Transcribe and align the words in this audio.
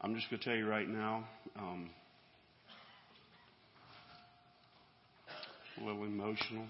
I'm 0.00 0.14
just 0.14 0.30
going 0.30 0.38
to 0.38 0.44
tell 0.44 0.56
you 0.56 0.68
right 0.68 0.88
now, 0.88 1.24
um, 1.58 1.90
a 5.76 5.84
little 5.84 6.04
emotional. 6.04 6.62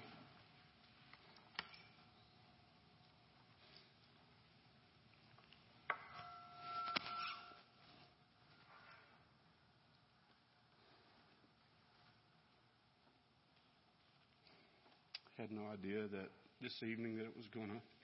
Had 15.36 15.52
no 15.52 15.60
idea 15.70 16.08
that 16.08 16.30
this 16.62 16.82
evening 16.82 17.18
that 17.18 17.24
it 17.24 17.36
was 17.36 17.46
going 17.54 17.68
to 17.68 17.97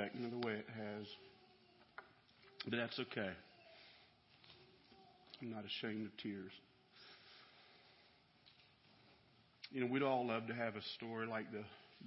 affect 0.00 0.18
me 0.18 0.28
the 0.30 0.46
way 0.46 0.54
it 0.54 0.66
has. 0.68 1.06
But 2.66 2.78
that's 2.78 2.98
okay. 2.98 3.30
I'm 5.42 5.50
not 5.50 5.64
ashamed 5.64 6.06
of 6.06 6.16
tears. 6.18 6.52
You 9.72 9.80
know, 9.80 9.86
we'd 9.86 10.02
all 10.02 10.26
love 10.26 10.46
to 10.48 10.54
have 10.54 10.76
a 10.76 10.82
story 10.96 11.26
like 11.26 11.50
the 11.52 11.64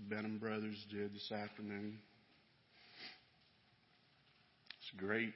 Benham 0.09 0.37
brothers 0.37 0.75
did 0.91 1.13
this 1.13 1.31
afternoon. 1.31 1.97
It's 4.79 4.99
great. 4.99 5.33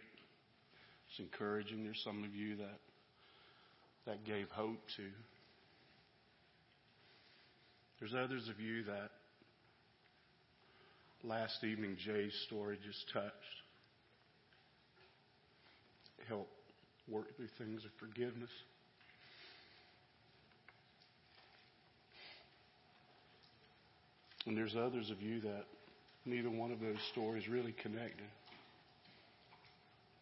It's 1.09 1.19
encouraging. 1.19 1.83
There's 1.83 2.01
some 2.03 2.23
of 2.23 2.35
you 2.35 2.57
that 2.57 2.79
that 4.05 4.25
gave 4.25 4.49
hope 4.51 4.79
to. 4.95 5.03
There's 7.99 8.13
others 8.13 8.47
of 8.47 8.59
you 8.59 8.83
that 8.83 9.09
last 11.27 11.63
evening 11.63 11.97
Jay's 11.97 12.33
story 12.47 12.77
just 12.85 13.11
touched. 13.11 13.33
Help 16.27 16.47
work 17.09 17.35
through 17.35 17.47
things 17.57 17.83
of 17.83 17.91
forgiveness. 17.99 18.49
And 24.45 24.57
there's 24.57 24.75
others 24.75 25.09
of 25.09 25.21
you 25.21 25.41
that 25.41 25.65
neither 26.25 26.49
one 26.49 26.71
of 26.71 26.79
those 26.79 26.95
stories 27.11 27.47
really 27.49 27.73
connected. 27.81 28.27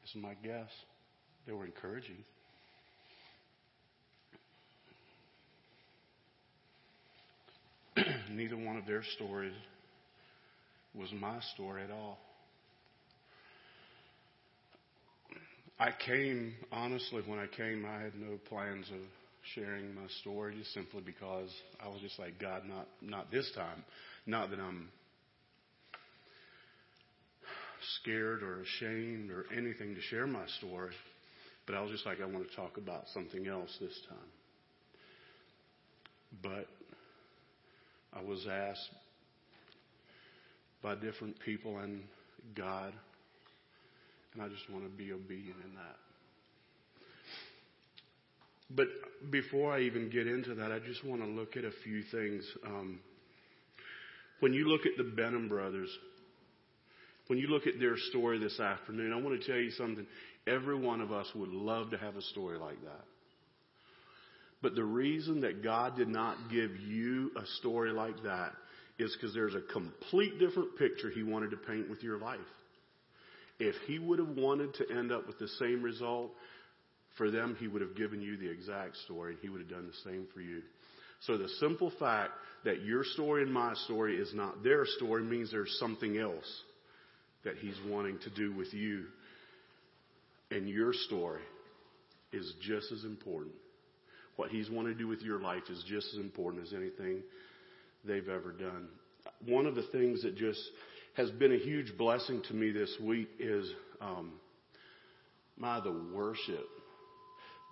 This 0.01 0.15
is 0.15 0.21
my 0.21 0.33
guess. 0.43 0.69
They 1.45 1.53
were 1.53 1.65
encouraging. 1.65 2.23
neither 8.31 8.57
one 8.57 8.77
of 8.77 8.87
their 8.87 9.03
stories 9.15 9.53
was 10.97 11.11
my 11.13 11.39
story 11.53 11.83
at 11.83 11.91
all. 11.91 12.17
I 15.77 15.89
came, 16.05 16.53
honestly, 16.71 17.21
when 17.25 17.37
I 17.37 17.47
came, 17.47 17.85
I 17.85 18.01
had 18.01 18.15
no 18.15 18.37
plans 18.47 18.89
of 18.91 19.01
sharing 19.53 19.93
my 19.93 20.07
story 20.21 20.55
just 20.57 20.73
simply 20.73 21.01
because 21.05 21.49
I 21.83 21.89
was 21.89 21.99
just 22.01 22.17
like, 22.17 22.39
God, 22.39 22.63
not, 22.65 22.87
not 23.01 23.29
this 23.29 23.51
time. 23.55 23.83
Not 24.25 24.49
that 24.51 24.59
I'm 24.59 24.89
scared 28.01 28.41
or 28.41 28.61
ashamed 28.61 29.31
or 29.31 29.45
anything 29.55 29.95
to 29.95 30.01
share 30.01 30.25
my 30.25 30.47
story, 30.59 30.93
but 31.67 31.75
I 31.75 31.81
was 31.81 31.91
just 31.91 32.05
like, 32.05 32.21
I 32.21 32.25
want 32.25 32.49
to 32.49 32.55
talk 32.55 32.77
about 32.77 33.03
something 33.13 33.47
else 33.47 33.75
this 33.79 33.99
time. 34.09 34.17
But 36.41 36.67
I 38.17 38.23
was 38.23 38.47
asked 38.49 38.89
by 40.85 40.93
different 40.93 41.35
people 41.39 41.79
and 41.79 42.03
God, 42.55 42.93
and 44.33 44.43
I 44.43 44.47
just 44.47 44.69
want 44.69 44.83
to 44.83 44.89
be 44.89 45.11
obedient 45.11 45.57
in 45.65 45.73
that. 45.73 45.95
But 48.69 48.85
before 49.31 49.73
I 49.73 49.79
even 49.81 50.11
get 50.11 50.27
into 50.27 50.53
that, 50.53 50.71
I 50.71 50.77
just 50.77 51.03
want 51.03 51.23
to 51.23 51.27
look 51.27 51.57
at 51.57 51.65
a 51.65 51.71
few 51.83 52.03
things. 52.11 52.45
Um, 52.67 52.99
when 54.41 54.53
you 54.53 54.67
look 54.67 54.81
at 54.85 54.91
the 54.95 55.03
Benham 55.03 55.49
brothers, 55.49 55.89
when 57.27 57.39
you 57.39 57.47
look 57.47 57.65
at 57.65 57.79
their 57.79 57.97
story 58.11 58.37
this 58.37 58.59
afternoon, 58.59 59.11
I 59.11 59.19
want 59.19 59.41
to 59.41 59.47
tell 59.47 59.59
you 59.59 59.71
something. 59.71 60.05
Every 60.45 60.77
one 60.77 61.01
of 61.01 61.11
us 61.11 61.25
would 61.33 61.49
love 61.49 61.89
to 61.91 61.97
have 61.97 62.15
a 62.15 62.21
story 62.21 62.59
like 62.59 62.79
that. 62.83 63.05
But 64.61 64.75
the 64.75 64.83
reason 64.83 65.41
that 65.41 65.63
God 65.63 65.97
did 65.97 66.09
not 66.09 66.37
give 66.51 66.75
you 66.77 67.31
a 67.35 67.45
story 67.57 67.91
like 67.91 68.21
that 68.23 68.51
is 68.97 69.15
because 69.15 69.33
there's 69.33 69.55
a 69.55 69.61
complete 69.73 70.39
different 70.39 70.77
picture 70.77 71.09
He 71.09 71.23
wanted 71.23 71.51
to 71.51 71.57
paint 71.57 71.89
with 71.89 72.03
your 72.03 72.17
life. 72.17 72.39
If 73.59 73.75
He 73.87 73.99
would 73.99 74.19
have 74.19 74.29
wanted 74.29 74.73
to 74.75 74.89
end 74.91 75.11
up 75.11 75.27
with 75.27 75.39
the 75.39 75.47
same 75.47 75.81
result 75.81 76.31
for 77.17 77.31
them, 77.31 77.55
He 77.59 77.67
would 77.67 77.81
have 77.81 77.95
given 77.95 78.21
you 78.21 78.37
the 78.37 78.49
exact 78.49 78.97
story. 79.05 79.33
And 79.33 79.41
he 79.41 79.49
would 79.49 79.61
have 79.61 79.69
done 79.69 79.87
the 79.87 80.09
same 80.09 80.27
for 80.33 80.41
you. 80.41 80.61
So 81.21 81.37
the 81.37 81.49
simple 81.59 81.91
fact 81.99 82.31
that 82.65 82.83
your 82.83 83.03
story 83.03 83.43
and 83.43 83.51
my 83.51 83.73
story 83.85 84.17
is 84.17 84.33
not 84.33 84.63
their 84.63 84.85
story 84.85 85.23
means 85.23 85.51
there's 85.51 85.75
something 85.79 86.17
else 86.17 86.61
that 87.43 87.55
He's 87.57 87.77
wanting 87.87 88.19
to 88.19 88.29
do 88.29 88.53
with 88.53 88.73
you. 88.73 89.05
And 90.51 90.69
your 90.69 90.93
story 90.93 91.41
is 92.31 92.53
just 92.61 92.91
as 92.91 93.03
important. 93.03 93.53
What 94.35 94.49
He's 94.49 94.69
wanting 94.69 94.93
to 94.93 94.99
do 94.99 95.07
with 95.07 95.21
your 95.21 95.39
life 95.39 95.63
is 95.69 95.83
just 95.87 96.07
as 96.13 96.19
important 96.19 96.63
as 96.63 96.73
anything 96.73 97.23
they've 98.05 98.29
ever 98.29 98.51
done. 98.51 98.87
One 99.45 99.65
of 99.65 99.75
the 99.75 99.83
things 99.91 100.21
that 100.23 100.35
just 100.35 100.61
has 101.15 101.31
been 101.31 101.53
a 101.53 101.57
huge 101.57 101.97
blessing 101.97 102.41
to 102.47 102.53
me 102.53 102.71
this 102.71 102.93
week 103.01 103.29
is 103.39 103.69
um, 104.01 104.33
my 105.57 105.79
the 105.79 105.95
worship, 106.13 106.67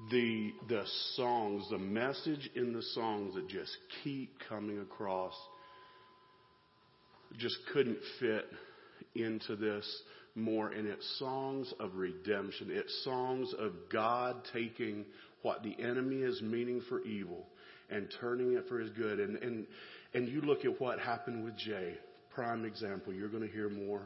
the 0.09 0.51
the 0.69 0.83
songs, 1.15 1.69
the 1.69 1.77
message 1.77 2.49
in 2.55 2.73
the 2.73 2.81
songs 2.93 3.35
that 3.35 3.47
just 3.47 3.75
keep 4.03 4.33
coming 4.49 4.79
across. 4.79 5.33
Just 7.37 7.57
couldn't 7.73 7.97
fit 8.19 8.45
into 9.15 9.55
this 9.55 9.85
more, 10.35 10.69
and 10.69 10.87
it's 10.87 11.19
songs 11.19 11.73
of 11.79 11.95
redemption. 11.95 12.67
It's 12.69 13.03
songs 13.03 13.53
of 13.57 13.73
God 13.91 14.37
taking 14.53 15.05
what 15.41 15.63
the 15.63 15.75
enemy 15.81 16.17
is 16.17 16.41
meaning 16.41 16.81
for 16.87 17.01
evil 17.01 17.47
and 17.89 18.07
turning 18.19 18.53
it 18.53 18.65
for 18.67 18.79
his 18.79 18.89
good. 18.91 19.19
And, 19.19 19.35
and, 19.37 19.65
and 20.13 20.27
you 20.27 20.41
look 20.41 20.63
at 20.65 20.79
what 20.79 20.99
happened 20.99 21.43
with 21.43 21.57
Jay, 21.57 21.95
prime 22.33 22.65
example. 22.65 23.13
You're 23.13 23.29
going 23.29 23.45
to 23.47 23.51
hear 23.51 23.69
more 23.69 24.01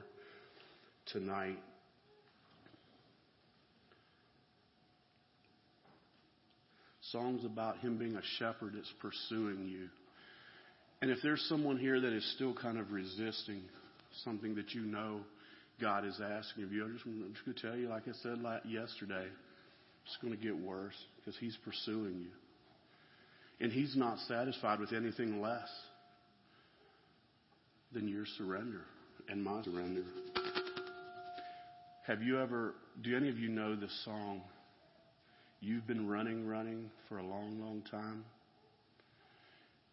tonight. 1.07 1.57
Songs 7.11 7.45
about 7.45 7.77
him 7.79 7.97
being 7.97 8.15
a 8.15 8.21
shepherd 8.37 8.73
that's 8.75 8.93
pursuing 9.01 9.67
you. 9.67 9.87
And 11.01 11.11
if 11.11 11.19
there's 11.21 11.45
someone 11.47 11.77
here 11.77 11.99
that 11.99 12.13
is 12.13 12.33
still 12.35 12.53
kind 12.53 12.77
of 12.77 12.91
resisting 12.91 13.61
something 14.23 14.55
that 14.55 14.73
you 14.73 14.81
know 14.81 15.21
God 15.79 16.05
is 16.05 16.19
asking 16.19 16.63
of 16.63 16.71
you, 16.71 16.83
I'm 16.83 16.93
just, 16.93 17.05
just 17.05 17.45
going 17.45 17.55
to 17.55 17.61
tell 17.61 17.77
you, 17.77 17.87
like 17.87 18.03
I 18.07 18.13
said 18.23 18.39
yesterday, 18.65 19.27
it's 20.05 20.17
going 20.21 20.35
to 20.35 20.41
get 20.41 20.57
worse 20.57 20.95
because 21.17 21.37
He's 21.39 21.57
pursuing 21.63 22.19
you. 22.19 22.31
And 23.61 23.71
He's 23.71 23.95
not 23.95 24.17
satisfied 24.27 24.79
with 24.79 24.91
anything 24.91 25.41
less 25.41 25.69
than 27.93 28.07
your 28.07 28.25
surrender 28.37 28.81
and 29.29 29.43
my 29.43 29.63
surrender. 29.63 30.03
Have 32.05 32.21
you 32.21 32.39
ever, 32.39 32.73
do 33.01 33.15
any 33.15 33.29
of 33.29 33.37
you 33.37 33.49
know 33.49 33.75
the 33.75 33.89
song, 34.05 34.41
You've 35.59 35.87
been 35.87 36.07
running, 36.07 36.47
running 36.47 36.89
for 37.09 37.17
a 37.17 37.25
long, 37.25 37.59
long 37.59 37.81
time? 37.89 38.25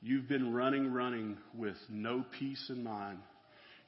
You've 0.02 0.28
been 0.28 0.52
running, 0.52 0.92
running 0.92 1.38
with 1.56 1.76
no 1.88 2.24
peace 2.38 2.66
in 2.68 2.84
mind. 2.84 3.18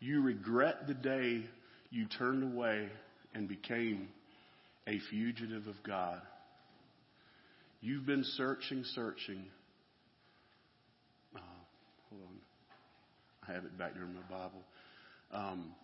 You 0.00 0.22
regret 0.22 0.86
the 0.86 0.94
day 0.94 1.42
you 1.90 2.06
turned 2.06 2.42
away 2.42 2.88
and 3.34 3.46
became 3.46 4.08
a 4.86 4.98
fugitive 5.10 5.66
of 5.66 5.74
God. 5.86 6.22
You've 7.82 8.06
been 8.06 8.24
searching, 8.24 8.82
searching. 8.94 9.44
Oh, 11.36 11.40
hold 12.08 12.22
on. 12.22 12.55
I 13.48 13.52
have 13.52 13.64
it 13.64 13.78
back 13.78 13.94
there 13.94 14.04
in 14.04 14.14
my 14.14 14.20
Bible. 14.28 14.62
Um, 15.32 15.74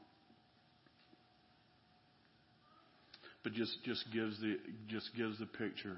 but 3.43 3.53
just 3.53 3.77
just 3.85 4.05
gives 4.13 4.41
the 4.41 4.57
just 4.89 5.11
gives 5.17 5.39
the 5.39 5.47
picture 5.47 5.97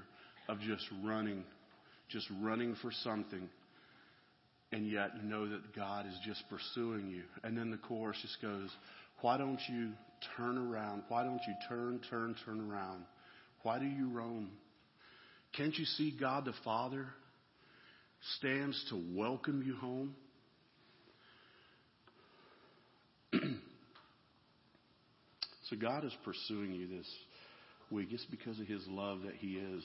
of 0.49 0.59
just 0.59 0.83
running, 1.03 1.43
just 2.09 2.27
running 2.41 2.75
for 2.81 2.91
something, 3.03 3.49
and 4.71 4.89
yet 4.89 5.11
you 5.21 5.29
know 5.29 5.47
that 5.47 5.75
God 5.75 6.05
is 6.05 6.13
just 6.25 6.43
pursuing 6.49 7.07
you. 7.09 7.23
And 7.43 7.57
then 7.57 7.71
the 7.71 7.77
chorus 7.77 8.17
just 8.21 8.41
goes, 8.41 8.69
"Why 9.21 9.37
don't 9.37 9.59
you 9.69 9.91
turn 10.37 10.57
around? 10.57 11.03
Why 11.07 11.23
don't 11.23 11.41
you 11.47 11.55
turn, 11.69 11.99
turn, 12.09 12.35
turn 12.45 12.71
around? 12.71 13.05
Why 13.63 13.79
do 13.79 13.85
you 13.85 14.09
roam? 14.09 14.51
Can't 15.53 15.75
you 15.77 15.85
see 15.85 16.11
God 16.11 16.45
the 16.45 16.53
Father 16.63 17.07
stands 18.37 18.83
to 18.89 18.95
welcome 19.15 19.63
you 19.65 19.75
home?" 19.75 20.15
So 25.69 25.75
God 25.75 26.03
is 26.03 26.15
pursuing 26.23 26.73
you 26.73 26.87
this 26.87 27.07
week. 27.89 28.09
It's 28.11 28.25
because 28.25 28.59
of 28.59 28.67
His 28.67 28.85
love 28.87 29.21
that 29.23 29.35
He 29.35 29.53
is. 29.53 29.83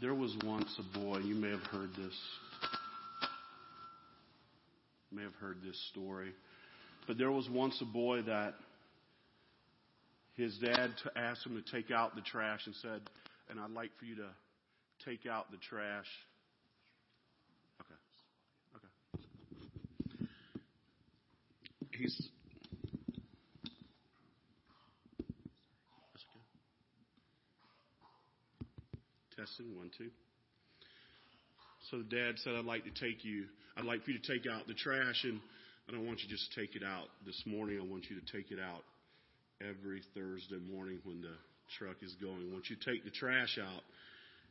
There 0.00 0.14
was 0.14 0.36
once 0.44 0.80
a 0.80 0.98
boy, 0.98 1.18
you 1.18 1.36
may 1.36 1.50
have 1.50 1.62
heard 1.62 1.90
this. 1.90 2.18
You 5.10 5.18
may 5.18 5.22
have 5.22 5.34
heard 5.34 5.58
this 5.64 5.80
story. 5.92 6.32
But 7.06 7.18
there 7.18 7.30
was 7.30 7.48
once 7.48 7.80
a 7.80 7.84
boy 7.84 8.22
that 8.22 8.54
his 10.34 10.58
dad 10.58 10.90
asked 11.14 11.46
him 11.46 11.62
to 11.62 11.70
take 11.70 11.92
out 11.92 12.16
the 12.16 12.22
trash 12.22 12.62
and 12.66 12.74
said, 12.82 13.02
and 13.48 13.60
I'd 13.60 13.70
like 13.70 13.90
for 14.00 14.06
you 14.06 14.16
to 14.16 14.28
take 15.04 15.26
out 15.26 15.52
the 15.52 15.58
trash. 15.58 16.06
Okay. 17.80 17.94
Okay. 18.76 18.88
He's. 22.02 22.28
Testing 29.36 29.76
one, 29.76 29.90
two. 29.96 30.10
So 31.90 31.98
the 31.98 32.04
dad 32.04 32.32
said, 32.38 32.54
I'd 32.56 32.64
like 32.64 32.82
to 32.84 32.90
take 32.90 33.24
you, 33.24 33.44
I'd 33.76 33.84
like 33.84 34.02
for 34.02 34.10
you 34.10 34.18
to 34.18 34.26
take 34.26 34.50
out 34.50 34.66
the 34.66 34.74
trash 34.74 35.22
and 35.22 35.38
I 35.88 35.92
don't 35.92 36.04
want 36.04 36.20
you 36.22 36.28
just 36.28 36.52
to 36.52 36.60
take 36.60 36.74
it 36.74 36.82
out 36.82 37.06
this 37.24 37.40
morning. 37.46 37.78
I 37.80 37.84
want 37.84 38.06
you 38.10 38.18
to 38.18 38.32
take 38.36 38.50
it 38.50 38.58
out 38.58 38.82
every 39.60 40.02
Thursday 40.12 40.58
morning 40.72 40.98
when 41.04 41.20
the 41.20 41.36
truck 41.78 41.96
is 42.02 42.14
going. 42.20 42.50
I 42.50 42.52
want 42.52 42.68
you 42.68 42.74
to 42.74 42.84
take 42.84 43.04
the 43.04 43.10
trash 43.10 43.58
out. 43.62 43.82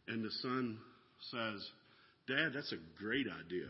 And 0.07 0.23
the 0.23 0.31
son 0.41 0.77
says, 1.31 1.67
Dad, 2.27 2.51
that's 2.55 2.71
a 2.71 2.79
great 2.97 3.27
idea. 3.27 3.67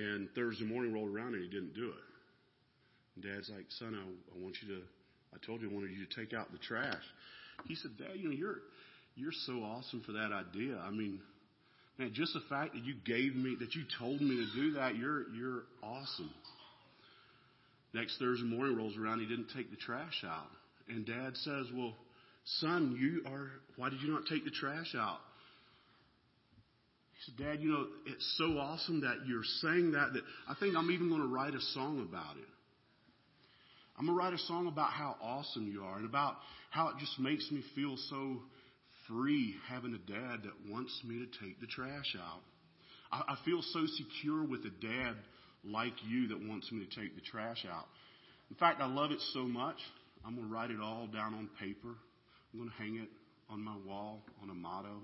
And 0.00 0.28
Thursday 0.34 0.64
morning 0.64 0.94
rolled 0.94 1.14
around 1.14 1.34
and 1.34 1.42
he 1.42 1.48
didn't 1.50 1.74
do 1.74 1.88
it. 1.88 2.04
And 3.16 3.24
Dad's 3.24 3.50
like, 3.50 3.66
Son, 3.78 3.94
I, 3.94 4.00
I 4.00 4.42
want 4.42 4.56
you 4.62 4.74
to, 4.76 4.80
I 5.34 5.46
told 5.46 5.60
you 5.60 5.70
I 5.70 5.74
wanted 5.74 5.90
you 5.90 6.06
to 6.06 6.16
take 6.16 6.32
out 6.32 6.50
the 6.52 6.58
trash. 6.58 7.02
He 7.68 7.74
said, 7.74 7.90
Dad, 7.98 8.16
you 8.16 8.28
know, 8.28 8.34
you're, 8.34 8.56
you're 9.14 9.36
so 9.46 9.62
awesome 9.62 10.02
for 10.06 10.12
that 10.12 10.32
idea. 10.32 10.78
I 10.78 10.90
mean, 10.90 11.20
man, 11.98 12.12
just 12.14 12.32
the 12.32 12.40
fact 12.48 12.72
that 12.72 12.82
you 12.82 12.94
gave 13.04 13.36
me, 13.36 13.56
that 13.60 13.74
you 13.74 13.82
told 13.98 14.22
me 14.22 14.36
to 14.36 14.46
do 14.54 14.72
that, 14.72 14.96
you're, 14.96 15.28
you're 15.34 15.64
awesome. 15.82 16.30
Next 17.92 18.18
Thursday 18.18 18.46
morning 18.46 18.76
rolls 18.76 18.96
around, 18.96 19.20
he 19.20 19.26
didn't 19.26 19.48
take 19.54 19.70
the 19.70 19.76
trash 19.76 20.24
out. 20.24 20.48
And 20.88 21.04
dad 21.04 21.36
says, 21.36 21.66
Well, 21.74 21.94
son, 22.60 22.96
you 22.98 23.30
are, 23.30 23.50
why 23.76 23.90
did 23.90 24.00
you 24.00 24.10
not 24.12 24.22
take 24.30 24.44
the 24.44 24.50
trash 24.50 24.94
out? 24.96 25.18
He 27.20 27.32
said, 27.32 27.44
Dad, 27.44 27.60
you 27.60 27.70
know, 27.70 27.86
it's 28.06 28.34
so 28.38 28.56
awesome 28.58 29.02
that 29.02 29.26
you're 29.26 29.44
saying 29.60 29.92
that, 29.92 30.14
that 30.14 30.22
I 30.48 30.54
think 30.58 30.74
I'm 30.74 30.90
even 30.90 31.10
going 31.10 31.20
to 31.20 31.26
write 31.26 31.54
a 31.54 31.60
song 31.74 32.06
about 32.08 32.36
it. 32.36 32.48
I'm 33.98 34.06
going 34.06 34.16
to 34.16 34.24
write 34.24 34.32
a 34.32 34.38
song 34.38 34.66
about 34.66 34.92
how 34.92 35.16
awesome 35.20 35.70
you 35.70 35.82
are 35.82 35.98
and 35.98 36.06
about 36.06 36.36
how 36.70 36.88
it 36.88 36.94
just 36.98 37.18
makes 37.18 37.50
me 37.50 37.62
feel 37.74 37.96
so 38.08 38.38
free 39.06 39.54
having 39.68 39.94
a 39.94 40.10
dad 40.10 40.44
that 40.44 40.72
wants 40.72 40.98
me 41.04 41.18
to 41.18 41.26
take 41.44 41.60
the 41.60 41.66
trash 41.66 42.16
out. 42.18 42.40
I, 43.12 43.34
I 43.34 43.36
feel 43.44 43.60
so 43.60 43.84
secure 43.86 44.42
with 44.42 44.60
a 44.60 44.70
dad 44.80 45.16
like 45.62 45.92
you 46.08 46.28
that 46.28 46.48
wants 46.48 46.72
me 46.72 46.86
to 46.86 47.00
take 47.00 47.16
the 47.16 47.20
trash 47.20 47.66
out. 47.70 47.84
In 48.48 48.56
fact, 48.56 48.80
I 48.80 48.86
love 48.86 49.10
it 49.10 49.20
so 49.34 49.40
much, 49.40 49.76
I'm 50.24 50.36
going 50.36 50.48
to 50.48 50.52
write 50.54 50.70
it 50.70 50.80
all 50.80 51.06
down 51.06 51.34
on 51.34 51.50
paper. 51.60 51.94
I'm 52.52 52.58
going 52.58 52.70
to 52.70 52.76
hang 52.76 52.96
it 52.96 53.08
on 53.50 53.62
my 53.62 53.76
wall 53.86 54.22
on 54.42 54.48
a 54.48 54.54
motto 54.54 55.02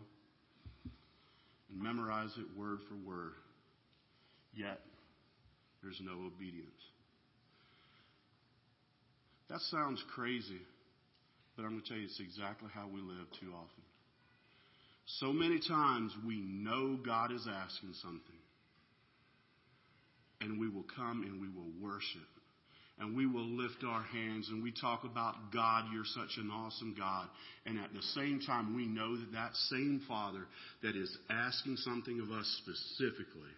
and 1.70 1.82
memorize 1.82 2.30
it 2.38 2.58
word 2.58 2.78
for 2.88 2.94
word. 2.94 3.34
Yet, 4.54 4.80
there's 5.82 6.00
no 6.00 6.26
obedience. 6.26 6.70
That 9.48 9.60
sounds 9.70 10.02
crazy, 10.14 10.60
but 11.56 11.62
I'm 11.62 11.70
going 11.70 11.82
to 11.82 11.88
tell 11.88 11.98
you 11.98 12.06
it's 12.06 12.20
exactly 12.20 12.68
how 12.74 12.86
we 12.92 13.00
live 13.00 13.26
too 13.40 13.52
often. 13.54 13.84
So 15.20 15.32
many 15.32 15.60
times 15.60 16.12
we 16.26 16.40
know 16.40 16.98
God 17.04 17.30
is 17.30 17.46
asking 17.46 17.94
something, 18.02 18.40
and 20.40 20.58
we 20.58 20.68
will 20.68 20.86
come 20.96 21.22
and 21.22 21.40
we 21.40 21.48
will 21.48 21.70
worship. 21.80 22.26
And 22.98 23.14
we 23.14 23.26
will 23.26 23.44
lift 23.44 23.84
our 23.86 24.02
hands 24.02 24.48
and 24.48 24.62
we 24.62 24.72
talk 24.72 25.04
about 25.04 25.52
God, 25.52 25.84
you're 25.92 26.04
such 26.06 26.38
an 26.38 26.50
awesome 26.50 26.94
God. 26.98 27.28
And 27.66 27.78
at 27.78 27.92
the 27.92 28.02
same 28.14 28.40
time, 28.46 28.74
we 28.74 28.86
know 28.86 29.16
that 29.18 29.32
that 29.32 29.54
same 29.68 30.00
Father 30.08 30.46
that 30.82 30.96
is 30.96 31.14
asking 31.28 31.76
something 31.76 32.20
of 32.20 32.30
us 32.30 32.46
specifically, 32.62 33.52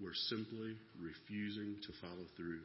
we're 0.00 0.14
simply 0.28 0.76
refusing 1.00 1.76
to 1.82 1.92
follow 2.00 2.26
through. 2.36 2.60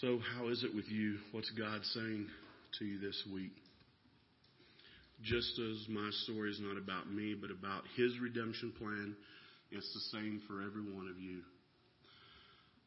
So, 0.00 0.20
how 0.36 0.48
is 0.48 0.62
it 0.62 0.74
with 0.74 0.88
you? 0.88 1.16
What's 1.32 1.50
God 1.50 1.80
saying 1.94 2.28
to 2.78 2.84
you 2.84 3.00
this 3.00 3.20
week? 3.32 3.50
Just 5.24 5.58
as 5.58 5.88
my 5.88 6.10
story 6.24 6.50
is 6.50 6.60
not 6.60 6.78
about 6.78 7.10
me, 7.12 7.34
but 7.34 7.50
about 7.50 7.82
His 7.96 8.12
redemption 8.20 8.72
plan, 8.78 9.16
it's 9.72 9.92
the 9.92 10.18
same 10.18 10.40
for 10.46 10.62
every 10.62 10.82
one 10.82 11.08
of 11.08 11.18
you. 11.20 11.40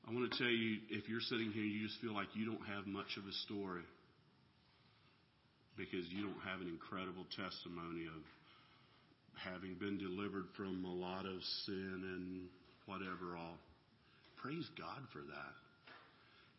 I 0.08 0.12
want 0.12 0.32
to 0.32 0.38
tell 0.38 0.52
you 0.52 0.84
if 0.92 1.08
you're 1.08 1.24
sitting 1.24 1.52
here, 1.52 1.64
and 1.64 1.72
you 1.72 1.88
just 1.88 2.02
feel 2.02 2.14
like 2.14 2.28
you 2.36 2.46
don't 2.46 2.66
have 2.68 2.86
much 2.86 3.16
of 3.16 3.24
a 3.24 3.36
story 3.48 3.88
because 5.78 6.06
you 6.12 6.28
don't 6.28 6.44
have 6.44 6.60
an 6.60 6.68
incredible 6.68 7.26
testimony 7.34 8.06
of 8.12 8.22
having 9.40 9.74
been 9.80 9.98
delivered 9.98 10.46
from 10.56 10.84
a 10.86 10.94
lot 10.94 11.26
of 11.26 11.40
sin 11.66 12.04
and 12.04 12.52
whatever 12.86 13.40
all. 13.40 13.58
Praise 14.44 14.68
God 14.78 15.02
for 15.12 15.24
that. 15.24 15.54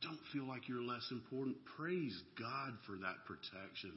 Don't 0.03 0.21
feel 0.33 0.49
like 0.49 0.69
you're 0.69 0.83
less 0.83 1.05
important. 1.13 1.57
Praise 1.77 2.17
God 2.39 2.73
for 2.89 2.97
that 2.97 3.29
protection. 3.29 3.93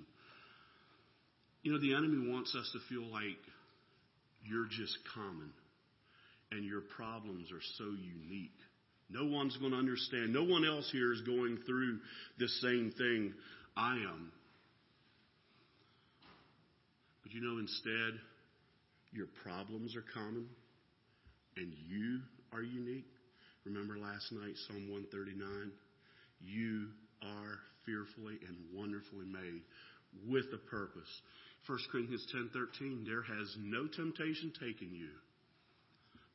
You 1.64 1.72
know, 1.72 1.80
the 1.80 1.96
enemy 1.96 2.30
wants 2.30 2.54
us 2.56 2.70
to 2.74 2.80
feel 2.88 3.08
like 3.08 3.40
you're 4.44 4.68
just 4.68 4.98
common 5.16 5.52
and 6.52 6.64
your 6.64 6.82
problems 6.96 7.52
are 7.52 7.64
so 7.78 7.86
unique. 7.86 8.60
No 9.10 9.26
one's 9.26 9.56
going 9.58 9.72
to 9.72 9.78
understand. 9.78 10.34
No 10.34 10.44
one 10.44 10.66
else 10.66 10.90
here 10.92 11.14
is 11.14 11.22
going 11.22 11.60
through 11.66 12.00
the 12.40 12.48
same 12.62 12.92
thing 12.98 13.34
I 13.76 13.94
am. 13.94 14.32
But 17.24 17.34
you 17.34 17.42
know, 17.42 17.60
instead, 17.60 18.20
your 19.12 19.28
problems 19.44 19.96
are 19.96 20.04
common 20.14 20.48
and 21.56 21.74
you 21.88 22.20
are 22.52 22.62
unique. 22.62 23.08
Remember 23.66 23.98
last 23.98 24.32
night, 24.32 24.56
Psalm 24.68 24.90
139? 24.90 25.72
You 26.42 26.88
are 27.24 27.60
fearfully 27.86 28.40
and 28.48 28.58
wonderfully 28.74 29.26
made 29.26 29.62
with 30.28 30.46
a 30.54 30.58
purpose. 30.70 31.10
1 31.66 31.80
Corinthians 31.92 32.26
10:13 32.34 33.06
there 33.06 33.24
has 33.24 33.56
no 33.60 33.88
temptation 33.88 34.52
taken 34.60 34.94
you 34.94 35.10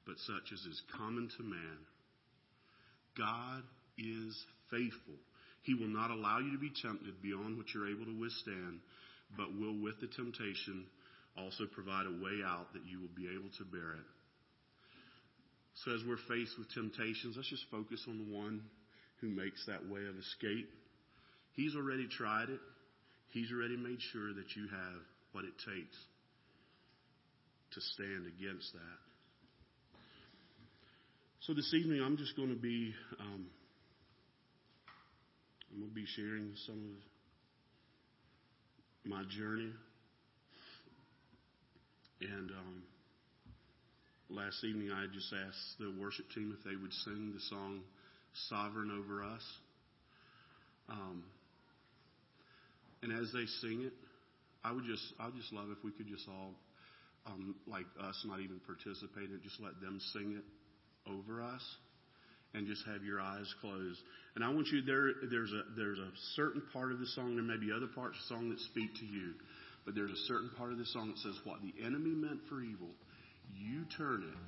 but 0.07 0.19
such 0.27 0.53
as 0.53 0.59
is 0.67 0.83
common 0.97 1.31
to 1.37 1.43
man. 1.43 1.79
God 3.17 3.63
is 3.99 4.37
faithful. 4.71 5.15
He 5.63 5.75
will 5.75 5.89
not 5.89 6.11
allow 6.11 6.39
you 6.39 6.53
to 6.53 6.59
be 6.59 6.73
tempted 6.83 7.23
beyond 7.23 7.57
what 7.57 7.67
you're 7.73 7.91
able 7.91 8.07
to 8.07 8.21
withstand, 8.21 8.81
but 9.37 9.55
will 9.55 9.79
with 9.81 10.01
the 10.01 10.09
temptation 10.09 10.87
also 11.37 11.65
provide 11.67 12.07
a 12.07 12.23
way 12.23 12.43
out 12.45 12.73
that 12.73 12.85
you 12.85 13.01
will 13.01 13.15
be 13.17 13.29
able 13.33 13.51
to 13.59 13.65
bear 13.65 13.93
it. 13.95 14.09
So 15.85 15.95
as 15.95 16.03
we're 16.07 16.21
faced 16.29 16.59
with 16.59 16.69
temptations, 16.75 17.37
let's 17.37 17.49
just 17.49 17.65
focus 17.71 18.05
on 18.09 18.19
the 18.19 18.37
one 18.37 18.63
who 19.21 19.29
makes 19.29 19.65
that 19.67 19.89
way 19.89 20.05
of 20.05 20.19
escape. 20.19 20.69
He's 21.55 21.75
already 21.77 22.09
tried 22.09 22.51
it. 22.51 22.61
He's 23.31 23.51
already 23.51 23.77
made 23.77 24.01
sure 24.13 24.35
that 24.35 24.57
you 24.57 24.69
have 24.69 25.01
what 25.33 25.45
it 25.45 25.57
takes 25.65 25.97
to 27.73 27.81
stand 27.81 28.27
against 28.27 28.73
that. 28.75 29.12
So 31.47 31.55
this 31.55 31.75
evening, 31.75 32.01
I'm 32.01 32.17
just 32.17 32.37
going 32.37 32.51
to 32.51 32.55
be 32.55 32.95
um, 33.19 33.47
I'm 35.73 35.81
going 35.81 35.91
to 35.91 35.95
be 35.95 36.07
sharing 36.15 36.53
some 36.67 36.95
of 39.05 39.11
my 39.11 39.25
journey. 39.25 39.73
And 42.21 42.51
um, 42.53 42.83
last 44.31 44.63
evening, 44.63 44.93
I 44.93 45.07
just 45.13 45.35
asked 45.49 45.81
the 45.81 45.93
worship 46.01 46.27
team 46.33 46.55
if 46.57 46.63
they 46.63 46.77
would 46.77 46.93
sing 46.93 47.33
the 47.35 47.41
song 47.51 47.81
"Sovereign 48.49 48.93
Over 48.97 49.25
Us." 49.25 49.43
Um, 50.89 51.25
and 53.03 53.13
as 53.21 53.33
they 53.33 53.47
sing 53.61 53.83
it, 53.83 53.95
I 54.63 54.71
would 54.71 54.85
just, 54.85 55.03
I 55.19 55.27
would 55.27 55.35
just 55.35 55.53
love 55.53 55.71
if 55.77 55.83
we 55.83 55.91
could 55.91 56.07
just 56.07 56.29
all, 56.29 56.55
um, 57.27 57.57
like 57.67 57.87
us, 58.01 58.25
not 58.29 58.39
even 58.39 58.61
participate 58.65 59.31
and 59.31 59.43
just 59.43 59.61
let 59.61 59.81
them 59.81 59.99
sing 60.13 60.37
it 60.39 60.45
over 61.07 61.43
us, 61.43 61.63
and 62.55 62.67
just 62.67 62.85
have 62.87 63.03
your 63.03 63.21
eyes 63.21 63.47
closed. 63.61 64.01
And 64.35 64.45
I 64.45 64.49
want 64.49 64.69
you 64.69 64.83
there. 64.83 65.13
There's 65.31 65.53
a 65.53 65.63
there's 65.77 65.99
a 65.99 66.11
certain 66.37 66.63
part 66.73 66.93
of 66.93 66.99
the 66.99 67.07
song. 67.07 67.35
There 67.35 67.45
may 67.45 67.59
be 67.59 67.73
other 67.73 67.89
parts 67.95 68.17
of 68.17 68.23
the 68.29 68.35
song 68.35 68.51
that 68.51 68.61
speak 68.61 68.95
to 69.01 69.07
you, 69.07 69.35
but 69.85 69.95
there's 69.95 70.13
a 70.13 70.23
certain 70.29 70.51
part 70.57 70.73
of 70.73 70.79
the 70.79 70.87
song 70.87 71.09
that 71.09 71.19
says, 71.19 71.39
"What 71.45 71.61
the 71.63 71.75
enemy 71.85 72.11
meant 72.11 72.41
for 72.49 72.61
evil, 72.63 72.91
you 73.57 73.85
turn 73.97 74.23
it 74.23 74.39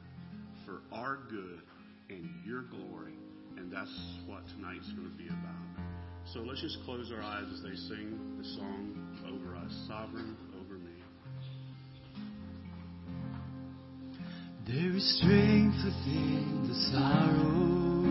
for 0.64 0.80
our 0.92 1.18
good 1.28 1.60
and 2.10 2.28
your 2.46 2.62
glory. 2.62 3.14
And 3.56 3.70
that's 3.72 3.92
what 4.26 4.42
tonight's 4.56 4.90
going 4.92 5.10
to 5.10 5.16
be 5.16 5.28
about. 5.28 5.86
So 6.32 6.40
let's 6.40 6.60
just 6.60 6.78
close 6.84 7.12
our 7.12 7.22
eyes 7.22 7.44
as 7.52 7.62
they 7.62 7.76
sing 7.76 8.18
the 8.38 8.44
song 8.56 8.96
over 9.28 9.56
us 9.56 9.72
Sovereign 9.86 10.36
There 14.66 14.96
is 14.96 15.18
strength 15.18 15.76
within 15.84 16.66
the 16.66 16.74
sorrow. 16.90 18.03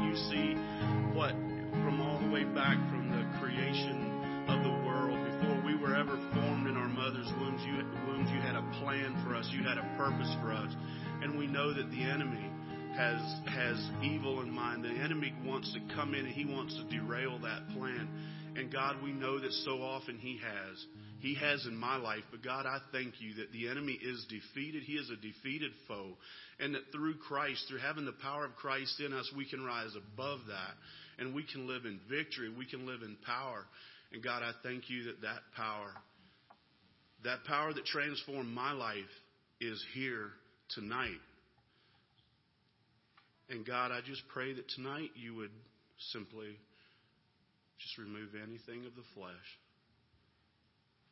We 0.00 0.16
see 0.30 0.54
what 1.14 1.32
from 1.84 2.00
all 2.00 2.18
the 2.18 2.30
way 2.30 2.44
back 2.44 2.76
from 2.90 3.10
the 3.10 3.38
creation 3.38 4.10
of 4.48 4.62
the 4.62 4.74
world, 4.84 5.14
before 5.30 5.62
we 5.64 5.76
were 5.76 5.94
ever 5.94 6.16
formed 6.34 6.66
in 6.66 6.76
our 6.76 6.88
mother's 6.88 7.30
wombs, 7.38 7.62
you, 7.64 7.76
wombs, 8.06 8.28
you 8.30 8.40
had 8.40 8.56
a 8.56 8.62
plan 8.82 9.14
for 9.24 9.34
us, 9.34 9.48
you 9.52 9.62
had 9.62 9.78
a 9.78 9.94
purpose 9.96 10.34
for 10.42 10.52
us. 10.52 10.74
And 11.22 11.38
we 11.38 11.46
know 11.46 11.72
that 11.72 11.90
the 11.90 12.02
enemy 12.02 12.50
has 12.96 13.20
has 13.46 13.90
evil 14.02 14.40
in 14.42 14.50
mind. 14.50 14.84
The 14.84 14.88
enemy 14.88 15.32
wants 15.44 15.72
to 15.74 15.94
come 15.94 16.14
in 16.14 16.26
and 16.26 16.34
he 16.34 16.44
wants 16.44 16.74
to 16.76 16.84
derail 16.84 17.38
that 17.40 17.68
plan. 17.76 18.08
And 18.56 18.72
God, 18.72 18.96
we 19.02 19.12
know 19.12 19.38
that 19.38 19.52
so 19.64 19.82
often 19.82 20.18
he 20.18 20.38
has. 20.38 20.86
He 21.24 21.36
has 21.36 21.64
in 21.64 21.74
my 21.74 21.96
life. 21.96 22.22
But 22.30 22.44
God, 22.44 22.66
I 22.66 22.80
thank 22.92 23.14
you 23.18 23.36
that 23.36 23.50
the 23.50 23.68
enemy 23.68 23.94
is 23.94 24.26
defeated. 24.28 24.82
He 24.82 24.92
is 24.92 25.08
a 25.08 25.16
defeated 25.16 25.72
foe. 25.88 26.18
And 26.60 26.74
that 26.74 26.92
through 26.92 27.14
Christ, 27.16 27.64
through 27.66 27.78
having 27.78 28.04
the 28.04 28.12
power 28.12 28.44
of 28.44 28.54
Christ 28.56 29.00
in 29.00 29.14
us, 29.14 29.32
we 29.34 29.48
can 29.48 29.64
rise 29.64 29.92
above 29.96 30.40
that. 30.48 30.74
And 31.18 31.34
we 31.34 31.42
can 31.42 31.66
live 31.66 31.86
in 31.86 31.98
victory. 32.10 32.52
We 32.54 32.66
can 32.66 32.84
live 32.86 33.00
in 33.00 33.16
power. 33.24 33.64
And 34.12 34.22
God, 34.22 34.42
I 34.42 34.50
thank 34.62 34.90
you 34.90 35.04
that 35.04 35.22
that 35.22 35.40
power, 35.56 35.94
that 37.24 37.42
power 37.44 37.72
that 37.72 37.86
transformed 37.86 38.52
my 38.52 38.72
life 38.72 39.00
is 39.62 39.82
here 39.94 40.28
tonight. 40.74 41.22
And 43.48 43.64
God, 43.64 43.92
I 43.92 44.00
just 44.04 44.20
pray 44.28 44.52
that 44.52 44.68
tonight 44.76 45.08
you 45.14 45.36
would 45.36 45.52
simply 46.12 46.58
just 47.78 47.96
remove 47.96 48.28
anything 48.36 48.84
of 48.84 48.94
the 48.94 49.04
flesh 49.14 49.32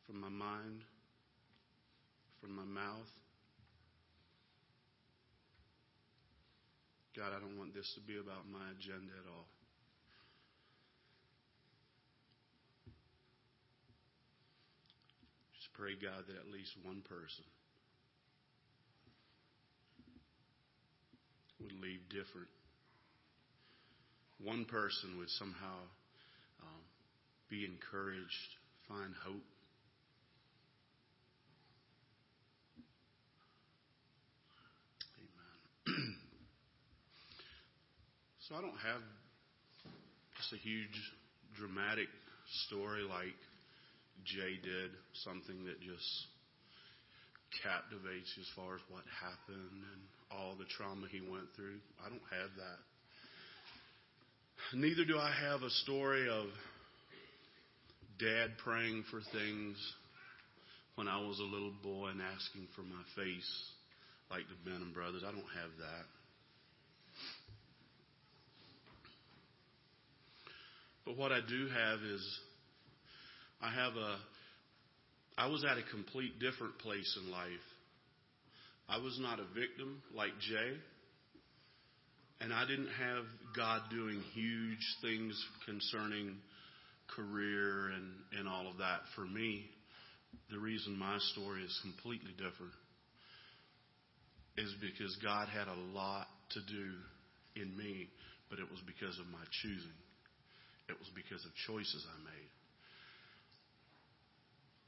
from 0.05 0.19
my 0.19 0.29
mind, 0.29 0.81
from 2.41 2.55
my 2.55 2.65
mouth. 2.65 3.07
God, 7.15 7.31
I 7.35 7.39
don't 7.39 7.57
want 7.57 7.73
this 7.75 7.91
to 7.95 8.01
be 8.01 8.17
about 8.17 8.49
my 8.51 8.65
agenda 8.73 9.13
at 9.13 9.29
all. 9.29 9.45
Just 15.53 15.71
pray, 15.73 15.93
God, 15.93 16.25
that 16.27 16.35
at 16.35 16.51
least 16.51 16.73
one 16.81 17.03
person 17.07 17.45
would 21.61 21.79
leave 21.79 22.01
different. 22.09 22.49
One 24.41 24.65
person 24.65 25.17
would 25.19 25.29
somehow 25.29 25.79
um, 26.61 26.83
be 27.49 27.63
encouraged, 27.63 28.49
find 28.89 29.13
hope. 29.23 29.52
So 38.47 38.55
I 38.55 38.61
don't 38.61 38.75
have 38.83 39.01
just 40.35 40.51
a 40.51 40.57
huge 40.57 40.99
dramatic 41.55 42.07
story 42.67 43.03
like 43.03 43.37
Jay 44.25 44.59
did, 44.59 44.91
something 45.23 45.63
that 45.65 45.79
just 45.79 46.11
captivates 47.63 48.35
as 48.39 48.47
far 48.55 48.75
as 48.75 48.81
what 48.89 49.03
happened 49.07 49.79
and 49.79 50.01
all 50.27 50.55
the 50.59 50.67
trauma 50.75 51.07
he 51.07 51.21
went 51.21 51.47
through. 51.55 51.79
I 52.03 52.09
don't 52.09 52.29
have 52.35 52.51
that. 52.59 52.79
Neither 54.75 55.05
do 55.05 55.17
I 55.17 55.31
have 55.31 55.61
a 55.61 55.69
story 55.87 56.27
of 56.27 56.47
dad 58.19 58.57
praying 58.63 59.05
for 59.11 59.21
things 59.31 59.77
when 60.95 61.07
I 61.07 61.21
was 61.21 61.39
a 61.39 61.47
little 61.47 61.73
boy 61.83 62.09
and 62.09 62.21
asking 62.21 62.67
for 62.75 62.81
my 62.81 63.03
face 63.15 63.51
like 64.31 64.43
the 64.49 64.69
Benham 64.69 64.91
brothers. 64.93 65.23
I 65.23 65.31
don't 65.31 65.53
have 65.55 65.71
that. 65.79 66.05
But 71.05 71.17
what 71.17 71.31
I 71.31 71.39
do 71.47 71.67
have 71.67 71.99
is 71.99 72.39
I 73.61 73.71
have 73.73 73.93
a 73.95 74.17
I 75.37 75.47
was 75.47 75.65
at 75.65 75.77
a 75.77 75.83
complete 75.91 76.39
different 76.39 76.77
place 76.79 77.17
in 77.23 77.31
life. 77.31 77.49
I 78.87 78.97
was 78.97 79.17
not 79.19 79.39
a 79.39 79.45
victim 79.59 80.01
like 80.13 80.31
Jay. 80.39 80.73
And 82.39 82.53
I 82.53 82.67
didn't 82.67 82.89
have 82.99 83.23
God 83.55 83.81
doing 83.89 84.21
huge 84.33 84.85
things 85.01 85.33
concerning 85.65 86.35
career 87.15 87.89
and, 87.95 88.11
and 88.37 88.47
all 88.47 88.67
of 88.69 88.77
that 88.77 88.99
for 89.15 89.25
me. 89.25 89.65
The 90.51 90.59
reason 90.59 90.97
my 90.97 91.17
story 91.31 91.63
is 91.63 91.79
completely 91.81 92.31
different 92.31 92.73
is 94.57 94.73
because 94.81 95.15
God 95.23 95.47
had 95.47 95.67
a 95.67 95.97
lot 95.97 96.27
to 96.51 96.59
do 96.61 97.61
in 97.61 97.75
me, 97.77 98.07
but 98.49 98.59
it 98.59 98.69
was 98.69 98.79
because 98.85 99.17
of 99.19 99.25
my 99.27 99.43
choosing. 99.61 99.97
It 100.89 100.99
was 100.99 101.09
because 101.15 101.43
of 101.45 101.51
choices 101.67 102.05
I 102.07 102.23
made. 102.23 102.49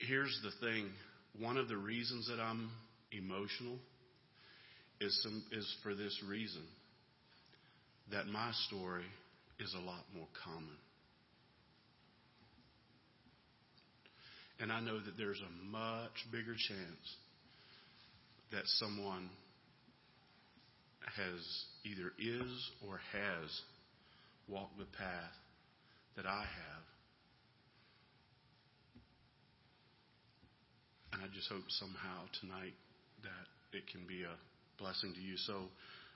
Here's 0.08 0.40
the 0.44 0.52
thing 0.66 0.90
one 1.40 1.58
of 1.58 1.68
the 1.68 1.78
reasons 1.78 2.28
that 2.28 2.40
I'm 2.40 2.70
emotional 3.12 3.78
is, 5.00 5.18
some, 5.24 5.44
is 5.52 5.76
for 5.84 5.94
this 5.94 6.22
reason 6.28 6.64
that 8.12 8.28
my 8.28 8.52
story 8.68 9.06
is 9.60 9.74
a 9.74 9.86
lot 9.86 10.04
more 10.16 10.28
common. 10.44 10.78
And 14.60 14.72
I 14.72 14.80
know 14.80 15.00
that 15.00 15.18
there's 15.18 15.42
a 15.42 15.66
much 15.66 16.26
bigger 16.32 16.54
chance 16.54 17.16
that 18.52 18.64
someone 18.66 19.30
has 21.18 21.66
either 21.84 22.12
is 22.18 22.72
or 22.88 23.00
has 23.12 23.62
walked 24.48 24.78
the 24.78 24.86
path 24.98 25.34
that 26.16 26.26
I 26.26 26.42
have. 26.42 26.84
And 31.14 31.24
I 31.24 31.28
just 31.34 31.48
hope 31.48 31.64
somehow 31.80 32.28
tonight 32.42 32.76
that 33.24 33.46
it 33.78 33.88
can 33.88 34.04
be 34.08 34.24
a 34.24 34.36
blessing 34.78 35.14
to 35.16 35.22
you. 35.22 35.38
So 35.38 35.72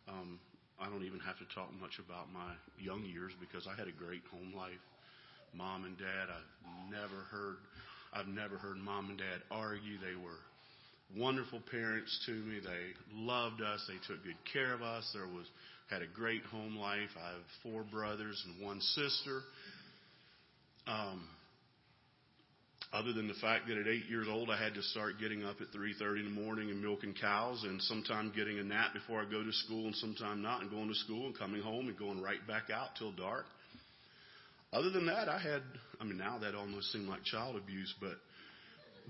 um, 0.07 0.39
I 0.79 0.89
don't 0.89 1.03
even 1.03 1.19
have 1.19 1.39
to 1.39 1.47
talk 1.55 1.71
much 1.79 1.99
about 2.03 2.31
my 2.31 2.55
young 2.79 3.03
years 3.03 3.31
because 3.39 3.67
I 3.67 3.75
had 3.75 3.87
a 3.87 3.95
great 3.95 4.23
home 4.31 4.51
life. 4.55 4.83
Mom 5.53 5.85
and 5.85 5.97
dad, 5.97 6.27
I've 6.29 6.91
never 6.91 7.25
heard 7.31 7.57
I've 8.11 8.27
never 8.27 8.57
heard 8.57 8.77
mom 8.77 9.09
and 9.09 9.17
dad 9.17 9.41
argue. 9.51 9.97
They 9.99 10.17
were 10.17 10.41
wonderful 11.17 11.61
parents 11.71 12.19
to 12.25 12.31
me. 12.31 12.59
They 12.59 12.93
loved 13.13 13.61
us. 13.61 13.85
They 13.87 14.01
took 14.07 14.23
good 14.23 14.37
care 14.51 14.73
of 14.73 14.81
us. 14.81 15.09
There 15.13 15.27
was 15.27 15.45
had 15.89 16.01
a 16.01 16.07
great 16.07 16.43
home 16.45 16.75
life. 16.75 17.09
I 17.17 17.33
have 17.33 17.45
four 17.63 17.83
brothers 17.83 18.43
and 18.45 18.65
one 18.65 18.81
sister. 18.81 19.41
Um, 20.89 21.21
other 22.91 23.13
than 23.13 23.27
the 23.27 23.35
fact 23.35 23.67
that 23.67 23.77
at 23.77 23.87
eight 23.87 24.09
years 24.09 24.25
old 24.27 24.49
I 24.49 24.57
had 24.57 24.73
to 24.73 24.81
start 24.81 25.19
getting 25.19 25.45
up 25.45 25.57
at 25.61 25.71
3:30 25.71 26.21
in 26.21 26.25
the 26.25 26.41
morning 26.41 26.71
and 26.71 26.81
milking 26.81 27.13
cows, 27.13 27.63
and 27.63 27.79
sometime 27.83 28.33
getting 28.35 28.57
a 28.57 28.63
nap 28.63 28.93
before 28.93 29.21
I 29.21 29.25
go 29.25 29.43
to 29.43 29.53
school, 29.53 29.85
and 29.85 29.95
sometime 29.95 30.41
not, 30.41 30.61
and 30.61 30.71
going 30.71 30.87
to 30.87 30.95
school 30.95 31.27
and 31.27 31.37
coming 31.37 31.61
home 31.61 31.87
and 31.87 31.97
going 31.97 32.21
right 32.21 32.45
back 32.47 32.71
out 32.73 32.95
till 32.97 33.11
dark. 33.11 33.45
Other 34.73 34.89
than 34.89 35.05
that, 35.05 35.29
I 35.29 35.37
had, 35.37 35.61
I 36.01 36.03
mean, 36.03 36.17
now 36.17 36.39
that 36.39 36.55
almost 36.55 36.91
seemed 36.91 37.07
like 37.07 37.23
child 37.23 37.55
abuse, 37.55 37.93
but 38.01 38.17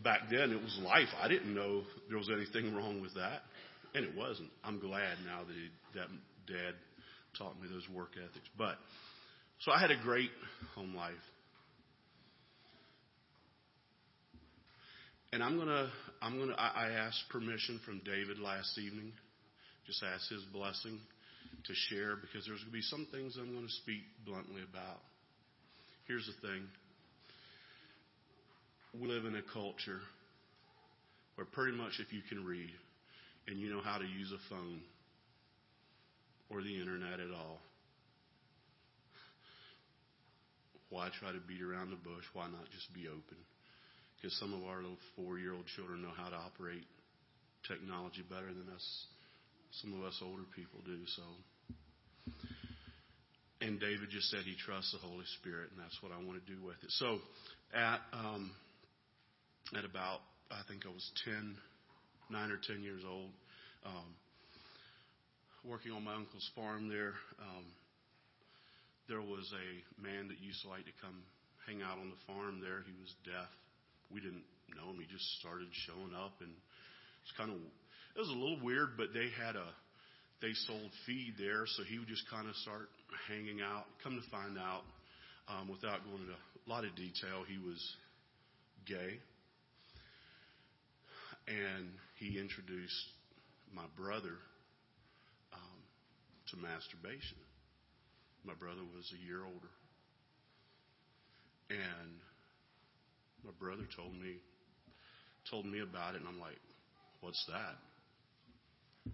back 0.04 0.30
then 0.30 0.52
it 0.52 0.62
was 0.62 0.78
life. 0.84 1.10
I 1.22 1.30
didn't 1.30 1.54
know 1.54 1.84
there 2.10 2.18
was 2.18 2.30
anything 2.30 2.76
wrong 2.76 3.02
with 3.02 3.14
that, 3.16 3.44
and 3.96 4.04
it 4.04 4.16
wasn't. 4.16 4.50
I'm 4.66 4.80
glad 4.80 5.18
now 5.26 5.44
that, 5.48 5.56
he, 5.56 5.70
that 5.96 6.08
dad 6.48 6.76
taught 7.38 7.60
me 7.62 7.70
those 7.72 7.88
work 7.96 8.12
ethics. 8.18 8.50
But, 8.58 8.76
so 9.60 9.72
I 9.72 9.80
had 9.80 9.92
a 9.92 10.02
great 10.02 10.32
home 10.76 10.94
life. 10.94 11.16
And 15.32 15.44
I'm 15.44 15.58
gonna, 15.58 15.90
I'm 16.22 16.40
gonna, 16.40 16.56
I, 16.58 16.90
asked 17.06 17.24
permission 17.30 17.80
from 17.86 18.02
David 18.04 18.40
last 18.40 18.78
evening, 18.80 19.12
just 19.86 20.04
asked 20.04 20.30
his 20.30 20.44
blessing 20.52 21.00
to 21.66 21.74
share 21.90 22.16
because 22.16 22.48
there's 22.48 22.60
gonna 22.62 22.74
be 22.74 22.82
some 22.82 23.08
things 23.12 23.38
I'm 23.38 23.54
gonna 23.54 23.70
speak 23.84 24.02
bluntly 24.26 24.62
about. 24.68 25.02
Here's 26.08 26.26
the 26.26 26.48
thing. 26.48 26.66
We 29.00 29.08
live 29.08 29.26
in 29.26 29.36
a 29.36 29.44
culture 29.54 30.02
where 31.36 31.46
pretty 31.46 31.78
much 31.78 32.00
if 32.00 32.12
you 32.12 32.22
can 32.28 32.44
read 32.44 32.72
and 33.48 33.60
you 33.60 33.70
know 33.72 33.82
how 33.82 34.00
to 34.00 34.06
use 34.06 34.32
a 34.32 34.50
phone 34.50 34.82
or 36.50 36.64
the 36.64 36.80
internet 36.80 37.20
at 37.20 37.30
all, 37.32 37.60
why 40.90 41.10
try 41.20 41.32
to 41.32 41.40
beat 41.48 41.62
around 41.62 41.92
the 41.92 41.98
bush? 41.98 42.26
Why 42.34 42.46
not 42.46 42.66
just 42.74 42.92
be 42.96 43.08
open? 43.08 43.38
Because 44.20 44.38
some 44.38 44.54
of 44.54 44.68
our 44.68 44.78
little 44.84 45.00
four 45.16 45.40
year 45.40 45.54
old 45.54 45.66
children 45.76 46.02
know 46.02 46.12
how 46.16 46.30
to 46.30 46.36
operate 46.36 46.84
technology 47.68 48.24
better 48.28 48.52
than 48.52 48.68
us, 48.76 48.86
some 49.82 49.94
of 49.94 50.04
us 50.04 50.20
older 50.22 50.44
people 50.56 50.80
do. 50.86 51.00
So 51.16 51.24
and 53.62 53.80
David 53.80 54.10
just 54.10 54.30
said 54.32 54.48
he 54.48 54.56
trusts 54.56 54.96
the 54.96 55.04
Holy 55.04 55.28
Spirit, 55.40 55.72
and 55.72 55.80
that's 55.84 56.00
what 56.02 56.12
I 56.12 56.18
want 56.24 56.40
to 56.40 56.48
do 56.48 56.64
with 56.64 56.80
it. 56.84 56.92
So, 56.96 57.20
at 57.76 58.00
um, 58.14 58.52
at 59.76 59.84
about 59.84 60.24
I 60.50 60.64
think 60.68 60.86
I 60.88 60.90
was 60.90 61.04
ten, 61.26 61.56
nine 62.30 62.52
or 62.52 62.60
ten 62.64 62.82
years 62.82 63.04
old, 63.04 63.32
um, 63.86 64.16
working 65.68 65.92
on 65.92 66.04
my 66.04 66.16
uncle's 66.16 66.50
farm 66.56 66.88
there. 66.88 67.14
Um, 67.40 67.66
there 69.10 69.22
was 69.22 69.52
a 69.52 69.68
man 70.02 70.30
that 70.30 70.40
used 70.40 70.62
to 70.64 70.70
like 70.70 70.86
to 70.86 70.96
come 71.02 71.20
hang 71.68 71.82
out 71.82 72.00
on 72.00 72.10
the 72.10 72.22
farm 72.32 72.62
there. 72.62 72.86
He 72.88 72.96
was 72.96 73.12
deaf. 73.26 73.52
We 74.14 74.20
didn't 74.20 74.46
know 74.76 74.90
him. 74.92 75.00
He 75.00 75.08
just 75.12 75.26
started 75.40 75.68
showing 75.86 76.14
up, 76.14 76.34
and 76.42 76.52
it's 77.24 77.34
kind 77.38 77.52
of 77.52 77.58
it 77.58 78.20
was 78.20 78.30
a 78.30 78.40
little 78.40 78.60
weird, 78.62 78.98
but 78.98 79.14
they 79.14 79.30
had 79.38 79.56
a 79.56 79.70
they 80.42 80.54
sold 80.68 80.92
feed 81.06 81.36
there, 81.38 81.66
so 81.66 81.84
he 81.84 82.00
would 82.00 82.08
just 82.08 82.24
kind 82.30 82.48
of 82.48 82.56
start 82.64 82.90
hanging 83.28 83.62
out. 83.62 83.86
Come 84.04 84.16
to 84.16 84.26
find 84.32 84.58
out, 84.58 84.84
um, 85.52 85.68
without 85.68 86.04
going 86.06 86.24
into 86.24 86.34
a 86.34 86.68
lot 86.70 86.86
of 86.86 86.96
detail, 86.96 87.44
he 87.44 87.60
was 87.60 87.80
gay, 88.88 89.20
and 91.48 91.92
he 92.18 92.40
introduced 92.40 93.06
my 93.74 93.86
brother 93.98 94.40
um, 95.54 95.80
to 96.52 96.58
masturbation. 96.58 97.38
My 98.46 98.54
brother 98.54 98.82
was 98.96 99.06
a 99.12 99.20
year 99.26 99.44
older. 99.44 99.74
And 101.70 102.18
my 103.44 103.52
brother 103.60 103.84
told 103.96 104.14
me 104.14 104.38
told 105.50 105.66
me 105.66 105.80
about 105.80 106.16
it 106.16 106.22
and 106.22 106.28
I'm 106.28 106.40
like, 106.40 106.60
"What's 107.22 107.44
that?" 107.48 107.78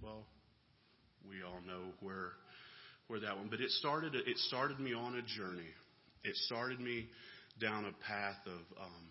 Well, 0.01 0.25
we 1.29 1.43
all 1.43 1.61
know 1.65 1.91
where 2.01 2.31
where 3.07 3.19
that 3.19 3.37
one, 3.37 3.47
but 3.49 3.61
it 3.61 3.69
started 3.71 4.15
it 4.15 4.37
started 4.37 4.79
me 4.79 4.93
on 4.93 5.15
a 5.15 5.21
journey. 5.21 5.69
It 6.23 6.35
started 6.47 6.79
me 6.79 7.07
down 7.61 7.85
a 7.85 7.93
path 8.05 8.41
of 8.45 8.83
um, 8.83 9.09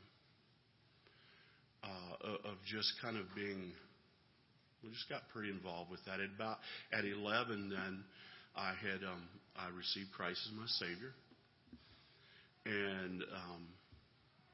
uh, 1.84 2.48
of 2.50 2.56
just 2.66 2.92
kind 3.02 3.16
of 3.16 3.26
being 3.34 3.72
we 4.82 4.90
just 4.90 5.08
got 5.08 5.22
pretty 5.32 5.50
involved 5.50 5.90
with 5.90 6.04
that. 6.04 6.20
At 6.20 6.30
about 6.36 6.58
at 6.92 7.04
11, 7.04 7.70
then 7.70 8.04
I 8.56 8.74
had 8.76 9.02
um, 9.02 9.22
I 9.56 9.68
received 9.70 10.12
Christ 10.12 10.40
as 10.44 10.52
my 10.52 10.66
Savior, 10.66 11.12
and 12.66 13.22
um, 13.22 13.62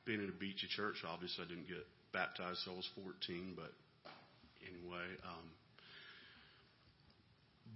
being 0.05 0.21
in 0.21 0.29
a 0.29 0.39
Beachy 0.39 0.67
church, 0.69 0.97
obviously 1.07 1.45
I 1.45 1.49
didn't 1.49 1.69
get 1.69 1.85
baptized 2.13 2.61
till 2.65 2.75
I 2.75 2.77
was 2.77 2.89
14. 2.97 3.55
But 3.57 3.73
anyway, 4.67 5.07
um, 5.25 5.47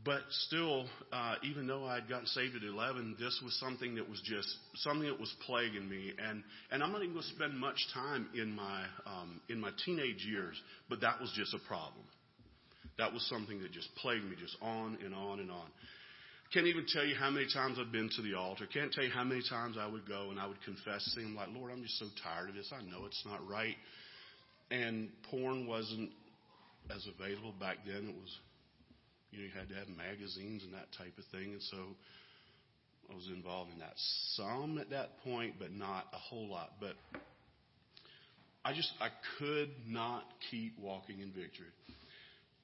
but 0.04 0.20
still, 0.30 0.86
uh, 1.12 1.36
even 1.42 1.66
though 1.66 1.86
I 1.86 1.94
had 1.94 2.08
gotten 2.08 2.26
saved 2.26 2.56
at 2.56 2.62
11, 2.62 3.16
this 3.18 3.40
was 3.42 3.58
something 3.58 3.94
that 3.94 4.08
was 4.08 4.20
just 4.24 4.48
something 4.76 5.08
that 5.08 5.18
was 5.18 5.32
plaguing 5.46 5.88
me, 5.88 6.12
and 6.18 6.42
and 6.70 6.82
I'm 6.82 6.92
not 6.92 7.02
even 7.02 7.14
going 7.14 7.24
to 7.24 7.34
spend 7.34 7.58
much 7.58 7.78
time 7.94 8.28
in 8.34 8.54
my 8.54 8.84
um, 9.06 9.40
in 9.48 9.60
my 9.60 9.70
teenage 9.84 10.24
years, 10.28 10.60
but 10.90 11.00
that 11.00 11.20
was 11.20 11.32
just 11.34 11.54
a 11.54 11.58
problem. 11.66 12.04
That 12.98 13.12
was 13.12 13.26
something 13.28 13.60
that 13.62 13.72
just 13.72 13.88
plagued 13.96 14.24
me, 14.24 14.36
just 14.38 14.56
on 14.60 14.98
and 15.04 15.14
on 15.14 15.40
and 15.40 15.50
on. 15.50 15.66
Can't 16.54 16.68
even 16.68 16.86
tell 16.86 17.04
you 17.04 17.16
how 17.16 17.30
many 17.30 17.48
times 17.52 17.78
I've 17.80 17.90
been 17.90 18.08
to 18.14 18.22
the 18.22 18.34
altar. 18.34 18.68
Can't 18.72 18.92
tell 18.92 19.02
you 19.02 19.10
how 19.10 19.24
many 19.24 19.42
times 19.50 19.76
I 19.76 19.88
would 19.88 20.06
go 20.06 20.30
and 20.30 20.38
I 20.38 20.46
would 20.46 20.62
confess 20.62 21.12
to 21.14 21.20
him, 21.20 21.34
like, 21.34 21.48
Lord, 21.52 21.72
I'm 21.72 21.82
just 21.82 21.98
so 21.98 22.06
tired 22.22 22.48
of 22.48 22.54
this. 22.54 22.72
I 22.72 22.80
know 22.80 23.06
it's 23.06 23.24
not 23.26 23.40
right. 23.48 23.74
And 24.70 25.08
porn 25.28 25.66
wasn't 25.66 26.10
as 26.94 27.04
available 27.18 27.54
back 27.58 27.78
then. 27.84 28.08
It 28.08 28.14
was, 28.14 28.38
you 29.32 29.38
know, 29.40 29.44
you 29.46 29.50
had 29.58 29.68
to 29.70 29.74
have 29.74 29.88
magazines 29.88 30.62
and 30.62 30.72
that 30.74 30.86
type 30.96 31.18
of 31.18 31.24
thing. 31.32 31.54
And 31.54 31.62
so 31.62 31.76
I 33.10 33.16
was 33.16 33.26
involved 33.34 33.72
in 33.72 33.80
that 33.80 33.94
some 34.36 34.78
at 34.78 34.90
that 34.90 35.18
point, 35.24 35.54
but 35.58 35.72
not 35.72 36.06
a 36.12 36.18
whole 36.18 36.48
lot. 36.48 36.70
But 36.78 36.94
I 38.64 38.74
just, 38.74 38.92
I 39.00 39.08
could 39.40 39.70
not 39.88 40.22
keep 40.52 40.78
walking 40.78 41.18
in 41.18 41.32
victory. 41.32 41.66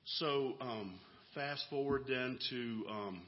So, 0.04 0.54
um, 0.60 1.00
fast 1.34 1.64
forward 1.70 2.04
then 2.06 2.38
to, 2.50 2.84
um, 2.88 3.22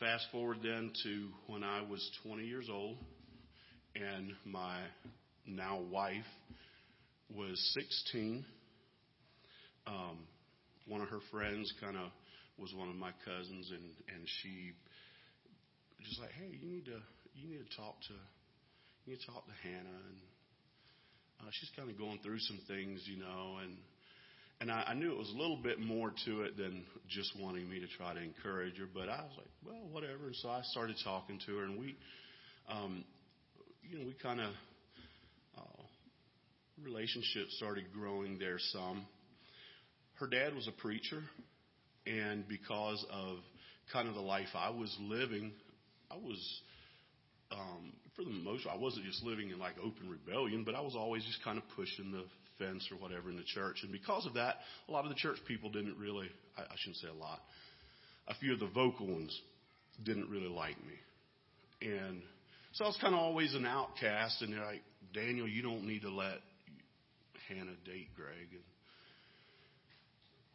fast 0.00 0.24
forward 0.32 0.56
then 0.62 0.90
to 1.04 1.28
when 1.46 1.62
I 1.62 1.82
was 1.82 2.00
20 2.24 2.44
years 2.44 2.68
old 2.72 2.96
and 3.94 4.32
my 4.46 4.78
now 5.46 5.78
wife 5.78 6.24
was 7.36 7.60
16. 7.74 8.42
Um, 9.86 10.18
one 10.86 11.02
of 11.02 11.08
her 11.08 11.20
friends 11.30 11.70
kind 11.82 11.98
of 11.98 12.08
was 12.58 12.72
one 12.74 12.88
of 12.88 12.96
my 12.96 13.10
cousins, 13.24 13.70
and 13.70 13.84
and 14.14 14.26
she 14.40 14.72
just 16.08 16.18
like, 16.20 16.32
hey, 16.32 16.48
you 16.48 16.68
need 16.68 16.86
to 16.86 17.00
you 17.34 17.48
need 17.48 17.60
to 17.68 17.76
talk 17.76 18.00
to 18.08 18.14
you 19.04 19.12
need 19.12 19.20
to 19.20 19.26
talk 19.26 19.44
to 19.44 19.68
Hannah, 19.68 20.00
and 20.08 20.20
uh, 21.40 21.50
she's 21.52 21.70
kind 21.76 21.90
of 21.90 21.98
going 21.98 22.20
through 22.22 22.40
some 22.40 22.60
things, 22.66 23.04
you 23.04 23.18
know, 23.18 23.58
and 23.62 23.76
and 24.60 24.70
I, 24.70 24.84
I 24.88 24.94
knew 24.94 25.10
it 25.10 25.18
was 25.18 25.30
a 25.30 25.38
little 25.38 25.56
bit 25.56 25.80
more 25.80 26.12
to 26.26 26.42
it 26.42 26.56
than 26.56 26.84
just 27.08 27.32
wanting 27.40 27.68
me 27.68 27.80
to 27.80 27.86
try 27.96 28.12
to 28.12 28.20
encourage 28.20 28.76
her, 28.78 28.86
but 28.92 29.08
I 29.08 29.22
was 29.22 29.32
like, 29.36 29.48
well, 29.64 29.88
whatever. 29.90 30.26
And 30.26 30.36
so 30.36 30.50
I 30.50 30.60
started 30.64 30.96
talking 31.02 31.40
to 31.46 31.56
her, 31.56 31.64
and 31.64 31.78
we, 31.78 31.96
um, 32.68 33.04
you 33.82 33.98
know, 33.98 34.06
we 34.06 34.14
kind 34.22 34.40
of 34.40 34.52
uh, 35.56 35.82
relationship 36.84 37.48
started 37.50 37.84
growing 37.92 38.38
there 38.38 38.58
some. 38.58 39.06
Her 40.14 40.26
dad 40.26 40.54
was 40.54 40.68
a 40.68 40.72
preacher, 40.72 41.22
and 42.06 42.46
because 42.46 43.04
of 43.10 43.38
kind 43.92 44.08
of 44.08 44.14
the 44.14 44.20
life 44.20 44.48
I 44.54 44.70
was 44.70 44.94
living, 45.00 45.52
I 46.10 46.16
was 46.16 46.60
um, 47.50 47.92
for 48.14 48.24
the 48.24 48.30
most 48.30 48.66
I 48.70 48.76
wasn't 48.76 49.06
just 49.06 49.22
living 49.24 49.50
in 49.50 49.58
like 49.58 49.74
open 49.78 50.10
rebellion, 50.10 50.64
but 50.64 50.74
I 50.74 50.80
was 50.80 50.94
always 50.94 51.24
just 51.24 51.42
kind 51.42 51.56
of 51.56 51.64
pushing 51.74 52.12
the 52.12 52.24
fence 52.60 52.86
or 52.92 52.96
whatever 53.02 53.30
in 53.30 53.36
the 53.36 53.42
church. 53.42 53.78
And 53.82 53.90
because 53.90 54.26
of 54.26 54.34
that, 54.34 54.56
a 54.88 54.92
lot 54.92 55.04
of 55.04 55.08
the 55.08 55.16
church 55.16 55.38
people 55.48 55.70
didn't 55.70 55.98
really, 55.98 56.28
I, 56.56 56.62
I 56.62 56.74
shouldn't 56.76 56.98
say 56.98 57.08
a 57.08 57.14
lot, 57.14 57.40
a 58.28 58.34
few 58.34 58.52
of 58.52 58.60
the 58.60 58.68
vocal 58.68 59.08
ones 59.08 59.36
didn't 60.04 60.30
really 60.30 60.48
like 60.48 60.76
me. 60.78 61.90
And 61.90 62.22
so 62.72 62.84
I 62.84 62.88
was 62.88 62.98
kind 63.00 63.14
of 63.14 63.20
always 63.20 63.54
an 63.54 63.66
outcast. 63.66 64.42
And 64.42 64.52
they're 64.52 64.64
like, 64.64 64.82
Daniel, 65.12 65.48
you 65.48 65.62
don't 65.62 65.86
need 65.86 66.02
to 66.02 66.10
let 66.10 66.38
Hannah 67.48 67.76
date 67.84 68.08
Greg. 68.14 68.52
And 68.52 68.62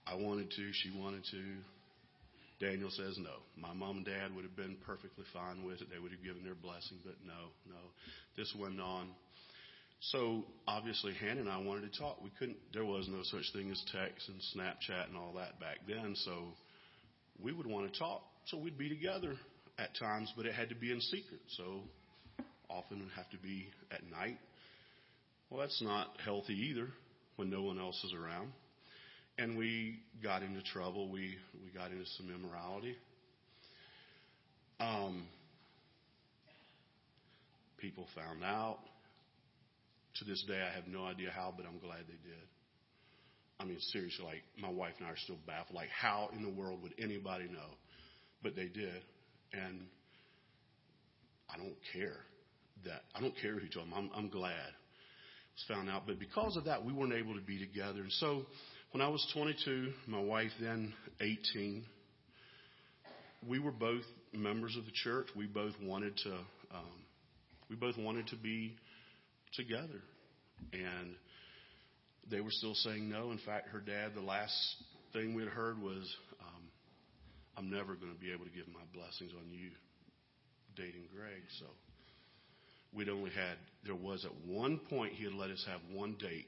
I 0.07 0.15
wanted 0.15 0.51
to, 0.51 0.71
she 0.71 0.91
wanted 0.97 1.23
to. 1.31 1.43
Daniel 2.57 2.89
says 2.89 3.17
no. 3.19 3.43
My 3.57 3.73
mom 3.73 3.97
and 3.97 4.05
dad 4.05 4.33
would 4.33 4.45
have 4.45 4.55
been 4.55 4.77
perfectly 4.85 5.25
fine 5.33 5.65
with 5.65 5.81
it. 5.81 5.87
They 5.91 5.99
would 5.99 6.11
have 6.11 6.23
given 6.23 6.43
their 6.45 6.55
blessing, 6.55 6.97
but 7.03 7.15
no, 7.25 7.51
no. 7.67 7.81
This 8.37 8.53
went 8.57 8.79
on. 8.79 9.09
So 9.99 10.43
obviously 10.67 11.13
Hannah 11.13 11.41
and 11.41 11.49
I 11.49 11.58
wanted 11.58 11.91
to 11.91 11.99
talk. 11.99 12.21
We 12.23 12.31
couldn't, 12.38 12.58
there 12.73 12.86
was 12.86 13.08
no 13.10 13.21
such 13.23 13.51
thing 13.53 13.71
as 13.71 13.84
text 13.91 14.29
and 14.29 14.39
Snapchat 14.55 15.08
and 15.08 15.17
all 15.17 15.34
that 15.38 15.60
back 15.60 15.79
then. 15.88 16.15
So 16.15 16.43
we 17.41 17.51
would 17.51 17.65
want 17.65 17.91
to 17.91 17.99
talk. 17.99 18.21
So 18.45 18.58
we'd 18.58 18.77
be 18.77 18.89
together 18.89 19.34
at 19.79 19.95
times, 19.97 20.31
but 20.38 20.45
it 20.45 20.53
had 20.53 20.69
to 20.69 20.75
be 20.75 20.91
in 20.91 21.01
secret. 21.01 21.39
So 21.58 21.81
often 22.69 22.99
it 22.99 23.03
would 23.03 23.13
have 23.15 23.29
to 23.31 23.38
be 23.38 23.67
at 23.91 24.01
night. 24.10 24.38
Well, 25.49 25.62
that's 25.62 25.81
not 25.81 26.08
healthy 26.23 26.53
either 26.53 26.88
when 27.36 27.49
no 27.49 27.63
one 27.63 27.79
else 27.79 28.01
is 28.03 28.13
around. 28.13 28.51
And 29.38 29.58
we 29.58 29.99
got 30.23 30.43
into 30.43 30.62
trouble. 30.62 31.10
We, 31.10 31.36
we 31.63 31.71
got 31.77 31.91
into 31.91 32.05
some 32.17 32.29
immorality. 32.34 32.95
Um, 34.79 35.27
people 37.77 38.05
found 38.15 38.43
out 38.43 38.79
to 40.19 40.25
this 40.25 40.43
day, 40.47 40.62
I 40.62 40.73
have 40.75 40.88
no 40.88 41.06
idea 41.06 41.30
how, 41.34 41.54
but 41.56 41.65
I'm 41.65 41.80
glad 41.80 41.99
they 42.08 42.19
did. 42.23 42.47
I 43.60 43.65
mean, 43.65 43.80
seriously, 43.91 44.25
like, 44.25 44.43
my 44.60 44.69
wife 44.69 44.93
and 44.97 45.08
I 45.08 45.12
are 45.12 45.17
still 45.17 45.39
baffled. 45.47 45.75
Like, 45.75 45.89
how 45.89 46.30
in 46.36 46.41
the 46.41 46.49
world 46.49 46.82
would 46.84 46.93
anybody 46.99 47.45
know? 47.45 47.78
But 48.43 48.56
they 48.56 48.67
did. 48.67 49.01
And 49.54 49.88
I 51.49 51.58
don't 51.58 51.75
care 51.93 52.17
that. 52.86 53.04
I 53.15 53.21
don't 53.21 53.36
care 53.41 53.54
who 53.54 53.67
told 53.67 53.88
them. 53.88 53.93
I'm, 53.95 54.10
I'm 54.15 54.30
glad 54.30 54.51
it 54.51 55.56
was 55.56 55.65
found 55.67 55.89
out. 55.89 56.04
But 56.06 56.19
because 56.19 56.58
of 56.58 56.65
that, 56.65 56.84
we 56.84 56.91
weren't 56.91 57.13
able 57.13 57.36
to 57.36 57.41
be 57.41 57.60
together. 57.60 58.01
And 58.01 58.12
so 58.13 58.45
when 58.91 59.01
I 59.01 59.08
was 59.08 59.25
22, 59.34 59.91
my 60.08 60.19
wife 60.19 60.51
then 60.60 60.93
18, 61.21 61.86
we 63.47 63.60
were 63.60 63.71
both 63.71 64.04
members 64.34 64.75
of 64.78 64.86
the 64.86 64.91
church. 64.91 65.28
We 65.36 65.45
both 65.45 65.73
wanted 65.82 66.17
to, 66.23 66.32
um, 66.73 67.04
we 67.69 67.75
both 67.75 67.97
wanted 67.97 68.28
to 68.28 68.36
be 68.36 68.75
together. 69.55 70.01
And 70.73 71.15
they 72.29 72.41
were 72.41 72.51
still 72.51 72.73
saying 72.73 73.09
no. 73.09 73.31
In 73.31 73.39
fact, 73.45 73.69
her 73.69 73.79
dad, 73.79 74.13
the 74.15 74.21
last 74.21 74.53
thing 75.13 75.35
we 75.35 75.43
had 75.43 75.51
heard 75.51 75.81
was, 75.81 76.15
um, 76.41 76.63
I'm 77.57 77.69
never 77.69 77.95
going 77.95 78.13
to 78.13 78.19
be 78.19 78.31
able 78.31 78.45
to 78.45 78.51
give 78.51 78.67
my 78.67 78.83
blessings 78.93 79.31
on 79.37 79.51
you 79.51 79.69
dating 80.75 81.07
Greg. 81.15 81.41
So 81.59 81.65
we'd 82.93 83.09
only 83.09 83.31
had, 83.31 83.57
there 83.85 83.95
was 83.95 84.25
at 84.25 84.31
one 84.47 84.79
point 84.89 85.13
he 85.13 85.25
had 85.25 85.33
let 85.33 85.49
us 85.49 85.63
have 85.67 85.79
one 85.93 86.15
date. 86.19 86.47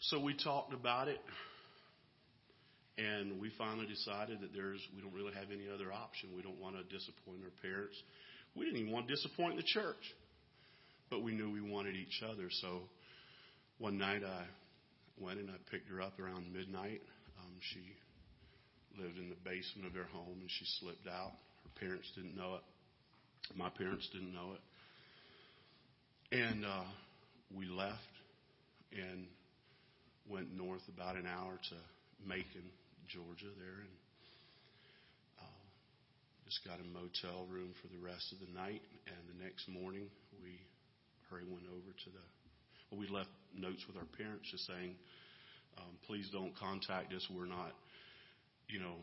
So 0.00 0.20
we 0.20 0.34
talked 0.34 0.72
about 0.72 1.08
it. 1.08 1.20
And 2.98 3.40
we 3.40 3.52
finally 3.56 3.86
decided 3.86 4.40
that 4.40 4.52
there's, 4.52 4.80
we 4.96 5.02
don't 5.02 5.14
really 5.14 5.32
have 5.34 5.52
any 5.52 5.70
other 5.72 5.92
option. 5.92 6.30
We 6.34 6.42
don't 6.42 6.58
want 6.58 6.74
to 6.74 6.82
disappoint 6.82 7.46
our 7.46 7.54
parents. 7.62 7.94
We 8.56 8.64
didn't 8.64 8.80
even 8.80 8.92
want 8.92 9.06
to 9.06 9.14
disappoint 9.14 9.56
the 9.56 9.62
church 9.62 10.02
but 11.10 11.22
we 11.22 11.32
knew 11.32 11.50
we 11.50 11.60
wanted 11.60 11.96
each 11.96 12.22
other. 12.22 12.48
So 12.50 12.82
one 13.78 13.98
night 13.98 14.22
I 14.24 14.44
went 15.20 15.38
and 15.38 15.50
I 15.50 15.54
picked 15.70 15.88
her 15.90 16.00
up 16.00 16.18
around 16.18 16.52
midnight. 16.52 17.00
Um, 17.40 17.54
she 17.60 17.80
lived 19.00 19.18
in 19.18 19.28
the 19.28 19.38
basement 19.44 19.86
of 19.86 19.94
their 19.94 20.08
home, 20.12 20.38
and 20.40 20.50
she 20.50 20.64
slipped 20.80 21.06
out. 21.06 21.32
Her 21.64 21.86
parents 21.86 22.10
didn't 22.14 22.36
know 22.36 22.56
it. 22.56 22.62
My 23.56 23.70
parents 23.70 24.08
didn't 24.12 24.34
know 24.34 24.52
it. 24.54 24.60
And 26.36 26.64
uh, 26.64 26.84
we 27.56 27.66
left 27.66 27.96
and 28.92 29.26
went 30.28 30.54
north 30.54 30.82
about 30.94 31.16
an 31.16 31.26
hour 31.26 31.56
to 31.70 31.76
Macon, 32.26 32.68
Georgia, 33.08 33.48
there, 33.56 33.80
and 33.80 33.96
uh, 35.40 35.62
just 36.44 36.60
got 36.66 36.76
a 36.80 36.86
motel 36.92 37.46
room 37.48 37.72
for 37.80 37.88
the 37.88 38.02
rest 38.04 38.32
of 38.32 38.38
the 38.44 38.52
night. 38.52 38.82
And 39.06 39.16
the 39.32 39.44
next 39.44 39.68
morning, 39.68 40.10
we 40.42 40.60
hurry 41.30 41.44
went 41.44 41.66
over 41.68 41.92
to 41.92 42.08
the. 42.10 42.24
Well, 42.90 43.00
we 43.00 43.08
left 43.08 43.30
notes 43.54 43.84
with 43.86 43.96
our 43.96 44.08
parents, 44.16 44.48
just 44.50 44.66
saying, 44.66 44.96
um, 45.76 45.98
"Please 46.06 46.28
don't 46.32 46.56
contact 46.56 47.12
us. 47.12 47.26
We're 47.30 47.46
not, 47.46 47.72
you 48.68 48.80
know, 48.80 48.96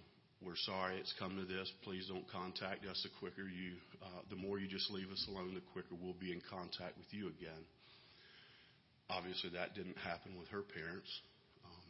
we're 0.44 0.60
sorry 0.68 0.98
it's 1.00 1.14
come 1.18 1.38
to 1.38 1.46
this. 1.46 1.72
Please 1.84 2.08
don't 2.12 2.28
contact 2.28 2.86
us. 2.86 3.00
The 3.02 3.10
quicker 3.20 3.48
you, 3.48 3.80
uh, 4.04 4.22
the 4.30 4.36
more 4.36 4.60
you 4.60 4.68
just 4.68 4.92
leave 4.92 5.10
us 5.10 5.24
alone, 5.30 5.56
the 5.56 5.64
quicker 5.72 5.96
we'll 5.96 6.18
be 6.18 6.34
in 6.34 6.42
contact 6.50 6.98
with 7.02 7.08
you 7.12 7.32
again. 7.32 7.64
Obviously, 9.10 9.54
that 9.58 9.74
didn't 9.78 9.98
happen 10.02 10.38
with 10.38 10.50
her 10.50 10.62
parents. 10.66 11.10
Um, 11.64 11.88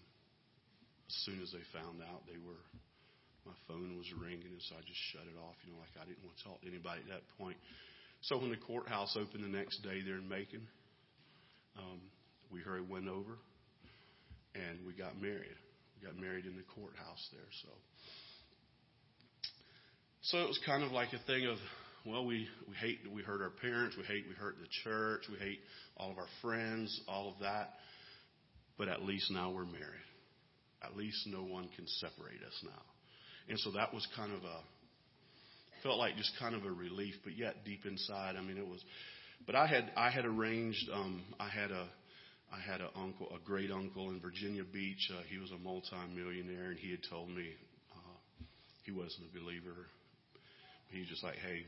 as 1.07 1.15
soon 1.27 1.39
as 1.41 1.49
they 1.51 1.63
found 1.71 2.03
out, 2.03 2.27
they 2.27 2.37
were, 2.37 2.59
my 3.47 3.55
phone 3.67 3.95
was 3.97 4.07
ringing, 4.13 4.51
and 4.51 4.63
so 4.67 4.75
I 4.75 4.83
just 4.83 4.99
shut 5.11 5.23
it 5.25 5.37
off. 5.39 5.55
You 5.63 5.73
know, 5.73 5.79
like 5.79 5.95
I 5.95 6.05
didn't 6.05 6.23
want 6.27 6.35
to 6.37 6.43
talk 6.43 6.59
to 6.61 6.67
anybody 6.67 7.01
at 7.07 7.19
that 7.19 7.25
point. 7.39 7.57
So 8.25 8.37
when 8.37 8.49
the 8.49 8.57
courthouse 8.57 9.15
opened 9.15 9.43
the 9.43 9.55
next 9.55 9.81
day 9.83 10.01
there 10.03 10.17
in 10.17 10.27
Macon, 10.27 10.67
um, 11.77 12.01
we 12.51 12.59
hurried 12.59 12.89
went 12.89 13.07
over, 13.07 13.37
and 14.55 14.79
we 14.85 14.93
got 14.93 15.21
married. 15.21 15.57
We 15.95 16.07
got 16.07 16.17
married 16.17 16.45
in 16.45 16.55
the 16.55 16.63
courthouse 16.73 17.29
there. 17.31 17.49
So. 17.61 17.69
So 20.23 20.39
it 20.39 20.47
was 20.47 20.59
kind 20.65 20.83
of 20.83 20.91
like 20.91 21.09
a 21.13 21.19
thing 21.27 21.45
of, 21.45 21.57
well, 22.03 22.25
we, 22.25 22.47
we 22.67 22.75
hate 22.75 23.03
that 23.03 23.13
we 23.13 23.21
hurt 23.21 23.43
our 23.43 23.51
parents, 23.61 23.95
we 23.95 24.03
hate 24.05 24.25
we 24.27 24.33
hurt 24.33 24.55
the 24.59 24.67
church, 24.83 25.21
we 25.31 25.37
hate 25.37 25.59
all 25.97 26.09
of 26.09 26.17
our 26.17 26.27
friends, 26.41 26.99
all 27.07 27.29
of 27.29 27.39
that. 27.41 27.73
But 28.75 28.87
at 28.87 29.03
least 29.03 29.29
now 29.29 29.51
we're 29.51 29.65
married. 29.65 30.09
At 30.83 30.97
least 30.97 31.27
no 31.27 31.43
one 31.43 31.69
can 31.75 31.85
separate 31.87 32.41
us 32.41 32.63
now. 32.63 32.81
And 33.49 33.59
so 33.59 33.71
that 33.73 33.93
was 33.93 34.07
kind 34.15 34.33
of 34.33 34.39
a, 34.43 34.57
felt 35.85 35.99
like 35.99 36.17
just 36.17 36.31
kind 36.39 36.55
of 36.55 36.65
a 36.65 36.71
relief, 36.71 37.13
but 37.23 37.37
yet 37.37 37.63
deep 37.63 37.85
inside, 37.85 38.35
I 38.35 38.41
mean, 38.41 38.57
it 38.57 38.67
was, 38.67 38.83
but 39.45 39.55
I 39.55 39.67
had, 39.67 39.91
I 39.95 40.09
had 40.09 40.25
arranged, 40.25 40.89
um, 40.91 41.23
I 41.39 41.49
had 41.49 41.69
a, 41.69 41.87
I 42.51 42.59
had 42.59 42.81
an 42.81 42.89
uncle, 42.95 43.27
a 43.35 43.39
great 43.45 43.69
uncle 43.69 44.09
in 44.09 44.19
Virginia 44.19 44.63
Beach. 44.63 45.11
Uh, 45.11 45.21
he 45.29 45.37
was 45.37 45.51
a 45.51 45.57
multimillionaire, 45.57 46.71
and 46.71 46.79
he 46.79 46.91
had 46.91 47.01
told 47.09 47.29
me 47.29 47.49
uh, 47.93 48.43
he 48.85 48.91
wasn't 48.91 49.25
a 49.29 49.39
believer 49.39 49.85
he's 50.95 51.07
just 51.07 51.23
like, 51.23 51.35
hey, 51.35 51.65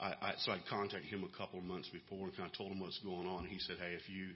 I, 0.00 0.32
I 0.32 0.32
so 0.38 0.52
I 0.52 0.58
contacted 0.68 1.08
him 1.10 1.24
a 1.24 1.32
couple 1.36 1.58
of 1.58 1.64
months 1.64 1.88
before 1.92 2.26
and 2.26 2.36
kind 2.36 2.50
of 2.50 2.56
told 2.56 2.72
him 2.72 2.80
what's 2.80 2.98
going 3.00 3.26
on. 3.26 3.46
He 3.46 3.58
said, 3.60 3.76
hey, 3.78 3.94
if 3.94 4.08
you 4.08 4.32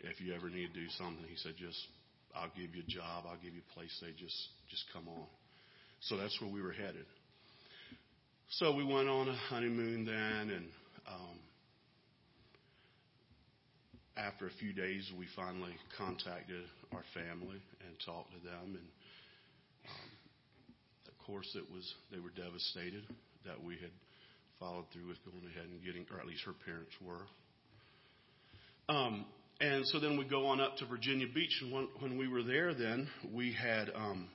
if 0.00 0.20
you 0.20 0.34
ever 0.34 0.50
need 0.50 0.72
to 0.72 0.80
do 0.80 0.88
something, 0.98 1.24
he 1.28 1.36
said, 1.36 1.54
just 1.58 1.78
I'll 2.34 2.52
give 2.56 2.74
you 2.74 2.82
a 2.82 2.90
job, 2.90 3.24
I'll 3.28 3.40
give 3.40 3.54
you 3.54 3.62
a 3.62 3.74
place. 3.74 3.92
They 4.00 4.12
just 4.12 4.36
just 4.70 4.84
come 4.92 5.08
on. 5.08 5.26
So 6.08 6.16
that's 6.16 6.36
where 6.40 6.50
we 6.50 6.60
were 6.60 6.72
headed. 6.72 7.06
So 8.50 8.74
we 8.74 8.84
went 8.84 9.08
on 9.08 9.28
a 9.28 9.34
honeymoon 9.34 10.04
then, 10.04 10.50
and 10.54 10.66
um, 11.08 11.38
after 14.16 14.46
a 14.46 14.50
few 14.60 14.72
days, 14.72 15.10
we 15.18 15.26
finally 15.34 15.74
contacted 15.98 16.62
our 16.92 17.02
family 17.12 17.60
and 17.84 17.96
talked 18.06 18.30
to 18.30 18.38
them, 18.38 18.78
and 18.78 18.86
um, 19.84 20.10
of 21.08 21.26
course, 21.26 21.56
it 21.56 21.64
was 21.72 21.92
they 22.12 22.20
were 22.20 22.30
devastated 22.30 23.02
that 23.44 23.62
we 23.62 23.74
had 23.74 23.90
followed 24.60 24.86
through 24.92 25.08
with 25.08 25.18
going 25.24 25.44
ahead 25.50 25.68
and 25.68 25.84
getting, 25.84 26.06
or 26.14 26.20
at 26.20 26.26
least 26.26 26.44
her 26.46 26.54
parents 26.64 26.94
were. 27.04 27.26
Um, 28.88 29.26
and 29.60 29.84
so 29.86 29.98
then 29.98 30.16
we 30.16 30.24
go 30.24 30.46
on 30.46 30.60
up 30.60 30.76
to 30.76 30.86
Virginia 30.86 31.26
Beach, 31.34 31.62
and 31.62 31.72
when, 31.72 31.88
when 31.98 32.16
we 32.16 32.28
were 32.28 32.44
there, 32.44 32.74
then 32.74 33.08
we 33.34 33.52
had 33.52 33.90
um, 33.94 34.28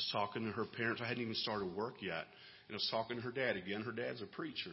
was 0.00 0.08
talking 0.12 0.46
to 0.46 0.52
her 0.52 0.64
parents. 0.64 1.02
I 1.04 1.08
hadn't 1.08 1.22
even 1.22 1.34
started 1.34 1.76
work 1.76 2.00
yet, 2.00 2.24
and 2.68 2.72
I 2.72 2.80
was 2.80 2.88
talking 2.90 3.16
to 3.16 3.22
her 3.22 3.30
dad 3.32 3.56
again. 3.56 3.82
Her 3.82 3.92
dad's 3.92 4.22
a 4.22 4.26
preacher, 4.26 4.72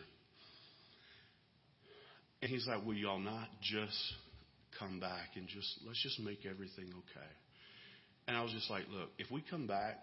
and 2.41 2.49
he's 2.49 2.65
like, 2.65 2.85
"Will 2.85 2.95
y'all 2.95 3.19
not 3.19 3.49
just 3.61 3.99
come 4.79 4.99
back 4.99 5.35
and 5.35 5.47
just 5.47 5.67
let's 5.85 6.01
just 6.01 6.19
make 6.21 6.45
everything 6.45 6.87
okay?" 6.87 7.31
And 8.27 8.37
I 8.37 8.43
was 8.43 8.53
just 8.53 8.69
like, 8.69 8.87
"Look, 8.89 9.09
if 9.19 9.29
we 9.29 9.41
come 9.41 9.67
back, 9.67 9.99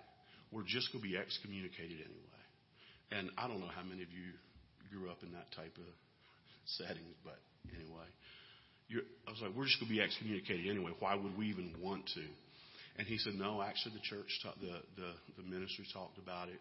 we're 0.52 0.68
just 0.68 0.92
going 0.92 1.02
to 1.02 1.08
be 1.08 1.16
excommunicated 1.16 2.04
anyway." 2.04 2.44
And 3.12 3.30
I 3.38 3.48
don't 3.48 3.60
know 3.60 3.72
how 3.74 3.82
many 3.82 4.02
of 4.02 4.12
you 4.12 4.36
grew 4.92 5.10
up 5.10 5.22
in 5.22 5.32
that 5.32 5.50
type 5.56 5.76
of 5.78 5.88
setting, 6.76 7.08
but 7.24 7.40
anyway. 7.72 8.08
You 8.88 9.00
I 9.26 9.30
was 9.30 9.40
like, 9.40 9.56
we're 9.56 9.64
just 9.64 9.80
going 9.80 9.88
to 9.88 9.96
be 9.96 10.02
excommunicated 10.02 10.68
anyway. 10.68 10.92
Why 11.00 11.14
would 11.14 11.38
we 11.38 11.48
even 11.48 11.72
want 11.80 12.04
to? 12.14 12.24
And 12.96 13.06
he 13.06 13.18
said, 13.18 13.34
no, 13.34 13.60
actually, 13.60 13.94
the 13.94 14.06
church, 14.06 14.30
ta- 14.42 14.54
the, 14.60 14.78
the, 14.94 15.10
the 15.42 15.44
ministry 15.48 15.84
talked 15.92 16.18
about 16.18 16.48
it. 16.48 16.60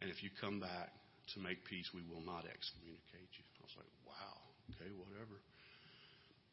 And 0.00 0.10
if 0.10 0.22
you 0.22 0.28
come 0.40 0.60
back 0.60 0.92
to 1.34 1.40
make 1.40 1.64
peace, 1.64 1.88
we 1.94 2.02
will 2.02 2.20
not 2.20 2.44
excommunicate 2.44 3.30
you. 3.32 3.44
I 3.56 3.64
was 3.64 3.76
like, 3.76 3.92
wow, 4.04 4.36
okay, 4.76 4.90
whatever. 4.96 5.40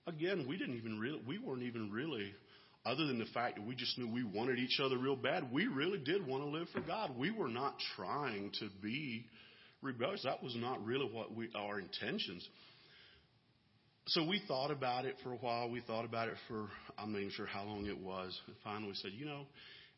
Again, 0.08 0.48
we 0.48 0.58
didn't 0.58 0.78
even 0.78 1.00
really, 1.00 1.22
we 1.28 1.38
weren't 1.38 1.64
even 1.64 1.92
really, 1.92 2.32
other 2.86 3.06
than 3.06 3.20
the 3.20 3.28
fact 3.34 3.56
that 3.56 3.68
we 3.68 3.76
just 3.76 3.98
knew 3.98 4.08
we 4.08 4.24
wanted 4.24 4.60
each 4.60 4.80
other 4.80 4.98
real 4.98 5.18
bad, 5.18 5.52
we 5.52 5.68
really 5.68 6.00
did 6.00 6.26
want 6.26 6.44
to 6.44 6.50
live 6.50 6.68
for 6.74 6.80
God. 6.80 7.18
We 7.18 7.32
were 7.32 7.50
not 7.50 7.76
trying 7.98 8.52
to 8.60 8.70
be 8.82 9.26
rebellious. 9.82 10.24
That 10.24 10.42
was 10.42 10.56
not 10.56 10.84
really 10.86 11.10
what 11.12 11.36
we, 11.36 11.50
our 11.56 11.80
intentions. 11.80 12.48
So 14.12 14.26
we 14.26 14.42
thought 14.48 14.72
about 14.72 15.04
it 15.04 15.16
for 15.22 15.34
a 15.34 15.36
while. 15.36 15.70
We 15.70 15.82
thought 15.82 16.06
about 16.06 16.30
it 16.30 16.36
for, 16.48 16.70
I'm 16.98 17.12
not 17.12 17.20
even 17.20 17.32
sure 17.32 17.46
how 17.46 17.66
long 17.66 17.88
it 17.88 18.00
was. 18.00 18.40
And 18.48 18.56
finally 18.64 18.88
we 18.88 18.94
said, 18.96 19.12
you 19.14 19.26
know, 19.26 19.42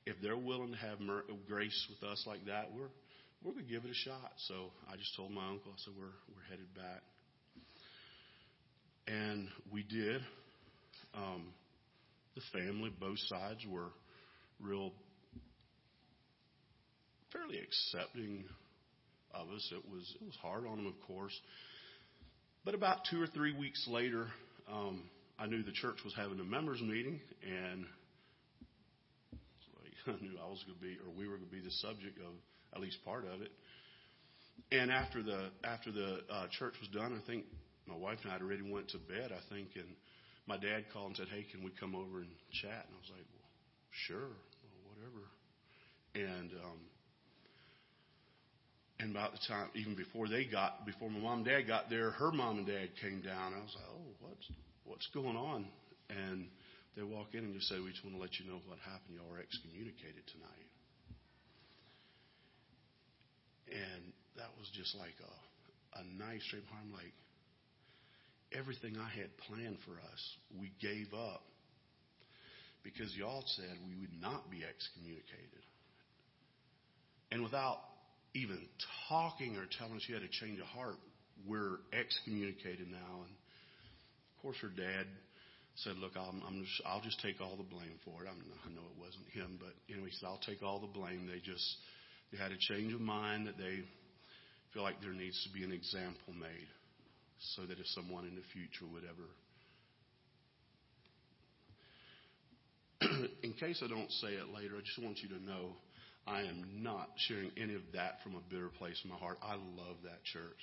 if 0.08 0.16
they're 0.24 0.36
willing 0.36 0.72
to 0.72 0.78
have 0.78 1.00
mer- 1.00 1.26
grace 1.48 1.88
with 1.90 2.10
us 2.10 2.24
like 2.26 2.44
that, 2.48 2.72
we're, 2.76 2.90
we're 3.44 3.62
to 3.62 3.68
give 3.68 3.86
it 3.86 3.92
a 3.92 3.94
shot. 3.94 4.32
So 4.48 4.72
I 4.92 4.96
just 4.96 5.16
told 5.16 5.32
my 5.32 5.48
uncle, 5.48 5.72
I 5.72 5.78
said, 5.86 5.94
we're, 5.96 6.06
we're 6.06 6.50
headed 6.50 6.74
back. 6.74 7.04
And 9.08 9.48
we 9.72 9.84
did. 9.84 10.22
Um, 11.14 11.54
the 12.34 12.42
family, 12.52 12.92
both 13.00 13.20
sides 13.28 13.64
were 13.70 13.92
real, 14.60 14.92
fairly 17.32 17.60
accepting 17.60 18.44
of 19.36 19.50
us. 19.50 19.72
It 19.72 19.88
was, 19.88 20.16
it 20.20 20.26
was 20.26 20.36
hard 20.42 20.66
on 20.66 20.78
them, 20.78 20.88
of 20.88 21.00
course. 21.08 21.40
But 22.66 22.76
about 22.76 23.00
two 23.10 23.22
or 23.22 23.28
three 23.28 23.54
weeks 23.54 23.88
later, 23.88 24.28
um, 24.72 25.04
I 25.40 25.48
knew 25.48 25.64
the 25.64 25.72
church 25.72 25.98
was 26.04 26.14
having 26.14 26.40
a 26.40 26.44
members 26.44 26.82
meeting, 26.82 27.22
and 27.42 27.86
I 30.08 30.12
knew 30.22 30.38
I 30.44 30.50
was 30.50 30.64
going 30.68 30.78
to 30.78 30.82
be, 30.84 30.98
or 31.00 31.10
we 31.18 31.28
were 31.28 31.38
going 31.38 31.48
to 31.48 31.56
be 31.56 31.62
the 31.62 31.72
subject 31.72 32.18
of 32.20 32.34
at 32.76 32.82
least 32.82 32.98
part 33.06 33.26
of 33.26 33.42
it. 33.42 33.52
And 34.72 34.92
after 34.92 35.24
the 35.24 35.50
after 35.64 35.92
the 35.92 36.20
uh, 36.30 36.48
church 36.52 36.76
was 36.82 36.90
done, 36.90 37.16
I 37.16 37.26
think 37.26 37.46
my 37.88 37.96
wife 37.96 38.20
and 38.24 38.30
I 38.30 38.34
had 38.34 38.42
already 38.42 38.70
went 38.70 38.90
to 38.90 38.98
bed. 38.98 39.32
I 39.32 39.40
think, 39.54 39.70
and 39.76 39.96
my 40.46 40.58
dad 40.58 40.86
called 40.92 41.08
and 41.08 41.18
said, 41.18 41.28
"Hey, 41.32 41.46
can 41.50 41.64
we 41.64 41.72
come 41.80 41.96
over 41.96 42.20
and 42.20 42.30
chat?" 42.62 42.86
And 42.86 42.94
I 42.94 43.00
was 43.00 43.10
like, 43.10 43.26
"Well, 43.32 43.50
sure, 44.06 44.30
well, 44.36 44.80
whatever." 44.92 45.24
And 46.14 46.52
um, 46.60 46.80
and 49.00 49.12
about 49.12 49.32
the 49.32 49.40
time, 49.48 49.70
even 49.76 49.96
before 49.96 50.28
they 50.28 50.44
got, 50.44 50.86
before 50.86 51.10
my 51.10 51.20
mom 51.20 51.40
and 51.40 51.48
dad 51.48 51.64
got 51.68 51.90
there, 51.90 52.12
her 52.12 52.32
mom 52.32 52.60
and 52.60 52.68
dad 52.68 52.90
came 53.02 53.22
down. 53.22 53.56
I 53.56 53.64
was 53.64 53.76
like, 53.76 53.88
oh, 53.88 54.12
what's, 54.20 54.48
what's 54.84 55.08
going 55.14 55.38
on? 55.38 55.66
And 56.10 56.48
they 56.98 57.04
walk 57.04 57.32
in 57.32 57.48
and 57.48 57.54
just 57.56 57.70
say, 57.70 57.80
we 57.80 57.92
just 57.92 58.04
want 58.04 58.18
to 58.18 58.22
let 58.22 58.36
you 58.40 58.46
know 58.46 58.60
what 58.68 58.78
happened. 58.84 59.16
Y'all 59.16 59.32
were 59.32 59.40
excommunicated 59.40 60.28
tonight. 60.28 60.70
And 63.72 64.12
that 64.36 64.52
was 64.60 64.68
just 64.76 64.92
like 65.00 65.16
a, 65.24 65.36
a 66.00 66.04
nice 66.20 66.44
straight 66.44 66.68
I'm 66.76 66.92
like, 66.92 67.16
everything 68.52 68.98
I 69.00 69.08
had 69.16 69.32
planned 69.48 69.78
for 69.88 69.96
us, 69.96 70.22
we 70.60 70.74
gave 70.82 71.14
up 71.14 71.44
because 72.84 73.16
y'all 73.16 73.44
said 73.46 73.80
we 73.88 73.96
would 74.02 74.16
not 74.20 74.50
be 74.52 74.60
excommunicated. 74.66 75.64
And 77.32 77.44
without 77.44 77.78
even 78.34 78.60
talking 79.08 79.58
or 79.58 79.66
telling 79.78 79.96
us 79.96 80.06
you 80.08 80.16
had 80.16 80.24
a 80.24 80.30
change 80.30 80.60
of 80.60 80.68
heart, 80.68 80.98
we're 81.48 81.80
excommunicated 81.94 82.88
now. 82.90 83.26
And 83.26 83.34
of 83.34 84.36
course, 84.42 84.58
her 84.62 84.70
dad 84.70 85.08
said, 85.76 85.98
"Look, 85.98 86.14
I'm, 86.16 86.42
I'm 86.46 86.64
just, 86.64 86.82
I'll 86.86 87.02
just 87.02 87.20
take 87.22 87.42
all 87.42 87.56
the 87.58 87.64
blame 87.64 87.98
for 88.06 88.24
it." 88.24 88.28
I'm, 88.30 88.42
I 88.66 88.70
know 88.70 88.86
it 88.86 89.00
wasn't 89.00 89.28
him, 89.34 89.58
but 89.60 89.74
anyway, 89.92 90.10
he 90.10 90.16
said, 90.18 90.28
"I'll 90.28 90.46
take 90.46 90.62
all 90.62 90.80
the 90.80 90.92
blame." 90.92 91.28
They 91.28 91.40
just 91.40 91.66
they 92.32 92.38
had 92.38 92.52
a 92.52 92.58
change 92.58 92.94
of 92.94 93.02
mind 93.02 93.48
that 93.48 93.58
they 93.58 93.82
feel 94.74 94.84
like 94.84 95.02
there 95.02 95.14
needs 95.14 95.42
to 95.44 95.50
be 95.50 95.64
an 95.64 95.72
example 95.72 96.34
made, 96.38 96.70
so 97.56 97.66
that 97.66 97.80
if 97.80 97.88
someone 97.98 98.26
in 98.26 98.36
the 98.36 98.46
future 98.54 98.86
would 98.94 99.04
ever 99.04 99.28
in 103.44 103.54
case 103.54 103.82
I 103.84 103.88
don't 103.88 104.12
say 104.20 104.36
it 104.36 104.54
later, 104.54 104.76
I 104.76 104.82
just 104.84 105.00
want 105.00 105.20
you 105.24 105.30
to 105.30 105.40
know 105.44 105.72
I 106.30 106.42
am 106.42 106.84
not 106.84 107.10
sharing 107.28 107.52
any 107.58 107.74
of 107.74 107.82
that 107.94 108.22
from 108.24 108.36
a 108.36 108.42
bitter 108.50 108.70
place 108.78 109.00
in 109.04 109.10
my 109.10 109.18
heart. 109.18 109.40
I 109.42 109.56
love 109.56 109.98
that 110.04 110.24
church. 110.24 110.62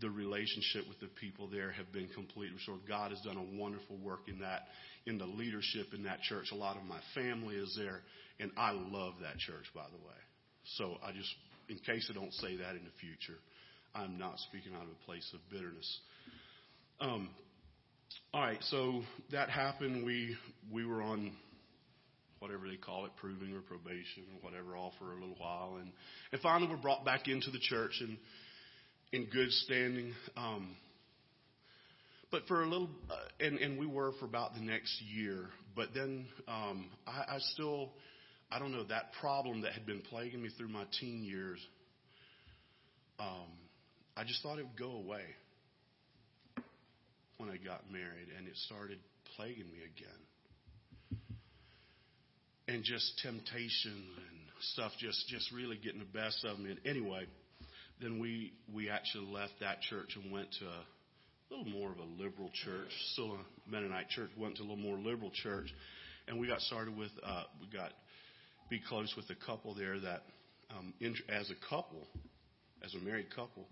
The 0.00 0.10
relationship 0.10 0.88
with 0.88 1.00
the 1.00 1.08
people 1.20 1.48
there 1.48 1.72
have 1.72 1.92
been 1.92 2.08
completely 2.14 2.54
restored. 2.54 2.80
God 2.86 3.10
has 3.10 3.20
done 3.22 3.36
a 3.36 3.60
wonderful 3.60 3.96
work 3.98 4.28
in 4.28 4.40
that, 4.40 4.62
in 5.06 5.18
the 5.18 5.26
leadership 5.26 5.88
in 5.94 6.04
that 6.04 6.20
church. 6.22 6.46
A 6.52 6.54
lot 6.54 6.76
of 6.76 6.84
my 6.84 6.98
family 7.14 7.56
is 7.56 7.74
there, 7.76 8.00
and 8.38 8.50
I 8.56 8.70
love 8.72 9.14
that 9.22 9.38
church, 9.38 9.66
by 9.74 9.86
the 9.90 9.98
way. 10.06 10.18
So 10.76 10.96
I 11.04 11.12
just, 11.12 11.30
in 11.68 11.78
case 11.78 12.08
I 12.10 12.14
don't 12.14 12.32
say 12.34 12.56
that 12.56 12.70
in 12.76 12.84
the 12.84 12.94
future, 13.00 13.38
I'm 13.94 14.18
not 14.18 14.38
speaking 14.38 14.74
out 14.74 14.82
of 14.82 14.88
a 14.88 15.04
place 15.06 15.28
of 15.34 15.40
bitterness. 15.50 16.00
Um, 17.00 17.30
all 18.32 18.42
right, 18.42 18.62
so 18.62 19.02
that 19.32 19.50
happened. 19.50 20.04
We 20.04 20.36
we 20.72 20.84
were 20.84 21.02
on 21.02 21.32
whatever 22.38 22.68
they 22.68 22.76
call 22.76 23.06
it, 23.06 23.12
proving 23.16 23.54
or 23.54 23.60
probation 23.60 24.24
or 24.34 24.48
whatever, 24.48 24.76
all 24.76 24.92
for 24.98 25.12
a 25.12 25.14
little 25.14 25.36
while, 25.38 25.76
and 25.80 25.90
and 26.32 26.40
finally 26.40 26.70
we're 26.70 26.76
brought 26.76 27.04
back 27.04 27.28
into 27.28 27.50
the 27.50 27.60
church 27.60 27.92
and 28.00 28.16
in 29.12 29.26
good 29.30 29.50
standing. 29.50 30.12
Um, 30.36 30.76
but 32.30 32.46
for 32.48 32.62
a 32.62 32.66
little, 32.66 32.90
uh, 33.10 33.14
and 33.44 33.58
and 33.58 33.78
we 33.78 33.86
were 33.86 34.12
for 34.18 34.24
about 34.24 34.54
the 34.54 34.60
next 34.60 35.00
year. 35.02 35.46
But 35.76 35.88
then 35.94 36.26
um, 36.48 36.90
I, 37.06 37.34
I 37.34 37.38
still, 37.52 37.90
I 38.50 38.58
don't 38.58 38.72
know 38.72 38.84
that 38.84 39.12
problem 39.20 39.62
that 39.62 39.72
had 39.72 39.86
been 39.86 40.02
plaguing 40.02 40.42
me 40.42 40.50
through 40.56 40.68
my 40.68 40.84
teen 41.00 41.22
years. 41.22 41.58
Um, 43.18 43.46
I 44.16 44.24
just 44.24 44.42
thought 44.42 44.58
it 44.58 44.66
would 44.66 44.78
go 44.78 44.90
away 44.90 45.22
when 47.38 47.50
I 47.50 47.56
got 47.56 47.90
married, 47.90 48.28
and 48.36 48.46
it 48.46 48.56
started 48.66 48.98
plaguing 49.36 49.66
me 49.66 49.78
again. 49.78 50.18
And 52.66 52.82
just 52.82 53.20
temptation 53.22 53.92
and 53.92 54.44
stuff 54.72 54.92
just 54.98 55.28
just 55.28 55.52
really 55.52 55.76
getting 55.76 55.98
the 55.98 56.18
best 56.18 56.44
of 56.44 56.58
me. 56.58 56.70
And 56.70 56.80
anyway, 56.86 57.26
then 58.00 58.18
we 58.18 58.52
we 58.72 58.88
actually 58.88 59.26
left 59.26 59.54
that 59.60 59.82
church 59.82 60.16
and 60.16 60.32
went 60.32 60.48
to 60.60 60.64
a 60.64 60.84
little 61.50 61.70
more 61.70 61.92
of 61.92 61.98
a 61.98 62.22
liberal 62.22 62.50
church, 62.64 62.88
still 63.12 63.32
a 63.32 63.70
Mennonite 63.70 64.08
church. 64.08 64.30
Went 64.38 64.56
to 64.56 64.62
a 64.62 64.64
little 64.64 64.76
more 64.76 64.96
liberal 64.96 65.30
church, 65.30 65.72
and 66.26 66.40
we 66.40 66.46
got 66.46 66.60
started 66.60 66.96
with 66.96 67.10
uh, 67.22 67.44
we 67.60 67.66
got 67.76 67.92
be 68.70 68.80
close 68.88 69.12
with 69.16 69.28
a 69.30 69.46
couple 69.46 69.74
there 69.74 70.00
that 70.00 70.22
um, 70.70 70.94
in, 71.00 71.14
as 71.28 71.50
a 71.50 71.68
couple, 71.68 72.06
as 72.82 72.94
a 72.94 72.98
married 72.98 73.28
couple, 73.34 73.68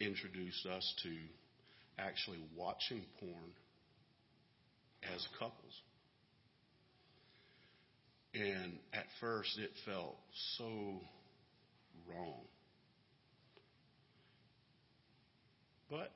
introduced 0.00 0.66
us 0.66 0.94
to 1.02 1.14
actually 1.98 2.38
watching 2.56 3.02
porn 3.20 3.52
as 5.14 5.26
couples. 5.38 5.80
And 8.34 8.78
at 8.92 9.04
first 9.20 9.58
it 9.58 9.70
felt 9.86 10.16
so 10.58 10.64
wrong. 12.08 12.40
But 15.88 16.10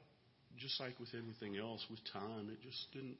just 0.58 0.80
like 0.80 0.98
with 0.98 1.10
anything 1.14 1.56
else, 1.56 1.84
with 1.88 2.00
time, 2.12 2.50
it 2.50 2.60
just 2.62 2.92
didn't 2.92 3.18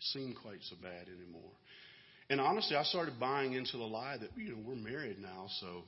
seem 0.00 0.34
quite 0.42 0.58
so 0.68 0.76
bad 0.82 1.06
anymore. 1.06 1.52
And 2.28 2.40
honestly, 2.40 2.76
I 2.76 2.82
started 2.82 3.20
buying 3.20 3.52
into 3.52 3.76
the 3.76 3.84
lie 3.84 4.16
that, 4.18 4.30
you 4.36 4.50
know, 4.50 4.58
we're 4.66 4.74
married 4.74 5.18
now, 5.20 5.46
so 5.60 5.82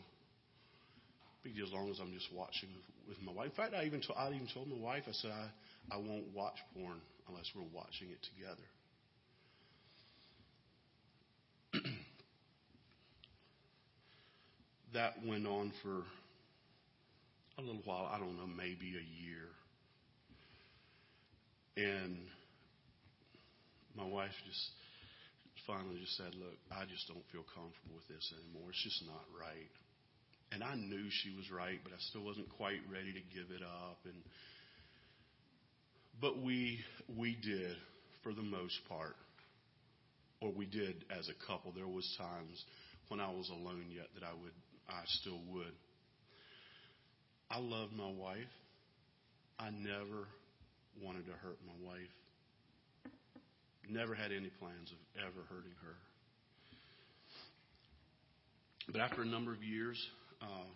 big 1.42 1.57
deal 1.57 1.66
as 1.66 1.73
long 1.73 1.90
as 1.90 1.99
I'm 2.01 2.12
just 2.12 2.29
watching 2.33 2.69
with 3.09 3.16
my 3.23 3.33
wife. 3.33 3.51
In 3.51 3.57
fact, 3.57 3.75
I 3.75 3.85
even 3.85 4.01
told, 4.01 4.19
I 4.19 4.29
even 4.29 4.49
told 4.53 4.69
my 4.69 4.77
wife, 4.77 5.05
I 5.09 5.12
said, 5.12 5.31
I, 5.31 5.95
I 5.95 5.97
won't 5.97 6.27
watch 6.35 6.57
porn 6.75 7.01
unless 7.29 7.51
we're 7.55 7.71
watching 7.75 8.11
it 8.11 8.19
together. 8.35 8.66
That 14.96 15.14
went 15.24 15.46
on 15.46 15.72
for 15.82 16.02
a 17.59 17.61
little 17.61 17.82
while. 17.85 18.09
I 18.11 18.18
don't 18.18 18.37
know, 18.37 18.48
maybe 18.48 18.96
a 18.96 19.06
year. 19.20 19.52
And 21.76 22.16
my 23.94 24.09
wife 24.09 24.32
just 24.48 24.64
finally 25.66 26.00
just 26.00 26.16
said, 26.16 26.32
Look, 26.35 26.56
I 26.72 26.88
just 26.88 27.06
don't 27.09 27.24
feel 27.28 27.44
comfortable 27.52 28.00
with 28.00 28.09
this 28.09 28.32
anymore. 28.40 28.72
It's 28.72 28.82
just 28.82 29.04
not 29.04 29.24
right. 29.37 29.72
And 30.52 30.64
I 30.64 30.74
knew 30.76 31.04
she 31.11 31.37
was 31.37 31.50
right, 31.52 31.76
but 31.85 31.92
I 31.92 32.00
still 32.09 32.24
wasn't 32.24 32.48
quite 32.56 32.80
ready 32.88 33.12
to 33.12 33.24
give 33.37 33.52
it 33.52 33.61
up. 33.61 34.00
And 34.04 34.16
but 36.20 36.40
we 36.40 36.80
we 37.16 37.37
did 37.37 37.76
for 38.22 38.32
the 38.32 38.46
most 38.46 38.80
part, 38.88 39.16
or 40.40 40.52
we 40.52 40.64
did 40.64 41.04
as 41.12 41.28
a 41.28 41.37
couple. 41.46 41.72
There 41.76 41.88
was 41.88 42.09
times 42.16 42.64
when 43.09 43.20
I 43.20 43.28
was 43.28 43.50
alone 43.50 43.92
yet 43.92 44.09
that 44.14 44.24
I 44.24 44.32
would 44.32 44.56
I 44.88 45.03
still 45.20 45.40
would. 45.53 45.72
I 47.51 47.59
love 47.59 47.90
my 47.96 48.11
wife. 48.11 48.38
I 49.59 49.70
never 49.70 50.27
wanted 51.03 51.27
to 51.27 51.33
hurt 51.33 51.59
my 51.66 51.88
wife. 51.88 53.12
Never 53.88 54.14
had 54.14 54.33
any 54.33 54.51
plans 54.59 54.90
of 54.90 55.22
ever 55.22 55.46
hurting 55.49 55.72
her. 55.83 55.94
But 58.90 59.01
after 59.01 59.22
a 59.22 59.27
number 59.27 59.53
of 59.53 59.62
years, 59.62 59.96
uh, 60.42 60.68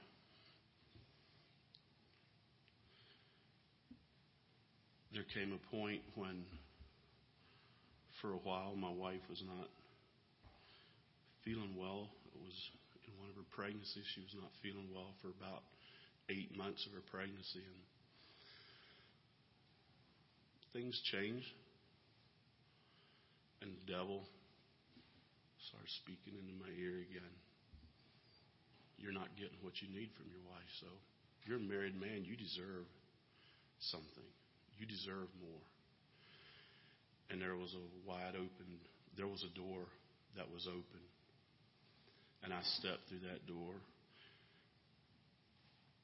there 5.13 5.25
came 5.35 5.53
a 5.53 5.77
point 5.77 6.01
when, 6.15 6.45
for 8.21 8.33
a 8.33 8.39
while, 8.39 8.75
my 8.77 8.91
wife 8.91 9.21
was 9.29 9.43
not 9.47 9.69
feeling 11.45 11.75
well. 11.77 12.09
It 12.35 12.41
was 12.43 12.55
one 13.21 13.29
of 13.29 13.37
her 13.37 13.51
pregnancies. 13.53 14.09
She 14.17 14.25
was 14.25 14.33
not 14.35 14.51
feeling 14.65 14.89
well 14.91 15.13
for 15.21 15.29
about 15.29 15.63
eight 16.33 16.57
months 16.57 16.83
of 16.89 16.97
her 16.97 17.05
pregnancy. 17.13 17.61
And 17.61 17.81
things 20.73 20.97
changed. 21.13 21.53
And 23.61 23.77
the 23.77 23.87
devil 23.93 24.25
started 25.69 25.93
speaking 26.01 26.41
into 26.41 26.57
my 26.57 26.73
ear 26.81 27.05
again 27.05 27.35
you're 29.01 29.17
not 29.17 29.33
getting 29.41 29.57
what 29.65 29.81
you 29.81 29.89
need 29.89 30.13
from 30.13 30.29
your 30.29 30.45
wife. 30.45 30.71
So 30.85 30.89
you're 31.49 31.57
a 31.57 31.65
married 31.65 31.97
man. 31.97 32.29
You 32.29 32.37
deserve 32.37 32.85
something. 33.81 34.29
You 34.77 34.85
deserve 34.85 35.33
more. 35.41 35.65
And 37.33 37.41
there 37.41 37.57
was 37.57 37.73
a 37.73 37.85
wide 38.05 38.37
open, 38.37 38.69
there 39.17 39.27
was 39.27 39.41
a 39.41 39.53
door 39.57 39.89
that 40.37 40.53
was 40.53 40.69
open. 40.69 41.03
And 42.43 42.53
I 42.53 42.61
stepped 42.79 43.09
through 43.09 43.25
that 43.31 43.47
door. 43.47 43.75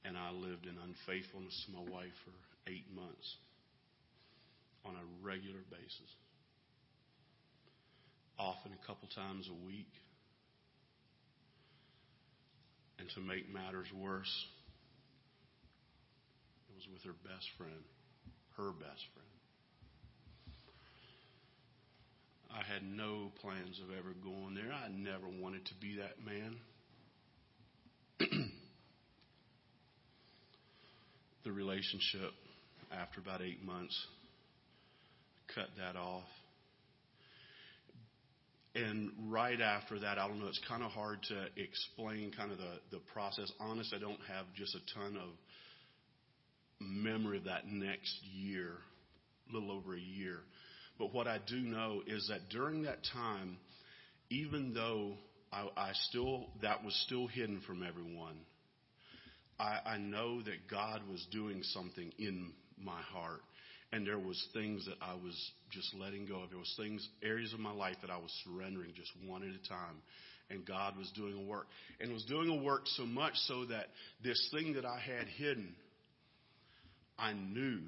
And 0.04 0.16
I 0.16 0.30
lived 0.30 0.66
in 0.66 0.76
unfaithfulness 0.78 1.66
to 1.66 1.72
my 1.72 1.82
wife 1.90 2.14
for 2.24 2.70
eight 2.70 2.86
months 2.94 3.36
on 4.84 4.94
a 4.94 5.04
regular 5.24 5.60
basis. 5.70 6.10
Often 8.38 8.72
a 8.72 8.86
couple 8.86 9.08
times 9.14 9.48
a 9.48 9.66
week. 9.66 9.90
And 12.98 13.08
to 13.14 13.20
make 13.20 13.52
matters 13.52 13.88
worse, 13.92 14.46
it 16.70 16.74
was 16.76 16.86
with 16.92 17.02
her 17.02 17.16
best 17.24 17.46
friend, 17.58 17.84
her 18.56 18.70
best 18.72 19.02
friend. 19.12 19.35
I 22.50 22.62
had 22.72 22.82
no 22.82 23.32
plans 23.40 23.80
of 23.82 23.90
ever 23.96 24.14
going 24.22 24.54
there. 24.54 24.72
I 24.72 24.88
never 24.88 25.28
wanted 25.40 25.66
to 25.66 25.74
be 25.80 25.96
that 25.96 26.24
man. 26.24 26.56
the 31.44 31.52
relationship, 31.52 32.32
after 32.92 33.20
about 33.20 33.42
eight 33.42 33.64
months, 33.64 34.06
cut 35.54 35.68
that 35.78 35.96
off 35.96 36.24
and 38.76 39.10
right 39.28 39.58
after 39.58 39.98
that, 40.00 40.18
I 40.18 40.28
don't 40.28 40.38
know, 40.38 40.48
it's 40.48 40.60
kind 40.68 40.82
of 40.82 40.90
hard 40.90 41.22
to 41.24 41.46
explain 41.56 42.30
kind 42.36 42.52
of 42.52 42.58
the, 42.58 42.80
the 42.90 43.00
process. 43.12 43.50
Honest, 43.58 43.94
I 43.94 43.98
don't 43.98 44.20
have 44.28 44.44
just 44.54 44.74
a 44.74 44.80
ton 44.94 45.16
of 45.16 45.30
memory 46.78 47.38
of 47.38 47.44
that 47.44 47.66
next 47.66 48.14
year, 48.34 48.72
a 49.48 49.54
little 49.54 49.72
over 49.72 49.94
a 49.94 50.00
year. 50.00 50.40
But 50.98 51.12
what 51.12 51.26
I 51.26 51.38
do 51.46 51.56
know 51.56 52.02
is 52.06 52.28
that 52.28 52.48
during 52.50 52.82
that 52.82 52.98
time, 53.12 53.58
even 54.30 54.72
though 54.74 55.14
I, 55.52 55.68
I 55.76 55.90
still, 56.08 56.46
that 56.62 56.84
was 56.84 56.94
still 57.06 57.26
hidden 57.26 57.60
from 57.66 57.82
everyone, 57.82 58.36
I, 59.58 59.78
I 59.86 59.98
know 59.98 60.42
that 60.42 60.68
God 60.70 61.02
was 61.10 61.26
doing 61.30 61.62
something 61.62 62.12
in 62.18 62.52
my 62.78 63.00
heart 63.00 63.40
and 63.92 64.06
there 64.06 64.18
was 64.18 64.42
things 64.52 64.84
that 64.86 64.96
I 65.00 65.14
was 65.14 65.34
just 65.70 65.94
letting 65.94 66.26
go 66.26 66.42
of. 66.42 66.50
There 66.50 66.58
was 66.58 66.74
things, 66.76 67.08
areas 67.22 67.52
of 67.52 67.60
my 67.60 67.72
life 67.72 67.96
that 68.02 68.10
I 68.10 68.16
was 68.16 68.32
surrendering 68.44 68.92
just 68.94 69.10
one 69.26 69.42
at 69.42 69.48
a 69.48 69.68
time. 69.68 70.02
And 70.50 70.66
God 70.66 70.96
was 70.96 71.10
doing 71.14 71.34
a 71.34 71.42
work. 71.48 71.66
And 72.00 72.12
was 72.12 72.24
doing 72.24 72.48
a 72.48 72.62
work 72.62 72.82
so 72.84 73.04
much 73.04 73.34
so 73.46 73.64
that 73.66 73.86
this 74.22 74.48
thing 74.52 74.74
that 74.74 74.84
I 74.84 74.98
had 74.98 75.28
hidden, 75.28 75.74
I 77.18 77.32
knew 77.32 77.80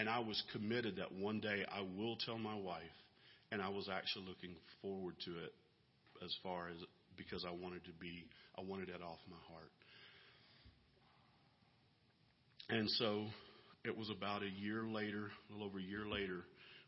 and 0.00 0.08
I 0.08 0.20
was 0.20 0.42
committed 0.50 0.96
that 0.96 1.12
one 1.12 1.40
day 1.40 1.62
I 1.70 1.82
will 1.82 2.16
tell 2.24 2.38
my 2.38 2.54
wife. 2.54 2.80
And 3.52 3.60
I 3.60 3.68
was 3.68 3.86
actually 3.92 4.24
looking 4.28 4.56
forward 4.80 5.14
to 5.26 5.30
it 5.32 5.52
as 6.24 6.34
far 6.42 6.68
as 6.68 6.76
because 7.18 7.44
I 7.46 7.50
wanted 7.50 7.84
to 7.84 7.92
be, 8.00 8.24
I 8.56 8.62
wanted 8.62 8.88
that 8.88 9.02
off 9.02 9.18
my 9.28 9.36
heart. 9.52 9.70
And 12.70 12.88
so 12.92 13.26
it 13.84 13.94
was 13.94 14.08
about 14.08 14.42
a 14.42 14.48
year 14.48 14.84
later, 14.84 15.28
a 15.50 15.52
little 15.52 15.66
over 15.66 15.78
a 15.78 15.82
year 15.82 16.06
later, 16.06 16.44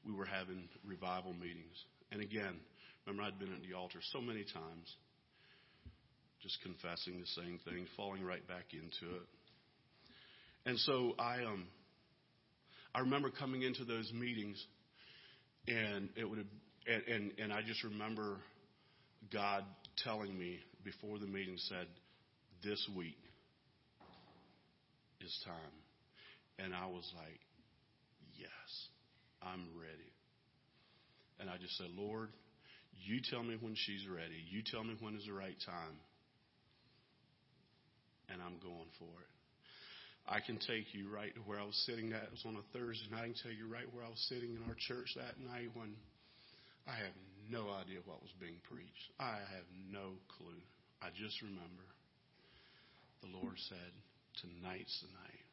we 0.07 0.15
were 0.15 0.25
having 0.25 0.71
revival 0.87 1.35
meetings. 1.35 1.77
And 2.13 2.23
again, 2.23 2.61
remember 3.05 3.25
I'd 3.25 3.39
been 3.39 3.53
at 3.53 3.61
the 3.61 3.77
altar 3.77 3.99
so 4.13 4.23
many 4.23 4.45
times, 4.45 4.89
just 6.41 6.57
confessing 6.63 7.21
the 7.21 7.43
same 7.43 7.61
thing, 7.67 7.87
falling 7.95 8.25
right 8.25 8.47
back 8.49 8.73
into 8.73 9.17
it. 9.17 9.29
And 10.65 10.79
so 10.79 11.13
I 11.19 11.45
um 11.45 11.67
I 12.95 13.01
remember 13.01 13.30
coming 13.30 13.62
into 13.62 13.84
those 13.84 14.11
meetings 14.12 14.62
and 15.66 16.09
it 16.16 16.28
would 16.28 16.47
and, 16.86 17.03
and, 17.07 17.32
and 17.38 17.53
I 17.53 17.62
just 17.62 17.84
remember 17.84 18.38
God 19.32 19.64
telling 20.05 20.36
me 20.36 20.59
before 20.84 21.18
the 21.18 21.26
meeting 21.26 21.57
said, 21.57 21.86
This 22.64 22.88
week 22.97 23.18
is 25.20 25.43
time. 25.45 25.55
And 26.59 26.74
I 26.74 26.86
was 26.86 27.09
like, 27.16 27.40
Yes, 28.36 28.88
I'm 29.43 29.66
ready. 29.78 30.12
And 31.38 31.49
I 31.49 31.57
just 31.59 31.76
said, 31.78 31.88
Lord, 31.97 32.30
you 33.05 33.20
tell 33.30 33.43
me 33.43 33.57
when 33.61 33.74
she's 33.76 34.07
ready. 34.09 34.43
You 34.51 34.62
tell 34.62 34.84
me 34.84 34.97
when 35.01 35.16
is 35.16 35.26
the 35.26 35.32
right 35.32 35.57
time. 35.64 35.97
And 38.28 38.40
I'm 38.40 38.59
going 38.62 38.90
for 38.99 39.05
it. 39.05 39.41
I 40.27 40.41
can 40.41 40.59
take 40.59 40.95
you 40.95 41.11
right 41.11 41.35
to 41.35 41.41
where 41.43 41.59
I 41.59 41.66
was 41.66 41.77
sitting 41.87 42.11
that. 42.11 42.31
Was 42.31 42.45
on 42.47 42.57
a 42.57 42.66
Thursday 42.77 43.11
night. 43.11 43.20
I 43.20 43.27
can 43.33 43.41
tell 43.43 43.53
you 43.53 43.66
right 43.66 43.87
where 43.93 44.05
I 44.05 44.09
was 44.09 44.23
sitting 44.29 44.55
in 44.55 44.62
our 44.68 44.79
church 44.79 45.14
that 45.16 45.39
night 45.43 45.70
when 45.75 45.95
I 46.87 46.95
have 46.95 47.14
no 47.51 47.70
idea 47.70 48.01
what 48.07 48.23
was 48.23 48.33
being 48.39 48.62
preached. 48.70 49.07
I 49.18 49.43
have 49.43 49.68
no 49.91 50.14
clue. 50.39 50.62
I 51.03 51.11
just 51.11 51.43
remember 51.43 51.87
the 53.23 53.35
Lord 53.35 53.59
said, 53.68 53.93
Tonight's 54.41 54.95
the 55.03 55.12
night 55.18 55.47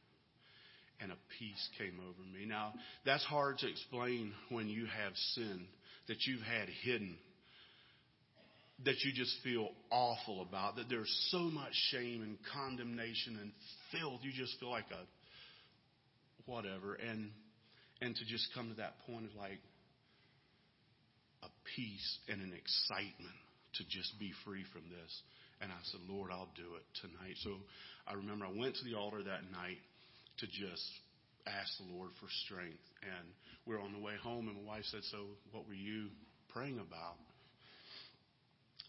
and 1.01 1.11
a 1.11 1.17
peace 1.39 1.69
came 1.77 1.99
over 1.99 2.23
me. 2.27 2.45
Now, 2.45 2.73
that's 3.05 3.23
hard 3.23 3.57
to 3.59 3.69
explain 3.69 4.33
when 4.49 4.67
you 4.67 4.85
have 4.85 5.13
sin 5.35 5.65
that 6.07 6.25
you've 6.25 6.41
had 6.41 6.67
hidden, 6.83 7.17
that 8.85 8.95
you 9.03 9.11
just 9.13 9.35
feel 9.43 9.69
awful 9.91 10.41
about, 10.41 10.77
that 10.77 10.87
there's 10.89 11.13
so 11.31 11.39
much 11.39 11.73
shame 11.91 12.21
and 12.21 12.37
condemnation 12.53 13.37
and 13.41 13.51
filth. 13.91 14.21
You 14.23 14.31
just 14.31 14.57
feel 14.59 14.71
like 14.71 14.85
a 14.91 16.49
whatever. 16.49 16.95
And, 16.95 17.31
and 18.01 18.15
to 18.15 18.25
just 18.25 18.47
come 18.55 18.69
to 18.69 18.75
that 18.75 18.95
point 19.05 19.25
of 19.25 19.35
like 19.35 19.59
a 21.43 21.49
peace 21.75 22.17
and 22.27 22.41
an 22.41 22.53
excitement 22.53 23.37
to 23.75 23.83
just 23.89 24.17
be 24.19 24.31
free 24.45 24.63
from 24.73 24.83
this. 24.89 25.11
And 25.61 25.71
I 25.71 25.79
said, 25.91 25.99
Lord, 26.07 26.31
I'll 26.31 26.51
do 26.55 26.75
it 26.79 26.85
tonight. 27.01 27.35
So 27.43 27.51
I 28.07 28.13
remember 28.13 28.45
I 28.45 28.57
went 28.57 28.75
to 28.75 28.85
the 28.85 28.95
altar 28.95 29.21
that 29.23 29.51
night 29.51 29.77
to 30.39 30.47
just 30.47 30.87
ask 31.45 31.69
the 31.77 31.93
Lord 31.93 32.11
for 32.19 32.27
strength. 32.45 32.83
And 33.03 33.27
we 33.67 33.75
are 33.75 33.81
on 33.81 33.93
the 33.93 33.99
way 33.99 34.15
home, 34.23 34.47
and 34.47 34.63
my 34.63 34.79
wife 34.79 34.85
said, 34.85 35.01
So, 35.11 35.25
what 35.51 35.67
were 35.67 35.75
you 35.75 36.07
praying 36.49 36.79
about? 36.79 37.19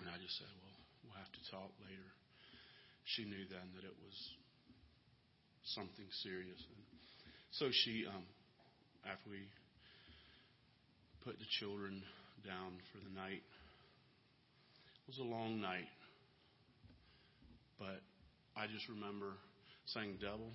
And 0.00 0.08
I 0.08 0.16
just 0.16 0.36
said, 0.40 0.48
Well, 0.64 0.80
we'll 1.04 1.20
have 1.20 1.32
to 1.32 1.42
talk 1.52 1.70
later. 1.84 2.10
She 3.04 3.24
knew 3.24 3.44
then 3.48 3.68
that 3.76 3.84
it 3.84 3.96
was 4.00 4.16
something 5.76 6.08
serious. 6.22 6.58
And 6.58 6.82
so 7.52 7.68
she, 7.70 8.06
um, 8.08 8.24
after 9.04 9.30
we 9.30 9.44
put 11.24 11.38
the 11.38 11.48
children 11.60 12.02
down 12.46 12.80
for 12.92 12.98
the 13.04 13.12
night, 13.14 13.42
it 13.42 15.06
was 15.06 15.18
a 15.18 15.28
long 15.28 15.60
night. 15.60 15.88
But 17.78 18.00
I 18.56 18.66
just 18.66 18.88
remember 18.88 19.32
saying, 19.86 20.18
Devil, 20.20 20.52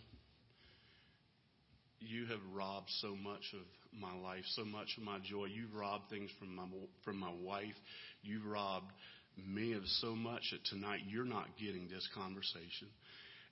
you 2.00 2.26
have 2.28 2.40
robbed 2.54 2.90
so 3.02 3.16
much 3.16 3.54
of 3.54 3.66
my 4.00 4.14
life, 4.14 4.44
so 4.56 4.64
much 4.64 4.90
of 4.98 5.04
my 5.04 5.20
joy. 5.20 5.46
You've 5.46 5.74
robbed 5.74 6.10
things 6.10 6.30
from 6.40 6.56
my 6.56 6.66
from 7.04 7.18
my 7.18 7.32
wife. 7.42 7.76
You've 8.22 8.46
robbed 8.46 8.92
me 9.38 9.74
of 9.74 9.86
so 10.02 10.16
much 10.16 10.52
that 10.52 10.64
tonight 10.66 11.02
you're 11.08 11.26
not 11.26 11.48
getting 11.60 11.88
this 11.88 12.08
conversation. 12.16 12.88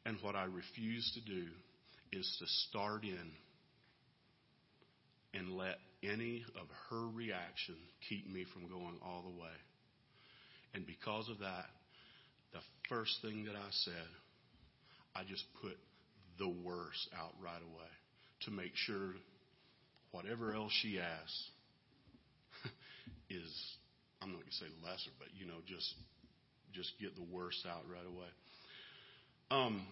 And 0.05 0.17
what 0.21 0.35
I 0.35 0.45
refuse 0.45 1.11
to 1.15 1.21
do 1.21 1.47
is 2.11 2.37
to 2.39 2.45
start 2.69 3.03
in 3.03 3.31
and 5.33 5.57
let 5.57 5.77
any 6.03 6.43
of 6.59 6.67
her 6.89 7.07
reaction 7.07 7.75
keep 8.09 8.29
me 8.31 8.45
from 8.53 8.67
going 8.67 8.97
all 9.03 9.23
the 9.23 9.41
way. 9.41 9.55
And 10.73 10.85
because 10.85 11.29
of 11.29 11.39
that, 11.39 11.65
the 12.51 12.59
first 12.89 13.17
thing 13.21 13.45
that 13.45 13.55
I 13.55 13.69
said, 13.71 14.07
I 15.15 15.23
just 15.23 15.43
put 15.61 15.77
the 16.37 16.49
worst 16.49 17.09
out 17.17 17.33
right 17.41 17.61
away 17.61 17.89
to 18.41 18.51
make 18.51 18.71
sure 18.75 19.13
whatever 20.11 20.53
else 20.53 20.71
she 20.81 20.99
asks 20.99 21.49
is, 23.29 23.77
I'm 24.23 24.31
not 24.31 24.39
going 24.39 24.47
to 24.47 24.55
say 24.55 24.71
lesser, 24.81 25.11
but 25.19 25.27
you 25.37 25.45
know, 25.45 25.59
just 25.67 25.93
just 26.73 26.93
get 26.99 27.15
the 27.15 27.27
worst 27.29 27.65
out 27.69 27.83
right 27.91 28.07
away. 28.07 28.31
Um, 29.51 29.85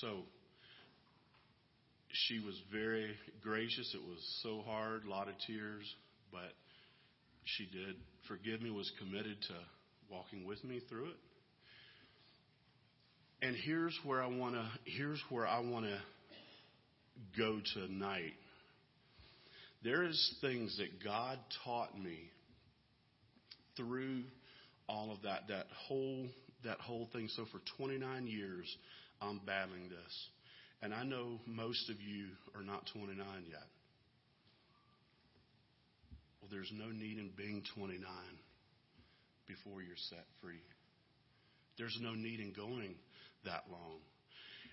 so 0.00 0.18
she 2.26 2.40
was 2.40 2.60
very 2.72 3.14
gracious. 3.42 3.94
It 3.94 4.02
was 4.06 4.18
so 4.42 4.62
hard, 4.66 5.04
a 5.04 5.10
lot 5.10 5.28
of 5.28 5.34
tears, 5.46 5.84
but 6.32 6.52
she 7.44 7.64
did 7.64 7.94
forgive 8.26 8.60
me, 8.60 8.70
was 8.70 8.90
committed 8.98 9.40
to 9.48 9.54
walking 10.10 10.44
with 10.44 10.62
me 10.64 10.80
through 10.88 11.06
it. 11.06 11.16
And 13.40 13.56
here's 13.64 13.96
where 14.04 14.20
I 14.20 14.26
want 14.26 14.56
to 14.56 14.68
here's 14.84 15.22
where 15.30 15.46
I 15.46 15.60
want 15.60 15.86
to 15.86 15.98
go 17.38 17.60
tonight. 17.74 18.34
There 19.84 20.02
is 20.02 20.36
things 20.40 20.76
that 20.78 21.04
God 21.04 21.38
taught 21.64 21.96
me 21.96 22.18
through 23.78 24.24
all 24.88 25.10
of 25.10 25.22
that, 25.22 25.48
that 25.48 25.66
whole, 25.86 26.26
that 26.64 26.80
whole 26.80 27.08
thing. 27.12 27.28
So 27.34 27.46
for 27.50 27.60
29 27.78 28.26
years, 28.26 28.66
I'm 29.22 29.40
battling 29.46 29.88
this. 29.88 30.28
And 30.82 30.92
I 30.92 31.04
know 31.04 31.38
most 31.46 31.88
of 31.88 31.96
you 32.00 32.26
are 32.54 32.62
not 32.62 32.84
29 32.92 33.16
yet. 33.48 33.66
Well, 36.40 36.50
there's 36.50 36.70
no 36.72 36.90
need 36.90 37.18
in 37.18 37.30
being 37.36 37.62
29 37.74 38.00
before 39.46 39.82
you're 39.82 39.96
set 40.10 40.24
free. 40.42 40.62
There's 41.78 41.98
no 42.00 42.14
need 42.14 42.40
in 42.40 42.52
going 42.52 42.94
that 43.44 43.64
long. 43.70 43.98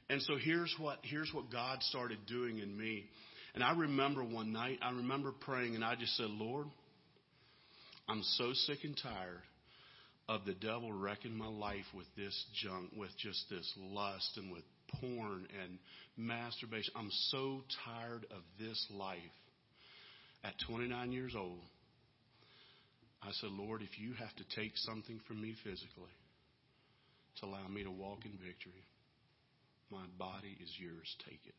And 0.09 0.21
so 0.21 0.35
here's 0.37 0.73
what, 0.77 0.99
here's 1.03 1.31
what 1.33 1.51
God 1.51 1.81
started 1.83 2.19
doing 2.27 2.59
in 2.59 2.77
me. 2.77 3.05
And 3.55 3.63
I 3.63 3.71
remember 3.71 4.23
one 4.23 4.51
night, 4.51 4.79
I 4.83 4.91
remember 4.91 5.31
praying 5.31 5.75
and 5.75 5.83
I 5.83 5.95
just 5.95 6.15
said, 6.17 6.29
Lord, 6.29 6.67
I'm 8.07 8.21
so 8.37 8.53
sick 8.53 8.79
and 8.83 8.95
tired 9.01 9.41
of 10.27 10.45
the 10.45 10.53
devil 10.53 10.91
wrecking 10.91 11.35
my 11.35 11.47
life 11.47 11.85
with 11.93 12.07
this 12.15 12.45
junk, 12.63 12.91
with 12.97 13.11
just 13.17 13.45
this 13.49 13.71
lust 13.77 14.37
and 14.37 14.51
with 14.51 14.63
porn 14.99 15.47
and 15.61 15.79
masturbation. 16.17 16.93
I'm 16.95 17.11
so 17.29 17.61
tired 17.83 18.25
of 18.31 18.41
this 18.59 18.87
life. 18.91 19.17
At 20.43 20.53
29 20.67 21.11
years 21.11 21.33
old, 21.35 21.61
I 23.23 23.31
said, 23.41 23.49
Lord, 23.51 23.81
if 23.81 23.97
you 23.99 24.13
have 24.13 24.35
to 24.35 24.55
take 24.55 24.73
something 24.75 25.19
from 25.27 25.41
me 25.41 25.55
physically 25.63 26.13
to 27.39 27.45
allow 27.47 27.67
me 27.67 27.83
to 27.83 27.91
walk 27.91 28.25
in 28.25 28.31
victory, 28.31 28.85
my 29.89 30.05
body 30.19 30.57
is 30.61 30.69
yours. 30.77 31.15
Take 31.25 31.41
it. 31.45 31.55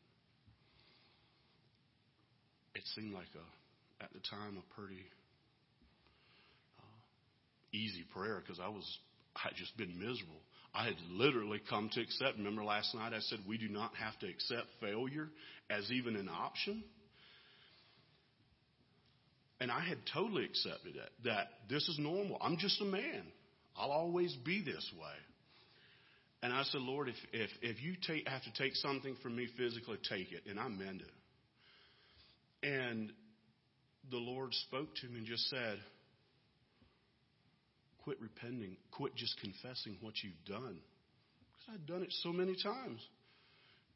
It 2.75 2.83
seemed 2.95 3.13
like 3.13 3.27
a, 3.35 4.03
at 4.03 4.13
the 4.13 4.19
time, 4.29 4.55
a 4.57 4.73
pretty 4.79 5.03
easy 7.77 8.03
prayer 8.13 8.41
because 8.41 8.59
I 8.59 8.69
was, 8.69 8.85
I 9.35 9.49
just 9.55 9.77
been 9.77 9.99
miserable. 9.99 10.41
I 10.73 10.85
had 10.85 10.95
literally 11.09 11.61
come 11.69 11.89
to 11.93 12.01
accept. 12.01 12.37
Remember 12.37 12.63
last 12.63 12.93
night 12.93 13.13
I 13.13 13.19
said 13.19 13.39
we 13.47 13.57
do 13.57 13.69
not 13.69 13.95
have 13.95 14.17
to 14.19 14.27
accept 14.27 14.67
failure 14.79 15.29
as 15.69 15.89
even 15.91 16.15
an 16.15 16.29
option. 16.29 16.83
And 19.59 19.71
I 19.71 19.79
had 19.79 19.97
totally 20.13 20.45
accepted 20.45 20.95
it 20.95 21.09
that 21.25 21.47
this 21.69 21.87
is 21.87 21.97
normal. 21.97 22.37
I'm 22.41 22.57
just 22.57 22.79
a 22.81 22.85
man. 22.85 23.23
I'll 23.75 23.91
always 23.91 24.35
be 24.45 24.63
this 24.63 24.91
way. 24.99 25.15
And 26.43 26.53
I 26.53 26.63
said, 26.63 26.81
Lord, 26.81 27.09
if, 27.09 27.15
if, 27.33 27.49
if 27.63 27.81
you 27.81 27.95
take, 28.05 28.27
have 28.27 28.43
to 28.43 28.53
take 28.53 28.75
something 28.75 29.15
from 29.23 29.35
me 29.35 29.47
physically, 29.57 29.97
take 30.07 30.31
it. 30.31 30.43
And 30.47 30.59
I 30.59 30.67
meant 30.67 31.01
it. 31.01 32.67
And 32.67 33.11
the 34.11 34.17
Lord 34.17 34.53
spoke 34.53 34.93
to 35.01 35.07
me 35.07 35.17
and 35.19 35.25
just 35.25 35.49
said, 35.49 35.79
quit 38.07 38.21
repenting, 38.21 38.77
quit 38.91 39.13
just 39.17 39.37
confessing 39.41 39.97
what 39.99 40.13
you've 40.23 40.45
done. 40.45 40.79
Because 41.51 41.67
I've 41.73 41.85
done 41.85 42.03
it 42.03 42.13
so 42.23 42.31
many 42.31 42.55
times. 42.55 43.05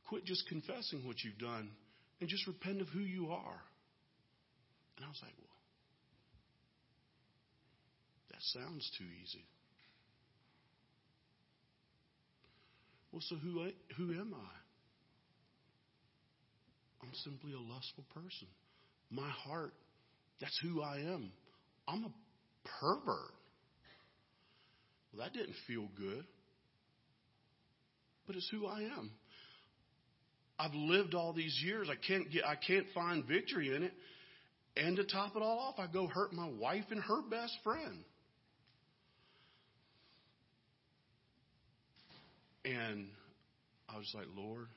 Quit 0.09 0.25
just 0.25 0.45
confessing 0.49 1.07
what 1.07 1.15
you've 1.23 1.37
done 1.37 1.69
and 2.19 2.27
just 2.27 2.45
repent 2.45 2.81
of 2.81 2.89
who 2.89 2.99
you 2.99 3.31
are. 3.31 3.61
And 4.97 5.05
I 5.05 5.07
was 5.07 5.19
like, 5.23 5.31
well, 5.39 5.47
that 8.31 8.41
sounds 8.41 8.91
too 8.97 9.05
easy. 9.23 9.45
Well, 13.13 13.21
so 13.29 13.37
who, 13.37 13.61
I, 13.63 13.71
who 13.95 14.11
am 14.11 14.33
I? 14.35 14.55
I'm 17.01 17.13
simply 17.23 17.53
a 17.53 17.73
lustful 17.73 18.03
person. 18.13 18.49
My 19.09 19.29
heart, 19.29 19.71
that's 20.41 20.59
who 20.61 20.81
I 20.81 20.97
am. 20.97 21.31
I'm 21.87 22.03
a 22.03 22.11
pervert. 22.65 23.40
Well, 25.11 25.25
that 25.25 25.33
didn't 25.33 25.55
feel 25.67 25.87
good. 25.97 26.25
But 28.27 28.35
it's 28.35 28.49
who 28.49 28.65
I 28.65 28.81
am. 28.81 29.11
I've 30.57 30.73
lived 30.73 31.15
all 31.15 31.33
these 31.33 31.59
years. 31.63 31.89
I 31.89 31.95
can't 31.95 32.31
get 32.31 32.45
I 32.45 32.55
can't 32.55 32.85
find 32.93 33.25
victory 33.25 33.75
in 33.75 33.83
it. 33.83 33.93
And 34.77 34.95
to 34.97 35.03
top 35.03 35.35
it 35.35 35.41
all 35.41 35.59
off, 35.59 35.79
I 35.79 35.91
go 35.91 36.07
hurt 36.07 36.31
my 36.33 36.47
wife 36.47 36.85
and 36.91 37.01
her 37.01 37.21
best 37.29 37.57
friend. 37.63 38.03
And 42.63 43.07
I 43.89 43.97
was 43.97 44.09
like, 44.13 44.27
Lord, 44.37 44.67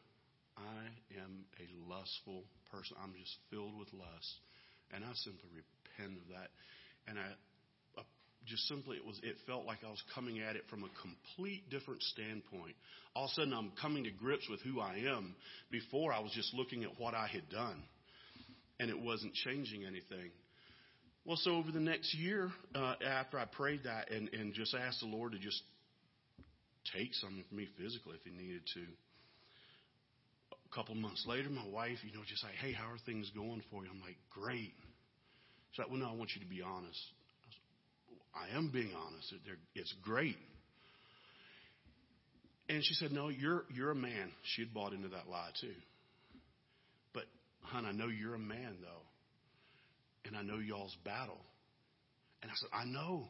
I 0.56 1.20
am 1.20 1.44
a 1.60 1.92
lustful 1.92 2.44
person. 2.72 2.96
I'm 3.02 3.12
just 3.20 3.36
filled 3.50 3.78
with 3.78 3.92
lust. 3.92 4.34
And 4.92 5.04
I 5.04 5.12
simply 5.14 5.50
repent 5.52 6.18
of 6.18 6.28
that. 6.32 6.48
And 7.06 7.18
I 7.18 7.28
just 8.46 8.66
simply, 8.68 8.96
it 8.96 9.06
was, 9.06 9.18
it 9.22 9.36
felt 9.46 9.64
like 9.64 9.78
I 9.86 9.90
was 9.90 10.02
coming 10.14 10.40
at 10.40 10.56
it 10.56 10.62
from 10.68 10.84
a 10.84 10.88
complete 11.00 11.70
different 11.70 12.02
standpoint. 12.02 12.74
All 13.14 13.24
of 13.24 13.30
a 13.30 13.34
sudden, 13.34 13.52
I'm 13.52 13.72
coming 13.80 14.04
to 14.04 14.10
grips 14.10 14.48
with 14.48 14.60
who 14.62 14.80
I 14.80 14.96
am. 15.08 15.34
Before, 15.70 16.12
I 16.12 16.20
was 16.20 16.32
just 16.32 16.52
looking 16.54 16.84
at 16.84 16.90
what 16.98 17.14
I 17.14 17.26
had 17.26 17.48
done. 17.48 17.82
And 18.80 18.90
it 18.90 18.98
wasn't 18.98 19.34
changing 19.34 19.84
anything. 19.84 20.30
Well, 21.24 21.36
so 21.36 21.52
over 21.52 21.70
the 21.70 21.80
next 21.80 22.14
year, 22.14 22.50
uh, 22.74 22.94
after 23.06 23.38
I 23.38 23.46
prayed 23.46 23.84
that 23.84 24.10
and, 24.10 24.28
and 24.34 24.52
just 24.52 24.74
asked 24.74 25.00
the 25.00 25.06
Lord 25.06 25.32
to 25.32 25.38
just 25.38 25.62
take 26.94 27.14
something 27.14 27.44
from 27.48 27.56
me 27.56 27.68
physically 27.78 28.16
if 28.16 28.24
he 28.24 28.30
needed 28.30 28.62
to. 28.74 28.80
A 30.52 30.74
couple 30.74 30.94
months 30.96 31.24
later, 31.26 31.48
my 31.48 31.66
wife, 31.66 31.98
you 32.02 32.12
know, 32.12 32.24
just 32.28 32.44
like, 32.44 32.54
hey, 32.54 32.72
how 32.72 32.90
are 32.90 32.98
things 33.06 33.30
going 33.34 33.62
for 33.70 33.84
you? 33.84 33.90
I'm 33.90 34.00
like, 34.00 34.16
great. 34.28 34.74
She's 35.70 35.78
like, 35.78 35.88
well, 35.88 35.98
no, 35.98 36.10
I 36.10 36.14
want 36.14 36.32
you 36.34 36.42
to 36.42 36.48
be 36.48 36.60
honest. 36.60 37.00
I, 38.34 38.56
am 38.56 38.70
being 38.72 38.90
honest. 38.94 39.32
It's 39.74 39.94
great. 40.02 40.36
And 42.68 42.82
she 42.84 42.94
said, 42.94 43.12
no, 43.12 43.28
you're, 43.28 43.64
you're 43.74 43.90
a 43.90 43.96
man. 43.96 44.32
She 44.54 44.62
had 44.62 44.72
bought 44.72 44.92
into 44.92 45.08
that 45.08 45.28
lie 45.30 45.50
too. 45.60 45.74
But, 47.12 47.24
hon, 47.62 47.84
I 47.84 47.92
know 47.92 48.08
you're 48.08 48.34
a 48.34 48.38
man 48.38 48.76
though. 48.80 50.26
And 50.26 50.36
I 50.36 50.42
know 50.42 50.58
y'all's 50.58 50.96
battle. 51.04 51.40
And 52.42 52.50
I 52.50 52.54
said, 52.56 52.70
I 52.72 52.84
know. 52.84 53.28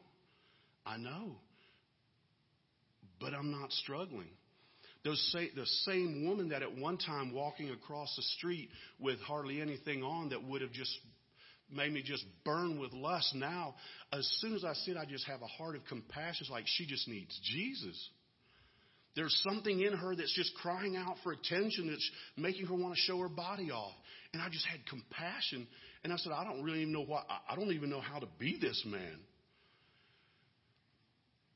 I 0.87 0.97
know 0.97 1.37
but 3.25 3.35
I'm 3.35 3.51
not 3.51 3.73
struggling. 3.73 4.29
Those 5.03 5.21
say, 5.33 5.51
the 5.55 5.67
same 5.85 6.27
woman 6.27 6.51
that 6.51 6.63
at 6.63 6.77
one 6.77 6.99
time 6.99 7.33
walking 7.33 7.71
across 7.71 8.15
the 8.17 8.23
street 8.37 8.69
with 8.99 9.19
hardly 9.21 9.61
anything 9.61 10.03
on 10.03 10.31
that 10.31 10.45
would 10.45 10.63
have 10.63 10.73
just 10.73 10.93
made 11.71 11.93
me 11.93 12.03
just 12.03 12.25
burn 12.45 12.79
with 12.79 12.93
lust. 12.93 13.35
Now, 13.35 13.75
as 14.13 14.27
soon 14.41 14.55
as 14.55 14.65
I 14.65 14.75
see 14.75 14.93
it, 14.93 14.97
I 14.97 15.05
just 15.05 15.27
have 15.27 15.43
a 15.43 15.47
heart 15.47 15.77
of 15.77 15.85
compassion. 15.87 16.39
It's 16.43 16.51
like 16.51 16.65
she 16.67 16.87
just 16.87 17.09
needs 17.09 17.39
Jesus. 17.43 18.11
There's 19.17 19.37
something 19.49 19.81
in 19.81 19.93
her 19.93 20.17
that's 20.17 20.35
just 20.35 20.55
crying 20.57 20.97
out 20.97 21.17
for 21.23 21.33
attention 21.33 21.89
that's 21.89 22.11
making 22.37 22.67
her 22.67 22.75
want 22.75 22.95
to 22.95 23.01
show 23.01 23.19
her 23.19 23.29
body 23.29 23.71
off. 23.71 23.93
And 24.33 24.43
I 24.43 24.49
just 24.49 24.67
had 24.67 24.81
compassion. 24.87 25.67
And 26.03 26.13
I 26.13 26.17
said, 26.17 26.33
I 26.33 26.45
don't 26.45 26.63
really 26.63 26.81
even 26.81 26.93
know 26.93 27.05
why. 27.05 27.23
I 27.49 27.55
don't 27.55 27.73
even 27.73 27.91
know 27.91 28.01
how 28.01 28.19
to 28.19 28.27
be 28.39 28.59
this 28.61 28.83
man. 28.87 29.19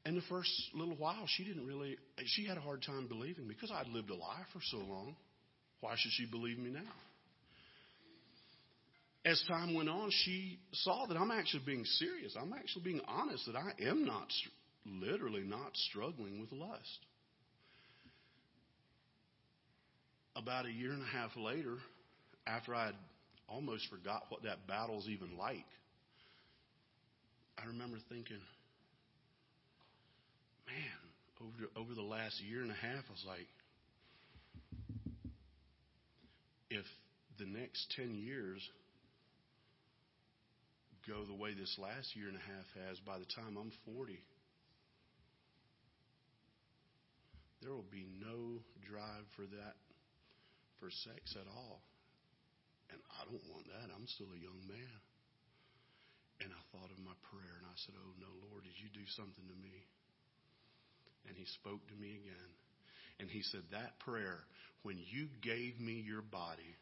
And 0.05 0.17
the 0.17 0.23
first 0.29 0.51
little 0.73 0.97
while, 0.97 1.25
she 1.27 1.45
didn't 1.45 1.67
really, 1.67 1.97
she 2.25 2.47
had 2.47 2.57
a 2.57 2.61
hard 2.61 2.83
time 2.83 3.09
believing 3.09 3.47
because 3.49 3.71
I'd 3.71 3.89
lived 3.89 4.09
a 4.11 4.15
lie 4.15 4.45
for 4.53 4.61
so 4.71 4.79
long. 4.79 5.17
Why 5.81 5.95
should 5.99 6.13
she 6.13 6.25
believe 6.25 6.59
me 6.59 6.71
now? 6.71 6.81
As 9.29 9.43
time 9.47 9.75
went 9.75 9.91
on, 9.91 10.11
she 10.25 10.59
saw 10.73 11.05
that 11.05 11.19
I'm 11.19 11.31
actually 11.31 11.63
being 11.67 11.85
serious. 11.85 12.35
I'm 12.41 12.55
actually 12.55 12.85
being 12.85 13.03
honest 13.07 13.45
that 13.45 13.57
I 13.57 13.73
am 13.87 14.07
not, 14.07 14.29
literally 14.87 15.43
not 15.43 15.77
struggling 15.91 16.41
with 16.41 16.51
lust. 16.51 16.99
About 20.35 20.65
a 20.65 20.71
year 20.71 20.93
and 20.93 21.03
a 21.03 21.07
half 21.07 21.37
later, 21.37 21.77
after 22.47 22.75
I'd 22.75 22.95
almost 23.51 23.87
forgot 23.91 24.23
what 24.31 24.45
that 24.45 24.67
battle's 24.67 25.07
even 25.09 25.37
like, 25.37 25.67
I 27.63 27.67
remember 27.67 27.99
thinking, 28.09 28.41
man, 30.67 31.43
over 31.43 31.83
over 31.85 31.95
the 31.95 32.01
last 32.01 32.41
year 32.41 32.63
and 32.63 32.71
a 32.71 32.75
half, 32.75 33.05
I 33.09 33.13
was 33.13 33.25
like, 33.27 33.49
if 36.71 36.87
the 37.39 37.45
next 37.47 37.93
ten 37.95 38.15
years 38.15 38.67
go 41.09 41.25
the 41.25 41.35
way 41.35 41.57
this 41.57 41.73
last 41.81 42.13
year 42.13 42.29
and 42.29 42.37
a 42.37 42.45
half 42.45 42.69
has, 42.85 43.01
by 43.01 43.17
the 43.17 43.25
time 43.33 43.57
I'm 43.57 43.73
40, 43.89 44.21
there 47.65 47.73
will 47.73 47.89
be 47.89 48.05
no 48.21 48.61
drive 48.85 49.25
for 49.33 49.49
that, 49.49 49.77
for 50.79 50.93
sex 50.93 51.33
at 51.33 51.49
all. 51.49 51.81
And 52.93 53.01
I 53.17 53.25
don't 53.25 53.45
want 53.49 53.65
that. 53.73 53.89
I'm 53.97 54.07
still 54.07 54.29
a 54.37 54.41
young 54.41 54.61
man. 54.69 55.01
And 56.45 56.53
I 56.53 56.63
thought 56.71 56.93
of 56.93 57.01
my 57.03 57.17
prayer 57.33 57.57
and 57.59 57.67
I 57.67 57.77
said, 57.83 57.97
Oh 57.99 58.15
no, 58.21 58.31
Lord, 58.49 58.63
did 58.63 58.77
you 58.79 58.89
do 58.95 59.05
something 59.17 59.49
to 59.49 59.59
me? 59.59 59.75
And 61.27 61.35
he 61.37 61.45
spoke 61.59 61.83
to 61.89 61.97
me 61.99 62.21
again. 62.23 62.51
And 63.19 63.29
he 63.29 63.43
said, 63.43 63.67
That 63.73 63.99
prayer, 63.99 64.47
when 64.87 64.97
you 65.11 65.27
gave 65.43 65.81
me 65.81 65.99
your 65.99 66.23
body 66.23 66.79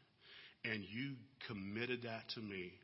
and 0.62 0.84
you 0.84 1.16
committed 1.48 2.02
that 2.04 2.28
to 2.36 2.40
me 2.40 2.74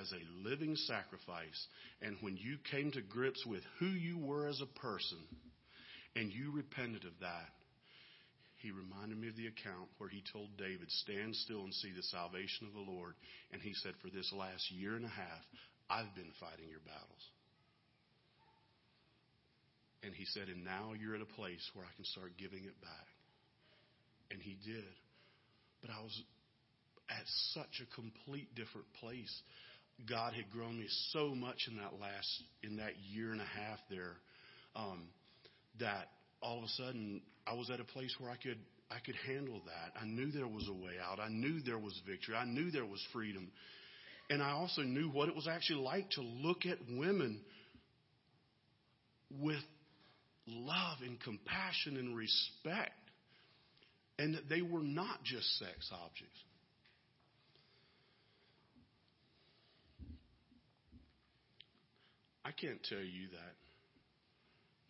as 0.00 0.12
a 0.12 0.48
living 0.48 0.76
sacrifice, 0.76 1.66
and 2.00 2.16
when 2.20 2.36
you 2.36 2.56
came 2.70 2.90
to 2.92 3.02
grips 3.02 3.44
with 3.46 3.62
who 3.78 3.86
you 3.86 4.18
were 4.18 4.48
as 4.48 4.60
a 4.60 4.80
person 4.80 5.18
and 6.16 6.32
you 6.32 6.52
repented 6.52 7.04
of 7.04 7.12
that, 7.20 7.50
he 8.62 8.70
reminded 8.70 9.18
me 9.18 9.26
of 9.26 9.36
the 9.36 9.50
account 9.50 9.90
where 9.98 10.08
he 10.08 10.22
told 10.32 10.56
David, 10.56 10.86
Stand 11.02 11.34
still 11.34 11.64
and 11.64 11.74
see 11.74 11.90
the 11.90 12.02
salvation 12.14 12.68
of 12.68 12.74
the 12.74 12.90
Lord. 12.92 13.14
And 13.50 13.60
he 13.60 13.74
said, 13.74 13.94
For 14.00 14.08
this 14.08 14.32
last 14.32 14.70
year 14.70 14.94
and 14.94 15.04
a 15.04 15.10
half, 15.10 15.42
I've 15.90 16.14
been 16.14 16.30
fighting 16.38 16.70
your 16.70 16.84
battles. 16.86 17.24
And 20.04 20.14
he 20.14 20.26
said, 20.26 20.46
And 20.46 20.64
now 20.64 20.94
you're 20.94 21.16
at 21.16 21.26
a 21.26 21.34
place 21.34 21.62
where 21.74 21.84
I 21.84 21.90
can 21.96 22.06
start 22.06 22.38
giving 22.38 22.62
it 22.62 22.78
back. 22.80 23.08
And 24.30 24.40
he 24.40 24.54
did. 24.62 24.94
But 25.82 25.90
I 25.90 25.98
was 25.98 26.14
at 27.10 27.26
such 27.58 27.82
a 27.82 27.94
complete 27.98 28.54
different 28.54 28.86
place. 29.00 29.32
God 30.08 30.32
had 30.34 30.50
grown 30.50 30.78
me 30.78 30.86
so 31.10 31.34
much 31.34 31.68
in 31.68 31.76
that 31.76 32.00
last, 32.00 32.42
in 32.62 32.76
that 32.76 32.92
year 33.10 33.32
and 33.32 33.40
a 33.40 33.44
half 33.44 33.78
there, 33.90 34.16
um, 34.74 35.08
that 35.80 36.08
all 36.42 36.58
of 36.58 36.64
a 36.64 36.68
sudden 36.68 37.22
I 37.46 37.54
was 37.54 37.70
at 37.70 37.80
a 37.80 37.84
place 37.84 38.14
where 38.18 38.30
I 38.30 38.36
could, 38.36 38.58
I 38.90 38.98
could 39.04 39.14
handle 39.26 39.62
that. 39.66 40.00
I 40.00 40.04
knew 40.04 40.30
there 40.30 40.48
was 40.48 40.68
a 40.68 40.72
way 40.72 40.94
out. 41.02 41.20
I 41.20 41.28
knew 41.28 41.60
there 41.60 41.78
was 41.78 41.98
victory. 42.06 42.34
I 42.34 42.44
knew 42.44 42.70
there 42.70 42.86
was 42.86 43.04
freedom. 43.12 43.50
And 44.28 44.42
I 44.42 44.52
also 44.52 44.82
knew 44.82 45.08
what 45.10 45.28
it 45.28 45.36
was 45.36 45.46
actually 45.46 45.82
like 45.82 46.10
to 46.10 46.22
look 46.22 46.66
at 46.66 46.78
women 46.90 47.40
with 49.40 49.62
love 50.46 50.98
and 51.02 51.20
compassion 51.20 51.96
and 51.96 52.16
respect, 52.16 52.92
and 54.18 54.34
that 54.34 54.48
they 54.48 54.62
were 54.62 54.82
not 54.82 55.22
just 55.24 55.46
sex 55.58 55.90
objects. 55.92 56.38
I 62.52 62.60
can't 62.60 62.82
tell 62.84 63.00
you 63.00 63.32
that 63.32 63.56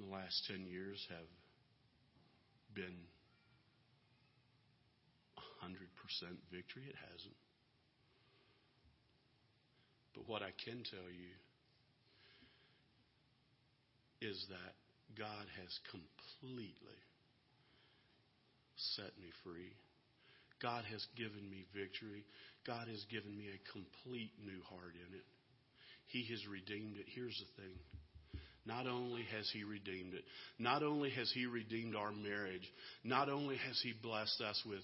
the 0.02 0.10
last 0.10 0.50
10 0.50 0.66
years 0.66 0.98
have 1.10 1.30
been 2.74 3.06
100% 5.62 5.78
victory. 6.50 6.82
It 6.90 6.98
hasn't. 7.06 7.38
But 10.14 10.26
what 10.26 10.42
I 10.42 10.50
can 10.64 10.82
tell 10.82 11.06
you 11.06 11.30
is 14.26 14.44
that 14.50 14.74
God 15.16 15.46
has 15.62 15.78
completely 15.86 16.98
set 18.96 19.14
me 19.22 19.30
free. 19.44 19.70
God 20.60 20.82
has 20.90 21.06
given 21.14 21.46
me 21.48 21.62
victory. 21.70 22.26
God 22.66 22.88
has 22.88 23.06
given 23.06 23.38
me 23.38 23.54
a 23.54 23.70
complete 23.70 24.32
new 24.42 24.58
heart 24.66 24.98
in 24.98 25.14
it. 25.14 25.26
He 26.12 26.26
has 26.30 26.46
redeemed 26.46 26.98
it. 26.98 27.06
Here's 27.14 27.38
the 27.38 27.62
thing. 27.62 27.74
Not 28.64 28.86
only 28.86 29.22
has 29.34 29.50
He 29.52 29.64
redeemed 29.64 30.14
it, 30.14 30.22
not 30.58 30.82
only 30.82 31.10
has 31.10 31.30
He 31.32 31.46
redeemed 31.46 31.96
our 31.96 32.12
marriage, 32.12 32.70
not 33.02 33.28
only 33.28 33.56
has 33.56 33.80
He 33.82 33.92
blessed 34.00 34.40
us 34.40 34.62
with 34.64 34.80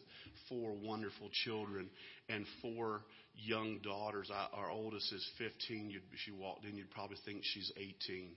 four 0.49 0.73
wonderful 0.83 1.29
children 1.45 1.89
and 2.29 2.45
four 2.61 3.03
young 3.35 3.79
daughters. 3.85 4.31
Our 4.53 4.71
oldest 4.71 5.13
is 5.13 5.25
15. 5.39 5.91
You'd, 5.91 6.03
she 6.25 6.33
walked 6.33 6.65
in, 6.65 6.77
you'd 6.77 6.91
probably 6.91 7.19
think 7.25 7.43
she's 7.45 7.71
18 7.77 8.31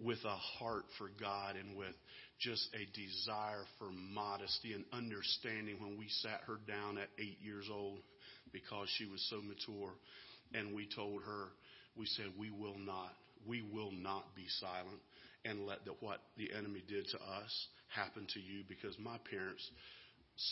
with 0.00 0.18
a 0.24 0.36
heart 0.58 0.84
for 0.98 1.10
God 1.20 1.54
and 1.56 1.76
with 1.76 1.94
just 2.40 2.66
a 2.74 2.84
desire 2.98 3.62
for 3.78 3.90
modesty 3.92 4.72
and 4.72 4.84
understanding 4.92 5.76
when 5.78 5.96
we 5.96 6.08
sat 6.22 6.40
her 6.46 6.58
down 6.66 6.98
at 6.98 7.08
eight 7.18 7.38
years 7.40 7.68
old 7.70 8.00
because 8.52 8.88
she 8.96 9.06
was 9.06 9.24
so 9.30 9.40
mature. 9.42 9.92
And 10.54 10.74
we 10.74 10.88
told 10.94 11.22
her, 11.22 11.48
we 11.96 12.06
said, 12.06 12.26
we 12.38 12.50
will 12.50 12.78
not, 12.78 13.12
we 13.46 13.62
will 13.62 13.92
not 13.92 14.34
be 14.34 14.46
silent 14.60 15.00
and 15.44 15.66
let 15.66 15.84
the, 15.84 15.92
what 16.00 16.18
the 16.36 16.50
enemy 16.56 16.82
did 16.86 17.06
to 17.08 17.18
us 17.18 17.52
happen 17.88 18.26
to 18.32 18.40
you 18.40 18.62
because 18.68 18.96
my 18.98 19.18
parents, 19.28 19.62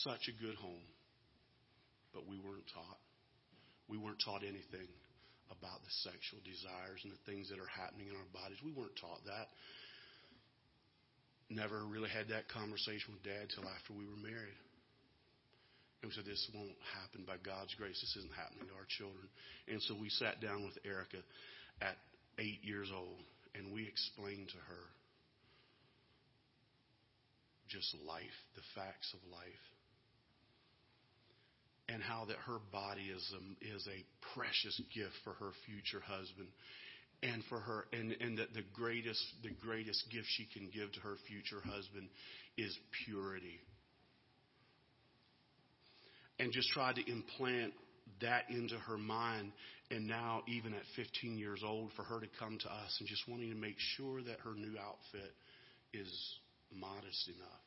such 0.05 0.29
a 0.29 0.35
good 0.43 0.57
home, 0.57 0.85
but 2.13 2.27
we 2.29 2.37
weren't 2.39 2.67
taught. 2.75 3.01
We 3.89 3.99
weren't 3.99 4.21
taught 4.23 4.43
anything 4.43 4.87
about 5.51 5.83
the 5.83 5.95
sexual 6.07 6.39
desires 6.47 7.03
and 7.03 7.11
the 7.11 7.23
things 7.27 7.51
that 7.51 7.59
are 7.59 7.73
happening 7.75 8.07
in 8.07 8.15
our 8.15 8.31
bodies. 8.31 8.59
We 8.63 8.71
weren't 8.71 8.95
taught 9.01 9.25
that. 9.27 9.51
Never 11.51 11.83
really 11.91 12.11
had 12.11 12.31
that 12.31 12.47
conversation 12.47 13.19
with 13.19 13.27
dad 13.27 13.51
till 13.51 13.67
after 13.67 13.91
we 13.91 14.07
were 14.07 14.21
married. 14.23 14.59
And 16.01 16.09
we 16.09 16.15
said, 16.15 16.25
this 16.25 16.49
won't 16.55 16.77
happen 16.97 17.29
by 17.29 17.37
God's 17.45 17.75
grace. 17.75 18.01
This 18.01 18.17
isn't 18.25 18.33
happening 18.33 18.69
to 18.69 18.77
our 18.77 18.89
children. 18.89 19.29
And 19.69 19.83
so 19.85 19.95
we 19.95 20.09
sat 20.09 20.41
down 20.41 20.65
with 20.65 20.79
Erica 20.85 21.21
at 21.85 21.97
eight 22.39 22.65
years 22.65 22.89
old 22.89 23.21
and 23.55 23.75
we 23.75 23.85
explained 23.85 24.49
to 24.49 24.61
her 24.71 24.85
just 27.69 27.95
life, 28.07 28.39
the 28.57 28.65
facts 28.75 29.13
of 29.13 29.21
life 29.31 29.65
and 31.93 32.03
how 32.03 32.25
that 32.27 32.37
her 32.47 32.59
body 32.73 33.11
is 33.11 33.35
a, 33.35 33.75
is 33.75 33.87
a 33.89 34.01
precious 34.35 34.81
gift 34.95 35.15
for 35.25 35.35
her 35.35 35.51
future 35.67 36.03
husband 36.07 36.49
and 37.23 37.43
for 37.49 37.59
her 37.59 37.85
and, 37.93 38.15
and 38.21 38.39
that 38.39 38.55
the 38.55 38.65
greatest 38.75 39.21
the 39.43 39.51
greatest 39.61 40.05
gift 40.11 40.27
she 40.39 40.47
can 40.55 40.71
give 40.73 40.91
to 40.93 41.01
her 41.01 41.17
future 41.27 41.61
husband 41.67 42.09
is 42.57 42.73
purity 43.05 43.59
and 46.41 46.53
just 46.53 46.71
tried 46.71 46.97
to 46.97 47.11
implant 47.11 47.73
that 48.21 48.51
into 48.51 48.77
her 48.77 48.99
mind 48.99 49.53
and 49.91 50.07
now 50.07 50.43
even 50.47 50.75
at 50.75 50.83
15 50.97 51.39
years 51.39 51.63
old 51.65 51.91
for 51.97 52.03
her 52.03 52.21
to 52.21 52.27
come 52.39 52.59
to 52.59 52.69
us 52.69 52.97
and 52.99 53.09
just 53.09 53.29
wanting 53.29 53.51
to 53.51 53.57
make 53.57 53.77
sure 53.97 54.23
that 54.23 54.39
her 54.41 54.55
new 54.55 54.79
outfit 54.79 55.33
is 55.93 56.11
modest 56.73 57.29
enough 57.29 57.61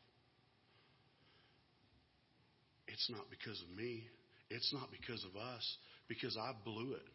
it's 2.93 3.09
not 3.09 3.25
because 3.29 3.59
of 3.61 3.75
me. 3.75 4.03
It's 4.49 4.71
not 4.71 4.89
because 4.91 5.25
of 5.25 5.35
us, 5.35 5.77
because 6.07 6.37
I 6.37 6.53
blew 6.63 6.93
it. 6.93 7.07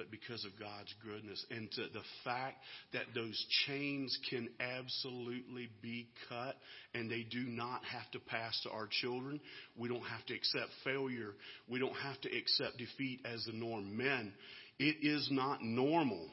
But 0.00 0.10
because 0.10 0.46
of 0.46 0.58
God's 0.58 0.94
goodness 1.04 1.44
and 1.50 1.70
to 1.72 1.82
the 1.92 2.00
fact 2.24 2.56
that 2.94 3.02
those 3.14 3.46
chains 3.66 4.18
can 4.30 4.48
absolutely 4.58 5.68
be 5.82 6.08
cut 6.26 6.56
and 6.94 7.10
they 7.10 7.26
do 7.30 7.40
not 7.40 7.84
have 7.84 8.10
to 8.12 8.18
pass 8.18 8.58
to 8.62 8.70
our 8.70 8.88
children. 8.90 9.42
We 9.76 9.90
don't 9.90 10.00
have 10.00 10.24
to 10.24 10.34
accept 10.34 10.70
failure. 10.84 11.34
We 11.68 11.80
don't 11.80 11.96
have 11.96 12.18
to 12.22 12.34
accept 12.34 12.78
defeat 12.78 13.20
as 13.30 13.44
the 13.44 13.52
norm. 13.52 13.94
Men, 13.94 14.32
it 14.78 14.96
is 15.02 15.28
not 15.30 15.62
normal 15.62 16.30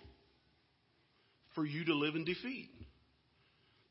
for 1.54 1.66
you 1.66 1.84
to 1.84 1.94
live 1.94 2.16
in 2.16 2.24
defeat. 2.24 2.70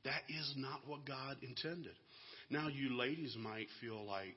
That 0.07 0.23
is 0.31 0.55
not 0.57 0.81
what 0.87 1.05
God 1.05 1.37
intended. 1.43 1.97
Now, 2.49 2.69
you 2.69 2.97
ladies 2.97 3.37
might 3.39 3.67
feel 3.83 4.07
like 4.07 4.37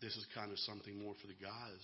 this 0.00 0.16
is 0.16 0.24
kind 0.34 0.50
of 0.50 0.58
something 0.60 0.98
more 0.98 1.12
for 1.20 1.26
the 1.26 1.34
guys. 1.34 1.80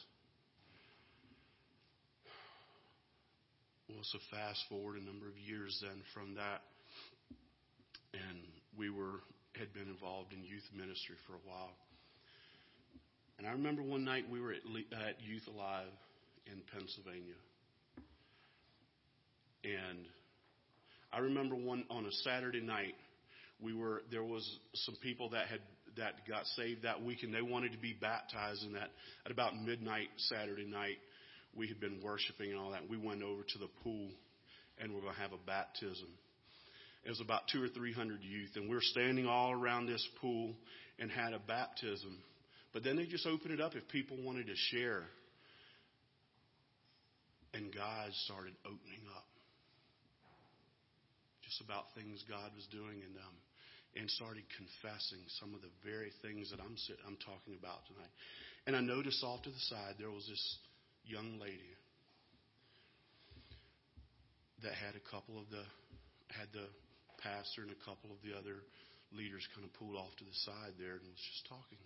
Well, 3.94 4.04
so 4.04 4.18
fast 4.30 4.64
forward 4.70 4.96
a 4.96 5.04
number 5.04 5.28
of 5.28 5.36
years 5.36 5.78
then 5.82 6.00
from 6.14 6.34
that, 6.36 6.62
and 8.14 8.38
we 8.78 8.88
were 8.88 9.20
had 9.54 9.72
been 9.74 9.86
involved 9.86 10.32
in 10.32 10.42
youth 10.44 10.64
ministry 10.74 11.16
for 11.26 11.34
a 11.34 11.44
while. 11.44 11.72
And 13.36 13.46
I 13.46 13.52
remember 13.52 13.82
one 13.82 14.02
night 14.04 14.24
we 14.30 14.40
were 14.40 14.52
at, 14.52 14.60
at 15.08 15.20
Youth 15.20 15.46
Alive 15.46 15.92
in 16.46 16.62
Pennsylvania, 16.72 17.36
and 19.64 20.06
I 21.12 21.18
remember 21.18 21.54
one 21.54 21.84
on 21.90 22.06
a 22.06 22.12
Saturday 22.24 22.62
night 22.62 22.94
we 23.60 23.74
were 23.74 24.02
there 24.10 24.24
was 24.24 24.58
some 24.74 24.96
people 25.02 25.28
that 25.30 25.48
had 25.48 25.60
that 25.98 26.26
got 26.26 26.46
saved 26.56 26.84
that 26.84 27.02
week 27.02 27.22
and 27.22 27.34
they 27.34 27.42
wanted 27.42 27.72
to 27.72 27.78
be 27.78 27.92
baptized 27.92 28.64
in 28.64 28.72
that 28.72 28.88
at 29.26 29.32
about 29.32 29.54
midnight 29.54 30.08
Saturday 30.16 30.64
night 30.64 30.96
we 31.56 31.68
had 31.68 31.80
been 31.80 32.00
worshiping 32.02 32.50
and 32.50 32.58
all 32.58 32.70
that. 32.70 32.88
We 32.88 32.96
went 32.96 33.22
over 33.22 33.42
to 33.42 33.58
the 33.58 33.68
pool 33.82 34.08
and 34.78 34.90
we 34.90 34.96
we're 34.96 35.02
going 35.02 35.14
to 35.14 35.20
have 35.20 35.32
a 35.32 35.46
baptism. 35.46 36.08
It 37.04 37.10
was 37.10 37.20
about 37.20 37.42
two 37.52 37.62
or 37.62 37.68
three 37.68 37.92
hundred 37.92 38.22
youth 38.22 38.50
and 38.54 38.64
we 38.64 38.76
we're 38.76 38.80
standing 38.80 39.26
all 39.26 39.52
around 39.52 39.86
this 39.86 40.06
pool 40.20 40.54
and 40.98 41.10
had 41.10 41.32
a 41.32 41.38
baptism. 41.38 42.18
But 42.72 42.84
then 42.84 42.96
they 42.96 43.06
just 43.06 43.26
opened 43.26 43.52
it 43.52 43.60
up 43.60 43.74
if 43.74 43.86
people 43.88 44.16
wanted 44.22 44.46
to 44.46 44.56
share. 44.70 45.04
And 47.52 47.74
God 47.74 48.08
started 48.24 48.54
opening 48.64 49.04
up 49.14 49.26
just 51.44 51.60
about 51.60 51.84
things 51.94 52.24
God 52.24 52.48
was 52.56 52.64
doing 52.72 53.04
in 53.04 53.12
them 53.12 53.34
and 53.92 54.08
started 54.08 54.40
confessing 54.56 55.20
some 55.36 55.52
of 55.52 55.60
the 55.60 55.68
very 55.84 56.08
things 56.24 56.48
that 56.48 56.60
I'm 56.64 56.76
I'm 57.04 57.20
talking 57.20 57.60
about 57.60 57.84
tonight. 57.92 58.08
And 58.64 58.72
I 58.72 58.80
noticed 58.80 59.20
off 59.20 59.42
to 59.42 59.50
the 59.52 59.64
side 59.68 60.00
there 60.00 60.10
was 60.10 60.24
this 60.24 60.44
young 61.04 61.38
lady 61.38 61.74
that 64.62 64.74
had 64.74 64.94
a 64.94 65.04
couple 65.10 65.38
of 65.38 65.50
the 65.50 65.64
had 66.30 66.48
the 66.54 66.66
pastor 67.20 67.62
and 67.62 67.70
a 67.70 67.82
couple 67.84 68.10
of 68.10 68.18
the 68.24 68.32
other 68.34 68.62
leaders 69.12 69.44
kind 69.52 69.66
of 69.66 69.70
pulled 69.76 69.94
off 69.94 70.10
to 70.16 70.24
the 70.24 70.38
side 70.48 70.74
there 70.80 70.96
and 70.96 71.04
was 71.04 71.26
just 71.28 71.44
talking. 71.46 71.82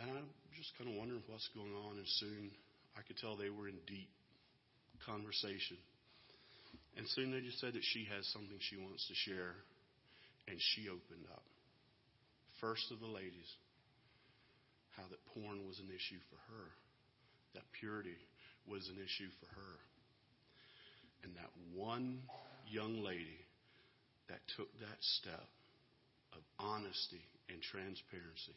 And 0.00 0.10
I'm 0.10 0.28
just 0.56 0.72
kind 0.80 0.90
of 0.90 0.96
wondering 0.96 1.22
what's 1.28 1.46
going 1.54 1.72
on. 1.72 2.00
And 2.00 2.08
soon 2.18 2.50
I 2.96 3.04
could 3.06 3.20
tell 3.20 3.36
they 3.36 3.52
were 3.52 3.68
in 3.68 3.78
deep 3.86 4.10
conversation. 5.06 5.78
And 6.96 7.06
soon 7.14 7.30
they 7.30 7.40
just 7.40 7.60
said 7.60 7.76
that 7.78 7.86
she 7.94 8.08
has 8.10 8.26
something 8.34 8.56
she 8.58 8.76
wants 8.76 9.06
to 9.06 9.14
share 9.14 9.54
and 10.48 10.58
she 10.74 10.90
opened 10.90 11.28
up. 11.30 11.46
First 12.60 12.90
of 12.90 12.98
the 13.00 13.08
ladies, 13.08 13.48
how 14.98 15.06
that 15.08 15.22
porn 15.32 15.64
was 15.64 15.78
an 15.78 15.88
issue 15.88 16.20
for 16.28 16.40
her, 16.52 16.66
that 17.54 17.64
purity 17.78 18.18
was 18.66 18.88
an 18.88 18.96
issue 18.96 19.30
for 19.40 19.48
her. 19.54 19.76
And 21.22 21.34
that 21.36 21.50
one 21.74 22.20
young 22.68 23.02
lady 23.02 23.44
that 24.28 24.40
took 24.56 24.72
that 24.80 25.00
step 25.20 25.48
of 26.32 26.42
honesty 26.58 27.22
and 27.50 27.60
transparency 27.60 28.56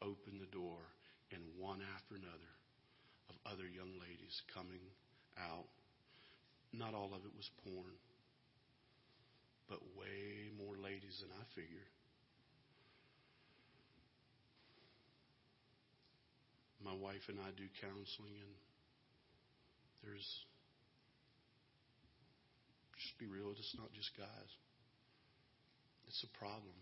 opened 0.00 0.40
the 0.40 0.50
door, 0.54 0.78
and 1.30 1.42
one 1.58 1.82
after 1.94 2.14
another 2.14 2.52
of 3.30 3.34
other 3.46 3.66
young 3.66 3.94
ladies 3.98 4.42
coming 4.54 4.82
out. 5.38 5.70
Not 6.72 6.94
all 6.94 7.12
of 7.14 7.22
it 7.24 7.34
was 7.36 7.48
porn 7.64 7.94
but 9.72 9.80
way 9.96 10.52
more 10.60 10.76
ladies 10.76 11.24
than 11.24 11.32
I 11.32 11.44
figured. 11.56 11.88
My 16.84 16.94
wife 16.94 17.22
and 17.28 17.38
I 17.38 17.50
do 17.56 17.64
counseling, 17.80 18.34
and 18.34 18.54
there's, 20.04 20.28
just 22.98 23.18
be 23.18 23.26
real, 23.26 23.50
it's 23.50 23.74
not 23.78 23.92
just 23.92 24.10
guys. 24.16 24.50
It's 26.08 26.24
a 26.24 26.38
problem. 26.38 26.74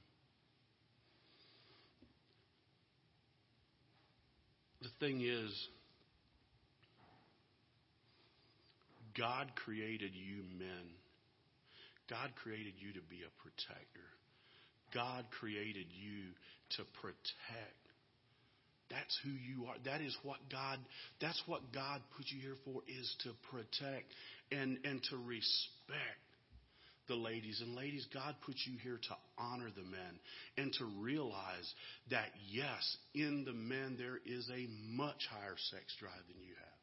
The 4.82 4.88
thing 4.98 5.20
is, 5.20 5.53
God 9.16 9.53
created 9.55 10.12
you 10.14 10.42
men 10.59 10.88
God 12.11 12.34
created 12.42 12.74
you 12.82 12.92
to 12.94 13.07
be 13.07 13.22
a 13.22 13.30
protector. 13.38 14.11
God 14.92 15.30
created 15.30 15.86
you 15.94 16.34
to 16.76 16.82
protect. 16.98 17.80
That's 18.91 19.18
who 19.22 19.30
you 19.30 19.66
are. 19.66 19.76
That 19.84 20.01
is 20.01 20.16
what 20.22 20.38
God 20.51 20.78
that's 21.20 21.41
what 21.47 21.72
God 21.72 22.01
put 22.16 22.26
you 22.28 22.41
here 22.41 22.57
for 22.64 22.82
is 22.88 23.14
to 23.24 23.30
protect 23.51 24.12
and 24.51 24.78
and 24.84 25.03
to 25.11 25.16
respect 25.16 26.20
the 27.11 27.14
ladies. 27.14 27.61
And 27.61 27.74
ladies, 27.74 28.07
God 28.12 28.34
put 28.45 28.57
you 28.66 28.78
here 28.82 28.99
to 28.99 29.16
honor 29.38 29.68
the 29.74 29.82
men 29.82 30.18
and 30.57 30.72
to 30.74 30.84
realize 31.01 31.74
that 32.11 32.28
yes, 32.51 32.97
in 33.14 33.45
the 33.45 33.53
men 33.53 33.97
there 33.99 34.18
is 34.24 34.49
a 34.51 34.66
much 34.88 35.26
higher 35.30 35.57
sex 35.70 35.84
drive 35.99 36.22
than 36.28 36.43
you 36.43 36.55
have. 36.55 36.80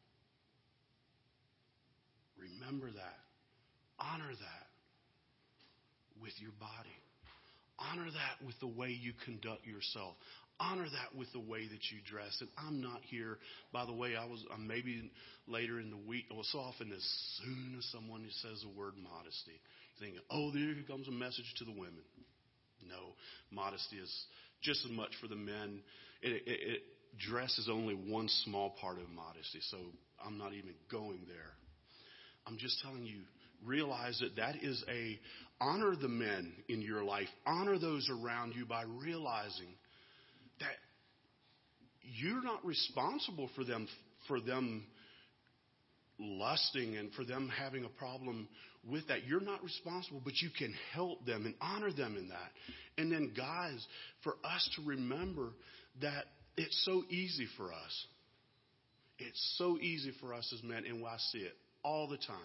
Remember 2.59 2.87
that. 2.91 3.19
Honor 3.99 4.29
that 4.29 4.67
with 6.21 6.33
your 6.39 6.51
body. 6.59 6.97
Honor 7.79 8.09
that 8.11 8.45
with 8.45 8.59
the 8.59 8.67
way 8.67 8.89
you 8.89 9.13
conduct 9.25 9.65
yourself. 9.65 10.15
Honor 10.59 10.85
that 10.85 11.17
with 11.17 11.31
the 11.33 11.39
way 11.39 11.67
that 11.67 11.83
you 11.91 11.99
dress. 12.09 12.35
And 12.41 12.49
I'm 12.57 12.81
not 12.81 13.01
here, 13.03 13.37
by 13.71 13.85
the 13.85 13.93
way, 13.93 14.15
I 14.15 14.25
was 14.25 14.43
uh, 14.51 14.57
maybe 14.57 15.11
later 15.47 15.79
in 15.79 15.91
the 15.91 16.09
week, 16.09 16.25
well, 16.31 16.43
so 16.43 16.59
often 16.59 16.91
as 16.91 17.03
soon 17.43 17.75
as 17.77 17.85
someone 17.91 18.25
says 18.41 18.63
the 18.63 18.79
word 18.79 18.93
modesty, 18.97 19.61
thinking, 19.99 20.19
oh, 20.31 20.51
there 20.51 20.73
comes 20.87 21.07
a 21.07 21.11
message 21.11 21.53
to 21.59 21.65
the 21.65 21.71
women. 21.71 22.01
No, 22.87 23.13
modesty 23.51 23.97
is 23.97 24.25
just 24.61 24.85
as 24.85 24.91
much 24.91 25.11
for 25.21 25.27
the 25.27 25.35
men. 25.35 25.81
It, 26.21 26.43
it, 26.47 26.59
it, 26.69 26.81
dress 27.29 27.57
is 27.57 27.69
only 27.71 27.93
one 27.93 28.27
small 28.43 28.75
part 28.81 28.97
of 28.97 29.09
modesty, 29.09 29.59
so 29.69 29.77
I'm 30.25 30.37
not 30.37 30.53
even 30.53 30.73
going 30.91 31.21
there. 31.27 31.53
I'm 32.45 32.57
just 32.57 32.81
telling 32.81 33.05
you, 33.05 33.19
realize 33.65 34.19
that 34.19 34.35
that 34.37 34.55
is 34.63 34.83
a 34.89 35.19
honor 35.59 35.95
the 35.95 36.07
men 36.07 36.53
in 36.69 36.81
your 36.81 37.03
life, 37.03 37.27
honor 37.45 37.77
those 37.77 38.09
around 38.09 38.53
you 38.55 38.65
by 38.65 38.83
realizing 38.83 39.67
you're 42.15 42.43
not 42.43 42.65
responsible 42.65 43.49
for 43.55 43.63
them 43.63 43.87
for 44.27 44.39
them 44.39 44.85
lusting 46.19 46.97
and 46.97 47.11
for 47.13 47.23
them 47.23 47.49
having 47.59 47.85
a 47.85 47.89
problem 47.89 48.47
with 48.89 49.07
that. 49.07 49.25
You're 49.25 49.41
not 49.41 49.63
responsible, 49.63 50.21
but 50.23 50.33
you 50.41 50.49
can 50.57 50.73
help 50.93 51.25
them 51.25 51.45
and 51.45 51.55
honor 51.61 51.91
them 51.91 52.17
in 52.17 52.29
that. 52.29 52.51
And 52.97 53.11
then, 53.11 53.33
guys, 53.35 53.85
for 54.23 54.35
us 54.43 54.69
to 54.75 54.87
remember 54.87 55.49
that 56.01 56.25
it's 56.55 56.85
so 56.85 57.03
easy 57.09 57.47
for 57.55 57.71
us. 57.71 58.05
It's 59.19 59.55
so 59.57 59.77
easy 59.79 60.11
for 60.19 60.33
us 60.33 60.51
as 60.55 60.63
men, 60.63 60.85
and 60.87 61.05
I 61.05 61.17
see 61.31 61.39
it 61.39 61.53
all 61.83 62.07
the 62.07 62.17
time. 62.17 62.37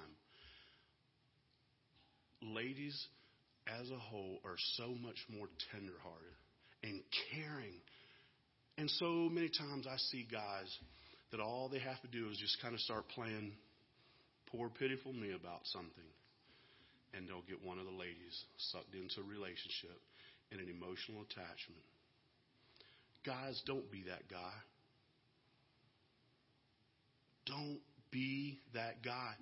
Ladies, 2.43 3.07
as 3.81 3.91
a 3.91 3.99
whole, 3.99 4.39
are 4.45 4.57
so 4.77 4.89
much 4.89 5.17
more 5.29 5.49
tenderhearted 5.71 6.35
and 6.83 7.03
caring. 7.31 7.75
And 8.79 8.91
so 8.91 9.29
many 9.31 9.49
times 9.49 9.87
I 9.87 9.97
see 9.97 10.27
guys 10.31 10.67
that 11.31 11.41
all 11.41 11.69
they 11.69 11.79
have 11.79 12.01
to 12.03 12.09
do 12.09 12.29
is 12.31 12.39
just 12.39 12.61
kind 12.63 12.75
of 12.75 12.81
start 12.81 13.09
playing 13.15 13.53
poor, 14.51 14.69
pitiful 14.69 15.13
me 15.13 15.33
about 15.33 15.61
something. 15.65 16.11
And 17.15 17.29
they'll 17.29 17.45
get 17.49 17.65
one 17.65 17.79
of 17.79 17.85
the 17.85 17.93
ladies 17.93 18.45
sucked 18.73 18.95
into 18.95 19.21
a 19.21 19.29
relationship 19.29 20.01
and 20.51 20.61
an 20.61 20.69
emotional 20.69 21.23
attachment. 21.23 21.83
Guys, 23.25 23.61
don't 23.67 23.91
be 23.91 24.05
that 24.09 24.29
guy. 24.31 24.53
Don't 27.47 27.81
be 28.11 28.59
that 28.75 29.03
guy. 29.05 29.33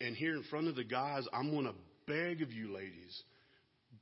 And 0.00 0.16
here 0.16 0.34
in 0.36 0.42
front 0.44 0.68
of 0.68 0.76
the 0.76 0.84
guys, 0.84 1.24
I'm 1.32 1.50
going 1.50 1.66
to 1.66 1.74
beg 2.06 2.42
of 2.42 2.52
you, 2.52 2.74
ladies, 2.74 3.22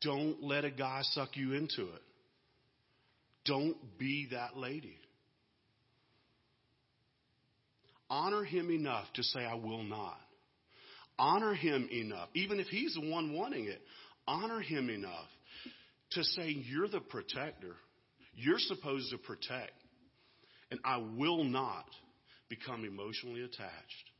don't 0.01 0.43
let 0.43 0.65
a 0.65 0.71
guy 0.71 1.01
suck 1.03 1.37
you 1.37 1.55
into 1.55 1.83
it. 1.83 2.03
Don't 3.49 3.77
be 3.99 4.29
that 4.31 4.57
lady. 4.57 4.99
Honor 8.11 8.45
him 8.45 8.71
enough 8.71 9.07
to 9.15 9.23
say, 9.23 9.41
I 9.41 9.55
will 9.55 9.83
not. 9.83 10.19
Honor 11.19 11.55
him 11.55 11.89
enough, 11.91 12.29
even 12.35 12.61
if 12.61 12.69
he's 12.69 12.95
the 12.95 13.11
one 13.11 13.33
wanting 13.35 13.65
it, 13.65 13.81
honor 14.27 14.61
him 14.61 14.89
enough 14.89 15.29
to 16.13 16.23
say, 16.23 16.49
You're 16.49 16.89
the 16.89 17.01
protector. 17.01 17.75
You're 18.37 18.61
supposed 18.61 19.11
to 19.11 19.19
protect. 19.19 19.73
And 20.71 20.79
I 20.85 20.99
will 20.99 21.43
not 21.43 21.87
become 22.49 22.85
emotionally 22.85 23.43
attached 23.43 24.11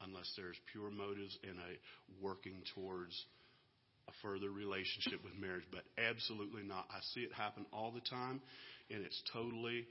unless 0.00 0.32
there's 0.36 0.56
pure 0.72 0.90
motives 0.90 1.36
and 1.42 1.58
a 1.58 2.24
working 2.24 2.62
towards 2.74 3.14
a 4.08 4.12
further 4.22 4.50
relationship 4.50 5.22
with 5.24 5.34
marriage. 5.38 5.64
But 5.70 5.84
absolutely 5.98 6.62
not. 6.62 6.86
I 6.90 7.00
see 7.14 7.20
it 7.20 7.32
happen 7.32 7.66
all 7.72 7.90
the 7.92 8.00
time, 8.00 8.40
and 8.90 9.04
it's 9.04 9.22
totally 9.32 9.86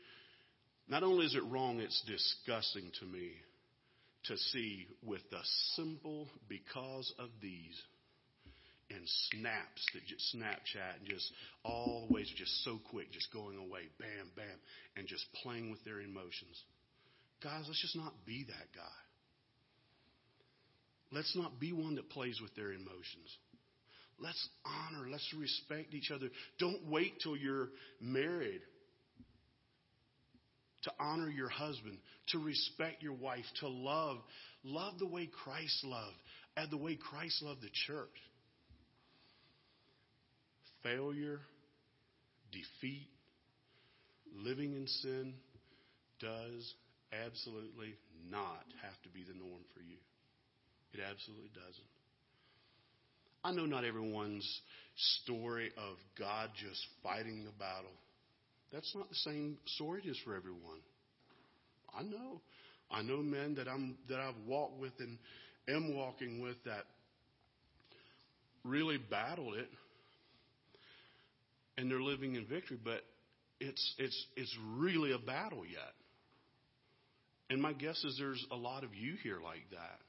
not 0.88 1.04
only 1.04 1.26
is 1.26 1.36
it 1.36 1.44
wrong, 1.50 1.80
it's 1.80 2.04
disgusting 2.06 2.92
to 3.00 3.06
me 3.06 3.32
to 4.26 4.38
see 4.38 4.88
with 5.06 5.22
the 5.32 5.40
simple 5.76 6.28
because 6.48 7.14
of 7.18 7.30
these 7.42 7.82
and 8.90 9.02
snaps 9.32 9.86
that 9.94 10.06
just 10.06 10.36
Snapchat 10.36 11.00
and 11.00 11.08
just 11.08 11.32
all 11.64 12.08
the 12.08 12.14
ways 12.14 12.30
just 12.36 12.64
so 12.66 12.78
quick, 12.90 13.12
just 13.12 13.32
going 13.32 13.58
away, 13.58 13.88
bam, 14.00 14.30
bam, 14.36 14.46
and 14.98 15.08
just 15.08 15.26
playing 15.42 15.72
with 15.72 15.84
their 15.86 16.02
emotions. 16.02 16.62
Guys, 17.42 17.64
let's 17.68 17.82
just 17.82 17.96
not 17.96 18.14
be 18.26 18.44
that 18.48 18.68
guy. 18.76 18.98
Let's 21.14 21.36
not 21.36 21.60
be 21.60 21.72
one 21.72 21.96
that 21.96 22.10
plays 22.10 22.40
with 22.42 22.54
their 22.56 22.72
emotions. 22.74 23.38
Let's 24.22 24.50
honor, 24.66 25.10
let's 25.10 25.34
respect 25.38 25.94
each 25.94 26.12
other. 26.12 26.30
Don't 26.60 26.88
wait 26.88 27.14
till 27.24 27.36
you're 27.36 27.70
married 28.00 28.62
to 30.84 30.92
honor 31.00 31.30
your 31.30 31.50
husband, 31.50 31.98
to 32.30 32.40
respect 32.40 33.02
your 33.02 33.14
wife, 33.14 33.46
to 33.60 33.68
love. 33.68 34.18
Love 34.64 35.00
the 35.00 35.08
way 35.08 35.28
Christ 35.44 35.84
loved, 35.84 36.16
and 36.56 36.70
the 36.70 36.78
way 36.78 36.96
Christ 36.96 37.42
loved 37.42 37.62
the 37.62 37.70
church. 37.88 38.10
Failure, 40.84 41.40
defeat, 42.52 43.08
living 44.36 44.74
in 44.74 44.88
sin 44.88 45.34
does 46.20 46.74
absolutely 47.26 47.96
not 48.30 48.66
have 48.82 49.02
to 49.04 49.10
be 49.10 49.24
the 49.24 49.38
norm 49.38 49.62
for 49.74 49.82
you. 49.82 49.98
It 50.94 51.00
absolutely 51.10 51.50
doesn't. 51.54 52.01
I 53.44 53.52
know 53.52 53.66
not 53.66 53.84
everyone's 53.84 54.62
story 55.24 55.72
of 55.78 55.98
God 56.18 56.50
just 56.56 56.86
fighting 57.04 57.44
the 57.44 57.52
battle 57.58 57.92
that's 58.72 58.94
not 58.96 59.10
the 59.10 59.16
same 59.16 59.58
story 59.66 60.02
it 60.04 60.10
is 60.10 60.18
for 60.24 60.36
everyone. 60.36 60.80
I 61.94 62.04
know. 62.04 62.42
I 62.90 63.02
know 63.02 63.18
men 63.18 63.56
that 63.56 63.68
I'm 63.68 63.98
that 64.10 64.20
I've 64.20 64.36
walked 64.48 64.80
with 64.80 64.94
and 65.00 65.18
am 65.68 65.96
walking 65.96 66.42
with 66.42 66.56
that 66.66 66.86
really 68.64 68.98
battled 68.98 69.56
it 69.56 69.70
and 71.78 71.90
they're 71.90 72.02
living 72.02 72.36
in 72.36 72.46
victory, 72.46 72.78
but 72.82 73.02
it's 73.60 73.96
it's 73.98 74.26
it's 74.38 74.58
really 74.78 75.12
a 75.12 75.18
battle 75.18 75.66
yet. 75.66 75.94
And 77.50 77.62
my 77.62 77.74
guess 77.74 78.02
is 78.06 78.16
there's 78.18 78.46
a 78.52 78.56
lot 78.56 78.86
of 78.86 78.96
you 78.96 79.16
here 79.22 79.40
like 79.44 79.70
that. 79.72 80.00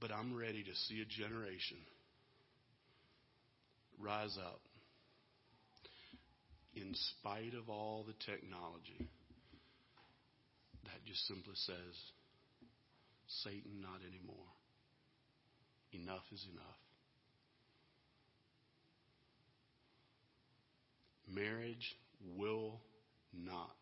But 0.00 0.12
I'm 0.12 0.36
ready 0.36 0.62
to 0.62 0.74
see 0.88 1.00
a 1.00 1.06
generation 1.06 1.78
rise 3.98 4.36
up 4.38 4.60
in 6.76 6.94
spite 7.18 7.54
of 7.54 7.70
all 7.70 8.04
the 8.06 8.14
technology, 8.30 9.08
that 10.84 11.04
just 11.06 11.26
simply 11.26 11.54
says, 11.54 11.94
Satan, 13.42 13.80
not 13.80 14.00
anymore. 14.06 14.52
Enough 15.92 16.24
is 16.32 16.46
enough. 16.52 16.80
Marriage 21.26 21.96
will 22.36 22.80
not 23.32 23.76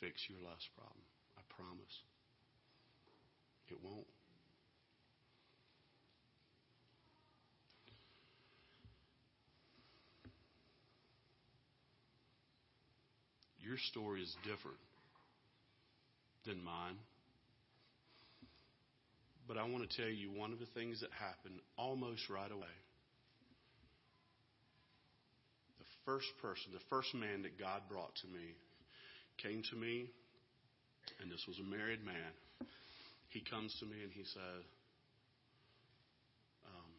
fix 0.00 0.22
your 0.30 0.38
lust 0.48 0.68
problem. 0.76 1.04
I 1.36 1.42
promise. 1.54 1.96
It 3.68 3.78
won't. 3.82 4.06
Your 13.66 13.78
story 13.90 14.22
is 14.22 14.30
different 14.44 14.78
than 16.46 16.62
mine. 16.62 16.94
But 19.48 19.58
I 19.58 19.64
want 19.66 19.90
to 19.90 19.96
tell 19.96 20.10
you 20.10 20.30
one 20.30 20.52
of 20.52 20.60
the 20.60 20.70
things 20.74 21.00
that 21.00 21.10
happened 21.10 21.58
almost 21.76 22.30
right 22.30 22.50
away. 22.50 22.76
The 25.78 25.90
first 26.04 26.30
person, 26.40 26.70
the 26.72 26.86
first 26.90 27.12
man 27.12 27.42
that 27.42 27.58
God 27.58 27.82
brought 27.90 28.14
to 28.22 28.28
me, 28.28 28.54
came 29.42 29.62
to 29.70 29.76
me, 29.76 30.06
and 31.20 31.30
this 31.30 31.42
was 31.48 31.58
a 31.58 31.66
married 31.66 32.04
man. 32.06 32.30
He 33.30 33.42
comes 33.42 33.74
to 33.80 33.86
me 33.86 33.98
and 34.02 34.12
he 34.12 34.22
said, 34.22 34.62
um, 36.70 36.90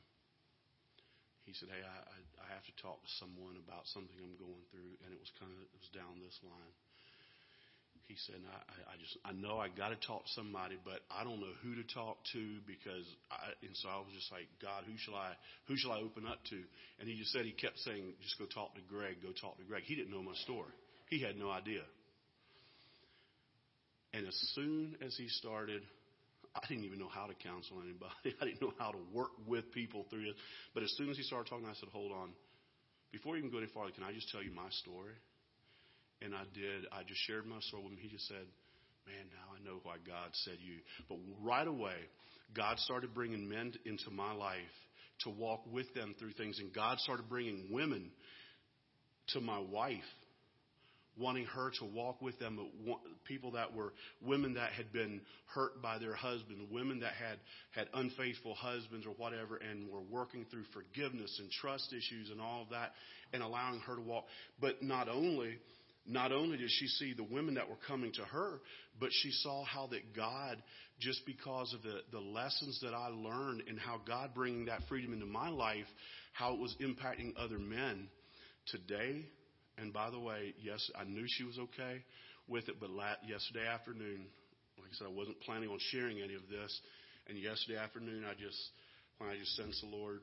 he 1.45 1.53
said, 1.53 1.69
"Hey, 1.71 1.79
I, 1.79 1.97
I, 2.11 2.19
I 2.47 2.55
have 2.55 2.63
to 2.63 2.75
talk 2.79 3.03
to 3.03 3.11
someone 3.19 3.59
about 3.59 3.83
something 3.91 4.15
I'm 4.23 4.39
going 4.39 4.63
through," 4.71 4.95
and 5.03 5.11
it 5.11 5.19
was 5.19 5.31
kind 5.35 5.51
of 5.51 5.59
it 5.59 5.75
was 5.75 5.91
down 5.91 6.23
this 6.23 6.39
line. 6.47 6.73
He 8.07 8.15
said, 8.23 8.39
I, 8.39 8.95
I 8.95 8.95
just 8.95 9.19
I 9.27 9.35
know 9.35 9.59
I 9.59 9.67
got 9.67 9.91
to 9.91 9.99
talk 9.99 10.23
to 10.23 10.31
somebody, 10.31 10.79
but 10.79 11.03
I 11.11 11.27
don't 11.27 11.43
know 11.43 11.51
who 11.59 11.75
to 11.75 11.83
talk 11.91 12.15
to 12.31 12.63
because 12.63 13.03
I 13.27 13.51
and 13.59 13.75
so 13.75 13.91
I 13.91 13.99
was 13.99 14.15
just 14.15 14.31
like, 14.31 14.47
God, 14.63 14.87
who 14.87 14.95
shall 14.95 15.19
I 15.19 15.35
who 15.67 15.75
shall 15.75 15.91
I 15.91 15.99
open 15.99 16.23
up 16.23 16.39
to? 16.55 16.59
And 17.03 17.11
he 17.11 17.19
just 17.19 17.35
said 17.35 17.43
he 17.43 17.51
kept 17.51 17.75
saying, 17.83 18.15
just 18.23 18.39
go 18.39 18.47
talk 18.47 18.79
to 18.79 18.83
Greg, 18.87 19.19
go 19.19 19.35
talk 19.35 19.59
to 19.59 19.67
Greg. 19.67 19.83
He 19.83 19.99
didn't 19.99 20.15
know 20.15 20.23
my 20.23 20.35
story. 20.47 20.71
He 21.11 21.19
had 21.19 21.35
no 21.35 21.51
idea. 21.51 21.83
And 24.13 24.25
as 24.25 24.39
soon 24.55 24.95
as 25.05 25.15
he 25.17 25.27
started 25.27 25.83
I 26.57 26.67
didn't 26.67 26.85
even 26.85 26.97
know 26.97 27.09
how 27.13 27.27
to 27.27 27.35
counsel 27.35 27.77
anybody. 27.83 28.33
I 28.41 28.45
didn't 28.45 28.61
know 28.61 28.73
how 28.79 28.91
to 28.91 28.97
work 29.13 29.31
with 29.45 29.71
people 29.71 30.05
through 30.09 30.25
this. 30.25 30.35
But 30.73 30.83
as 30.83 30.91
soon 30.97 31.09
as 31.09 31.17
he 31.17 31.23
started 31.23 31.49
talking, 31.49 31.65
I 31.65 31.77
said, 31.77 31.89
hold 31.93 32.11
on. 32.11 32.33
Before 33.11 33.35
you 33.35 33.41
can 33.41 33.51
go 33.51 33.59
any 33.59 33.67
farther, 33.73 33.91
can 33.91 34.03
I 34.03 34.11
just 34.11 34.29
tell 34.29 34.43
you 34.43 34.51
my 34.51 34.69
story? 34.81 35.13
And 36.21 36.33
I 36.33 36.43
did. 36.53 36.89
I 36.91 37.03
just 37.03 37.21
shared 37.27 37.45
my 37.45 37.59
story 37.61 37.83
with 37.83 37.93
him. 37.93 37.99
He 38.01 38.09
just 38.09 38.27
said, 38.27 38.45
man, 39.05 39.29
now 39.29 39.53
I 39.53 39.63
know 39.63 39.79
why 39.83 39.95
God 40.05 40.33
said 40.33 40.57
you. 40.59 40.81
But 41.07 41.17
right 41.41 41.67
away, 41.67 41.95
God 42.55 42.79
started 42.79 43.13
bringing 43.13 43.47
men 43.47 43.73
into 43.85 44.09
my 44.11 44.33
life 44.33 44.75
to 45.23 45.29
walk 45.29 45.61
with 45.71 45.93
them 45.93 46.15
through 46.19 46.33
things. 46.33 46.59
And 46.59 46.73
God 46.73 46.99
started 46.99 47.29
bringing 47.29 47.69
women 47.71 48.11
to 49.29 49.41
my 49.41 49.59
wife, 49.59 50.09
wanting 51.19 51.45
her 51.45 51.71
to 51.79 51.85
walk 51.85 52.21
with 52.21 52.37
them. 52.39 52.59
People 53.25 53.51
that 53.51 53.73
were 53.73 53.93
women 54.21 54.53
that 54.55 54.71
had 54.71 54.91
been 54.91 55.21
hurt 55.53 55.81
by 55.81 55.97
their 55.97 56.15
husband, 56.15 56.67
women 56.71 56.99
that 56.99 57.13
had 57.13 57.39
had 57.71 57.87
unfaithful 57.93 58.55
husbands 58.55 59.05
or 59.05 59.11
whatever, 59.11 59.57
and 59.57 59.89
were 59.89 60.01
working 60.01 60.45
through 60.51 60.65
forgiveness 60.73 61.37
and 61.39 61.49
trust 61.51 61.93
issues 61.93 62.29
and 62.31 62.41
all 62.41 62.63
of 62.63 62.69
that, 62.69 62.93
and 63.33 63.43
allowing 63.43 63.79
her 63.81 63.95
to 63.95 64.01
walk. 64.01 64.25
But 64.59 64.81
not 64.81 65.09
only 65.09 65.57
not 66.07 66.31
only 66.31 66.57
did 66.57 66.69
she 66.71 66.87
see 66.87 67.13
the 67.13 67.23
women 67.23 67.55
that 67.55 67.69
were 67.69 67.77
coming 67.85 68.13
to 68.13 68.21
her, 68.21 68.61
but 68.99 69.09
she 69.11 69.31
saw 69.31 69.65
how 69.65 69.87
that 69.87 70.15
God, 70.15 70.61
just 70.99 71.25
because 71.25 71.73
of 71.73 71.83
the, 71.83 71.99
the 72.11 72.19
lessons 72.19 72.79
that 72.81 72.93
I 72.93 73.07
learned 73.07 73.63
and 73.67 73.77
how 73.77 73.99
God 74.07 74.31
bringing 74.33 74.65
that 74.65 74.81
freedom 74.87 75.13
into 75.13 75.25
my 75.25 75.49
life, 75.49 75.85
how 76.31 76.53
it 76.53 76.59
was 76.59 76.73
impacting 76.81 77.33
other 77.37 77.59
men 77.59 78.07
today. 78.67 79.25
And 79.77 79.93
by 79.93 80.09
the 80.09 80.19
way, 80.19 80.53
yes, 80.61 80.89
I 80.97 81.03
knew 81.03 81.25
she 81.27 81.43
was 81.43 81.59
okay 81.59 82.03
with 82.47 82.67
it, 82.69 82.79
but 82.79 82.89
yesterday 83.27 83.67
afternoon, 83.67 84.25
like 84.79 84.89
I 84.89 84.95
said, 84.97 85.07
I 85.07 85.13
wasn't 85.13 85.39
planning 85.41 85.69
on 85.69 85.79
sharing 85.91 86.21
any 86.21 86.33
of 86.33 86.49
this. 86.49 86.71
And 87.27 87.37
yesterday 87.37 87.77
afternoon, 87.77 88.23
I 88.25 88.33
just, 88.33 88.57
when 89.19 89.29
I 89.29 89.37
just 89.37 89.55
sensed 89.55 89.81
the 89.81 89.91
Lord 89.91 90.21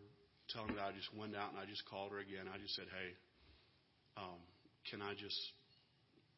telling 0.50 0.68
me 0.68 0.74
that, 0.76 0.90
I 0.90 0.92
just 0.96 1.12
went 1.14 1.36
out 1.36 1.52
and 1.52 1.60
I 1.60 1.66
just 1.66 1.84
called 1.86 2.12
her 2.12 2.18
again. 2.18 2.50
I 2.50 2.58
just 2.58 2.74
said, 2.74 2.86
hey, 2.90 3.10
um, 4.16 4.40
can 4.90 5.02
I 5.02 5.14
just 5.14 5.38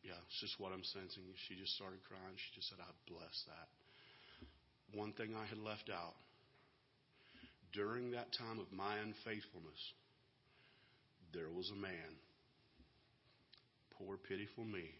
yeah, 0.06 0.14
it's 0.30 0.38
just 0.38 0.54
what 0.62 0.70
I'm 0.70 0.86
sensing. 0.94 1.26
She 1.50 1.58
just 1.58 1.74
started 1.74 1.98
crying. 2.06 2.38
She 2.38 2.54
just 2.54 2.70
said, 2.70 2.78
I 2.78 2.86
bless 3.10 3.34
that. 3.50 3.66
One 4.94 5.10
thing 5.18 5.34
I 5.34 5.42
had 5.50 5.58
left 5.58 5.90
out 5.90 6.14
during 7.74 8.14
that 8.14 8.30
time 8.38 8.62
of 8.62 8.70
my 8.70 9.02
unfaithfulness, 9.02 9.82
there 11.34 11.50
was 11.50 11.74
a 11.74 11.78
man, 11.78 12.14
poor, 13.98 14.16
pitiful 14.16 14.64
me, 14.64 14.94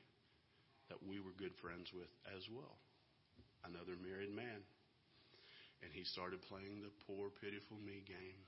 that 0.89 1.03
we 1.07 1.21
were 1.21 1.35
good 1.39 1.55
friends 1.61 1.91
with 1.93 2.11
as 2.37 2.43
well. 2.51 2.79
Another 3.65 3.99
married 3.99 4.35
man. 4.35 4.63
And 5.83 5.93
he 5.93 6.05
started 6.05 6.41
playing 6.49 6.81
the 6.81 6.93
poor, 7.07 7.29
pitiful 7.41 7.77
me 7.85 8.03
game 8.07 8.41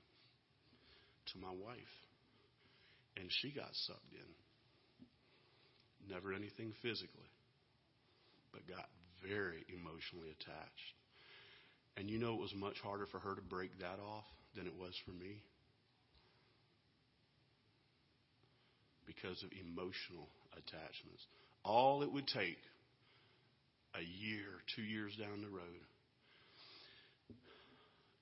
to 1.33 1.37
my 1.37 1.51
wife. 1.51 1.95
And 3.17 3.29
she 3.41 3.51
got 3.51 3.69
sucked 3.85 4.13
in. 4.13 4.31
Never 6.09 6.33
anything 6.33 6.73
physically, 6.81 7.29
but 8.51 8.65
got 8.65 8.89
very 9.21 9.65
emotionally 9.69 10.31
attached. 10.31 10.95
And 11.97 12.09
you 12.09 12.17
know 12.17 12.33
it 12.33 12.41
was 12.41 12.55
much 12.55 12.79
harder 12.81 13.05
for 13.05 13.19
her 13.19 13.35
to 13.35 13.41
break 13.41 13.77
that 13.79 13.99
off 13.99 14.23
than 14.55 14.65
it 14.65 14.73
was 14.79 14.95
for 15.05 15.11
me. 15.11 15.43
Because 19.05 19.43
of 19.43 19.51
emotional 19.51 20.29
attachments. 20.59 21.23
All 21.63 22.03
it 22.03 22.11
would 22.11 22.27
take 22.27 22.59
a 23.95 24.03
year, 24.03 24.61
two 24.75 24.83
years 24.83 25.15
down 25.15 25.41
the 25.41 25.49
road, 25.49 25.83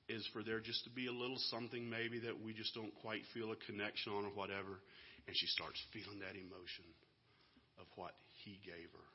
is 0.07 0.23
for 0.31 0.39
there 0.41 0.63
just 0.63 0.87
to 0.87 0.91
be 0.91 1.07
a 1.07 1.11
little 1.11 1.37
something 1.51 1.83
maybe 1.83 2.23
that 2.23 2.39
we 2.39 2.55
just 2.55 2.71
don't 2.71 2.95
quite 3.03 3.21
feel 3.35 3.51
a 3.51 3.59
connection 3.67 4.15
on 4.15 4.23
or 4.23 4.31
whatever, 4.31 4.79
and 5.27 5.35
she 5.35 5.47
starts 5.51 5.75
feeling 5.91 6.23
that 6.23 6.39
emotion 6.39 6.87
of 7.75 7.85
what 7.99 8.15
he 8.45 8.55
gave 8.63 8.87
her 8.95 9.07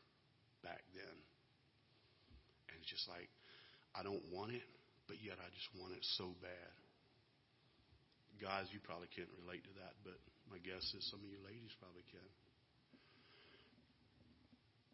back 0.60 0.84
then. 0.92 1.16
And 2.68 2.76
it's 2.84 2.92
just 2.92 3.08
like, 3.08 3.32
I 3.96 4.04
don't 4.04 4.22
want 4.28 4.52
it, 4.52 4.68
but 5.08 5.16
yet 5.24 5.40
I 5.40 5.48
just 5.56 5.72
want 5.80 5.96
it 5.96 6.04
so 6.20 6.36
bad. 6.44 6.72
Guys, 8.36 8.68
you 8.74 8.80
probably 8.84 9.08
can't 9.16 9.32
relate 9.40 9.64
to 9.64 9.74
that, 9.80 9.96
but 10.04 10.18
my 10.52 10.60
guess 10.60 10.84
is 10.92 11.08
some 11.08 11.24
of 11.24 11.28
you 11.28 11.40
ladies 11.40 11.72
probably 11.80 12.04
can. 12.12 12.28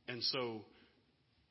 And 0.08 0.22
so, 0.24 0.62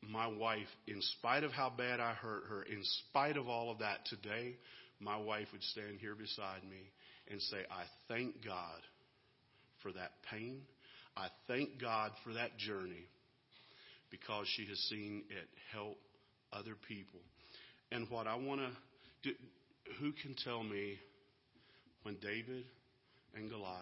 my 0.02 0.28
wife, 0.28 0.68
in 0.88 1.02
spite 1.02 1.44
of 1.44 1.52
how 1.52 1.72
bad 1.76 2.00
I 2.00 2.14
hurt 2.14 2.44
her, 2.50 2.64
in 2.64 2.82
spite 3.10 3.38
of 3.38 3.48
all 3.48 3.72
of 3.72 3.80
that, 3.80 4.06
today, 4.06 4.58
my 5.00 5.18
wife 5.18 5.48
would 5.52 5.64
stand 5.64 6.00
here 6.00 6.16
beside 6.16 6.64
me 6.64 6.92
and 7.30 7.42
say, 7.42 7.58
I 7.70 7.84
thank 8.08 8.44
God 8.44 8.82
for 9.84 9.92
that 9.94 10.12
pain. 10.32 10.62
I 11.16 11.28
thank 11.48 11.80
God 11.80 12.12
for 12.24 12.34
that 12.34 12.58
journey 12.58 13.06
because 14.10 14.48
she 14.56 14.66
has 14.66 14.78
seen 14.90 15.24
it 15.30 15.48
help 15.72 15.98
other 16.54 16.76
people. 16.88 17.20
And 17.92 18.10
what 18.10 18.28
I 18.28 18.36
want 18.36 18.62
to 18.62 18.70
do, 19.30 19.36
who 20.00 20.12
can 20.12 20.36
tell 20.44 20.64
me 20.64 20.98
when 22.04 22.16
David 22.16 22.66
and 23.36 23.50
Goliath 23.50 23.82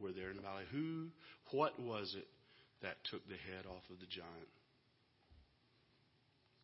were 0.00 0.12
there 0.12 0.30
in 0.30 0.36
the 0.36 0.42
valley, 0.42 0.64
who, 0.72 1.08
what 1.50 1.78
was 1.80 2.14
it 2.16 2.26
that 2.84 2.96
took 3.10 3.26
the 3.26 3.34
head 3.34 3.64
off 3.66 3.82
of 3.90 3.98
the 3.98 4.06
giant? 4.06 4.48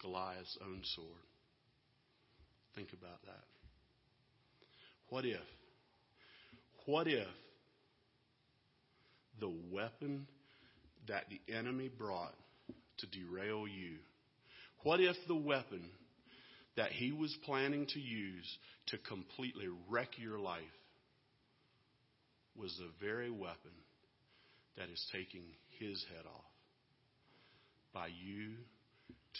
Goliath's 0.02 0.58
own 0.62 0.82
sword. 0.94 1.08
Think 2.74 2.92
about 2.92 3.20
that. 3.24 3.44
What 5.08 5.24
if? 5.24 5.40
What 6.86 7.08
if 7.08 7.26
the 9.40 9.52
weapon 9.72 10.26
that 11.08 11.24
the 11.30 11.52
enemy 11.52 11.88
brought 11.88 12.34
to 12.98 13.06
derail 13.06 13.66
you? 13.66 13.96
What 14.82 15.00
if 15.00 15.16
the 15.26 15.34
weapon 15.34 15.82
that 16.76 16.92
he 16.92 17.12
was 17.12 17.36
planning 17.44 17.86
to 17.86 17.98
use 17.98 18.58
to 18.88 18.98
completely 18.98 19.68
wreck 19.88 20.10
your 20.18 20.38
life 20.38 20.62
was 22.56 22.74
the 22.78 22.90
very 23.04 23.30
weapon 23.30 23.72
that 24.76 24.88
is 24.90 25.04
taking 25.12 25.42
his 25.80 26.04
head 26.14 26.26
off? 26.26 26.44
By 27.92 28.06
you 28.06 28.52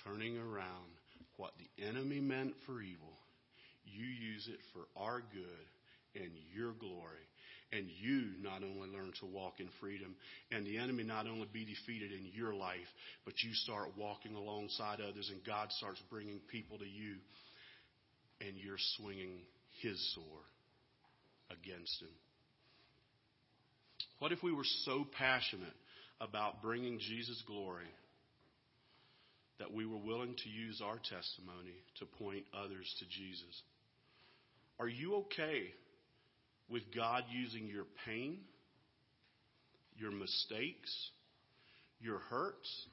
turning 0.05 0.36
around 0.36 0.91
what 1.36 1.53
the 1.59 1.84
enemy 1.86 2.20
meant 2.20 2.55
for 2.66 2.82
evil, 2.82 3.14
you 3.84 4.05
use 4.05 4.49
it 4.53 4.59
for 4.72 5.01
our 5.01 5.20
good 5.20 6.22
and 6.22 6.30
your 6.53 6.72
glory 6.72 7.24
and 7.72 7.86
you 8.01 8.32
not 8.43 8.62
only 8.62 8.88
learn 8.88 9.12
to 9.20 9.26
walk 9.26 9.61
in 9.61 9.68
freedom 9.80 10.16
and 10.51 10.66
the 10.66 10.78
enemy 10.78 11.05
not 11.05 11.26
only 11.26 11.47
be 11.53 11.64
defeated 11.64 12.11
in 12.12 12.30
your 12.34 12.53
life, 12.53 12.78
but 13.24 13.34
you 13.43 13.55
start 13.55 13.91
walking 13.97 14.34
alongside 14.34 14.99
others 15.01 15.30
and 15.30 15.45
God 15.47 15.70
starts 15.72 16.03
bringing 16.11 16.41
people 16.51 16.78
to 16.78 16.84
you 16.84 17.16
and 18.41 18.57
you're 18.57 18.76
swinging 18.97 19.41
his 19.82 20.14
sword 20.14 20.51
against 21.51 22.03
him. 22.03 22.09
What 24.18 24.32
if 24.32 24.43
we 24.43 24.53
were 24.53 24.66
so 24.84 25.07
passionate 25.16 25.74
about 26.21 26.62
bringing 26.62 26.99
Jesus 26.99 27.43
glory 27.47 27.89
that 29.59 29.73
we 29.73 29.87
were 29.87 29.99
willing 29.99 30.35
to 30.35 30.49
use 30.49 30.83
our 30.85 30.97
testimony 30.97 31.77
to 31.99 32.07
point 32.07 32.45
others 32.55 32.93
to 32.99 33.05
Jesus? 33.07 33.62
Are 34.79 34.89
you 34.89 35.16
okay 35.16 35.66
with 36.71 36.83
God 36.95 37.25
using 37.31 37.66
your 37.66 37.85
pain, 38.07 38.39
your 39.97 40.11
mistakes, 40.11 41.11
your 42.01 42.18
hurts, 42.18 42.87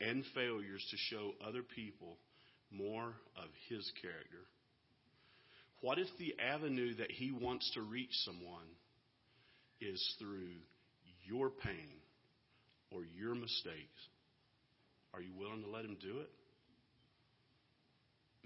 and 0.00 0.24
failures 0.34 0.86
to 0.90 0.96
show 0.96 1.32
other 1.46 1.62
people 1.62 2.16
more 2.70 3.14
of 3.36 3.48
His 3.68 3.90
character? 4.00 4.46
What 5.82 5.98
if 5.98 6.08
the 6.18 6.34
avenue 6.42 6.94
that 6.96 7.10
He 7.10 7.30
wants 7.30 7.70
to 7.74 7.82
reach 7.82 8.12
someone 8.24 8.68
is 9.80 10.14
through 10.18 10.56
your 11.26 11.50
pain 11.50 12.00
or 12.90 13.02
your 13.16 13.34
mistakes? 13.34 14.00
Are 15.12 15.20
you 15.20 15.32
willing 15.38 15.62
to 15.62 15.70
let 15.70 15.84
Him 15.84 15.96
do 16.00 16.18
it? 16.18 16.30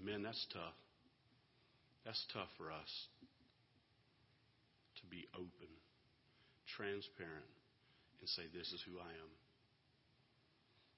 Man, 0.03 0.23
that's 0.23 0.45
tough. 0.53 0.77
That's 2.05 2.25
tough 2.33 2.47
for 2.57 2.71
us 2.71 2.91
to 5.01 5.05
be 5.07 5.27
open, 5.35 5.71
transparent, 6.75 7.51
and 8.19 8.29
say, 8.29 8.43
This 8.53 8.71
is 8.71 8.81
who 8.87 8.97
I 8.99 9.09
am. 9.09 9.31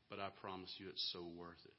But 0.10 0.20
I 0.20 0.30
promise 0.42 0.74
you, 0.78 0.88
it's 0.90 1.10
so 1.14 1.24
worth 1.38 1.62
it. 1.66 1.74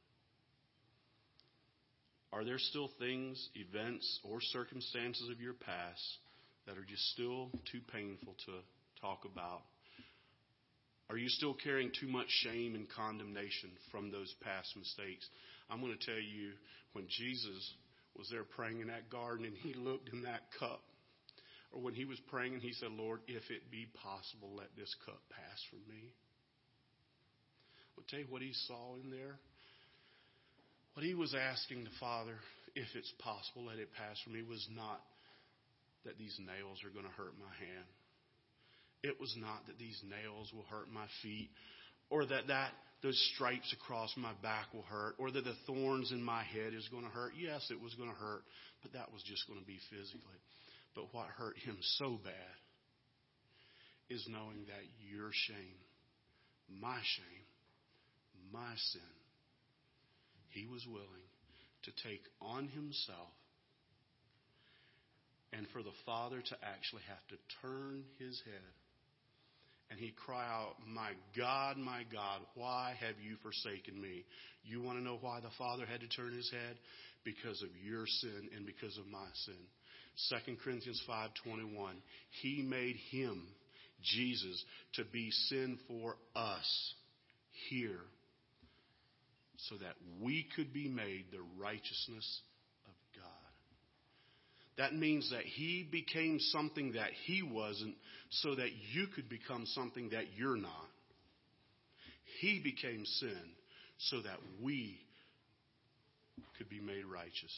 Are 2.32 2.44
there 2.44 2.58
still 2.58 2.88
things, 2.98 3.50
events, 3.54 4.20
or 4.24 4.40
circumstances 4.40 5.28
of 5.28 5.40
your 5.40 5.52
past 5.52 6.02
that 6.66 6.78
are 6.78 6.84
just 6.84 7.04
still 7.12 7.50
too 7.70 7.80
painful 7.92 8.34
to 8.46 8.52
talk 9.00 9.26
about? 9.30 9.60
Are 11.10 11.16
you 11.16 11.28
still 11.28 11.54
carrying 11.54 11.90
too 11.98 12.08
much 12.08 12.28
shame 12.28 12.74
and 12.74 12.88
condemnation 12.88 13.70
from 13.90 14.10
those 14.10 14.32
past 14.42 14.74
mistakes? 14.76 15.28
I'm 15.68 15.80
going 15.80 15.96
to 15.96 16.06
tell 16.06 16.20
you, 16.20 16.52
when 16.92 17.06
Jesus 17.08 17.74
was 18.16 18.28
there 18.30 18.44
praying 18.44 18.80
in 18.80 18.88
that 18.88 19.10
garden 19.10 19.44
and 19.44 19.56
he 19.56 19.74
looked 19.74 20.10
in 20.12 20.22
that 20.22 20.42
cup, 20.58 20.82
or 21.72 21.80
when 21.80 21.94
he 21.94 22.04
was 22.04 22.20
praying 22.28 22.54
and 22.54 22.62
he 22.62 22.72
said, 22.72 22.92
Lord, 22.92 23.20
if 23.26 23.42
it 23.50 23.70
be 23.70 23.88
possible, 24.02 24.52
let 24.56 24.68
this 24.76 24.94
cup 25.06 25.20
pass 25.30 25.58
from 25.70 25.80
me. 25.88 26.12
I'll 27.96 28.04
tell 28.08 28.20
you 28.20 28.26
what 28.28 28.42
he 28.42 28.52
saw 28.68 28.94
in 29.02 29.10
there. 29.10 29.36
What 30.94 31.04
he 31.04 31.14
was 31.14 31.34
asking 31.34 31.84
the 31.84 31.96
Father, 31.98 32.36
if 32.74 32.88
it's 32.94 33.12
possible, 33.18 33.64
let 33.64 33.78
it 33.78 33.88
pass 33.96 34.20
from 34.22 34.34
me, 34.34 34.42
was 34.42 34.66
not 34.76 35.00
that 36.04 36.18
these 36.18 36.36
nails 36.38 36.84
are 36.84 36.92
going 36.92 37.08
to 37.08 37.16
hurt 37.16 37.32
my 37.40 37.52
hand. 37.56 37.88
It 39.02 39.20
was 39.20 39.34
not 39.36 39.66
that 39.66 39.78
these 39.78 40.00
nails 40.08 40.52
will 40.54 40.66
hurt 40.70 40.90
my 40.92 41.06
feet 41.22 41.50
or 42.10 42.24
that, 42.26 42.46
that 42.48 42.70
those 43.02 43.18
stripes 43.34 43.72
across 43.72 44.14
my 44.16 44.32
back 44.42 44.72
will 44.72 44.86
hurt 44.86 45.16
or 45.18 45.30
that 45.30 45.44
the 45.44 45.56
thorns 45.66 46.12
in 46.12 46.22
my 46.22 46.44
head 46.44 46.72
is 46.72 46.86
going 46.88 47.02
to 47.02 47.10
hurt. 47.10 47.32
Yes, 47.36 47.66
it 47.70 47.80
was 47.80 47.94
going 47.94 48.10
to 48.10 48.16
hurt, 48.16 48.42
but 48.82 48.92
that 48.92 49.12
was 49.12 49.22
just 49.24 49.46
going 49.48 49.58
to 49.58 49.66
be 49.66 49.78
physically. 49.90 50.40
But 50.94 51.12
what 51.12 51.26
hurt 51.26 51.58
him 51.58 51.76
so 51.98 52.20
bad 52.22 52.56
is 54.08 54.24
knowing 54.28 54.66
that 54.68 54.84
your 55.10 55.30
shame, 55.32 55.80
my 56.80 56.98
shame, 57.16 57.46
my 58.52 58.74
sin, 58.92 59.16
he 60.50 60.66
was 60.66 60.86
willing 60.86 61.26
to 61.84 61.90
take 62.06 62.22
on 62.40 62.68
himself 62.68 63.34
and 65.52 65.66
for 65.72 65.82
the 65.82 65.96
Father 66.06 66.40
to 66.40 66.56
actually 66.62 67.02
have 67.08 67.26
to 67.28 67.36
turn 67.62 68.04
his 68.18 68.40
head 68.44 68.72
and 69.92 70.00
he'd 70.00 70.16
cry 70.16 70.46
out, 70.46 70.76
My 70.88 71.10
God, 71.36 71.76
my 71.76 72.04
God, 72.10 72.40
why 72.54 72.94
have 72.98 73.16
you 73.22 73.36
forsaken 73.42 74.00
me? 74.00 74.24
You 74.64 74.80
want 74.80 74.98
to 74.98 75.04
know 75.04 75.18
why 75.20 75.40
the 75.40 75.50
Father 75.58 75.84
had 75.84 76.00
to 76.00 76.08
turn 76.08 76.32
his 76.34 76.50
head? 76.50 76.78
Because 77.24 77.62
of 77.62 77.68
your 77.84 78.06
sin 78.06 78.48
and 78.56 78.64
because 78.64 78.96
of 78.96 79.06
my 79.06 79.26
sin. 79.44 80.40
2 80.46 80.56
Corinthians 80.64 81.02
5:21 81.06 81.92
He 82.42 82.62
made 82.62 82.96
him 83.10 83.46
Jesus 84.02 84.64
to 84.94 85.04
be 85.04 85.30
sin 85.30 85.78
for 85.86 86.16
us 86.34 86.94
here 87.68 88.00
so 89.68 89.76
that 89.76 89.94
we 90.20 90.46
could 90.56 90.72
be 90.72 90.88
made 90.88 91.26
the 91.30 91.42
righteousness. 91.58 92.40
That 94.78 94.94
means 94.94 95.30
that 95.30 95.42
he 95.44 95.86
became 95.90 96.38
something 96.38 96.92
that 96.92 97.10
he 97.26 97.42
wasn't 97.42 97.94
so 98.30 98.54
that 98.54 98.70
you 98.92 99.06
could 99.14 99.28
become 99.28 99.66
something 99.66 100.10
that 100.10 100.24
you're 100.36 100.56
not. 100.56 100.88
He 102.40 102.60
became 102.62 103.04
sin 103.04 103.52
so 103.98 104.22
that 104.22 104.38
we 104.62 104.98
could 106.56 106.68
be 106.68 106.80
made 106.80 107.04
righteous. 107.04 107.52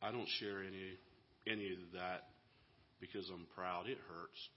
I 0.00 0.12
don't 0.12 0.28
share 0.38 0.60
any 0.60 0.96
any 1.46 1.72
of 1.72 1.92
that 1.94 2.24
because 3.00 3.28
I'm 3.30 3.46
proud. 3.54 3.86
It 3.88 3.98
hurts. 4.08 4.48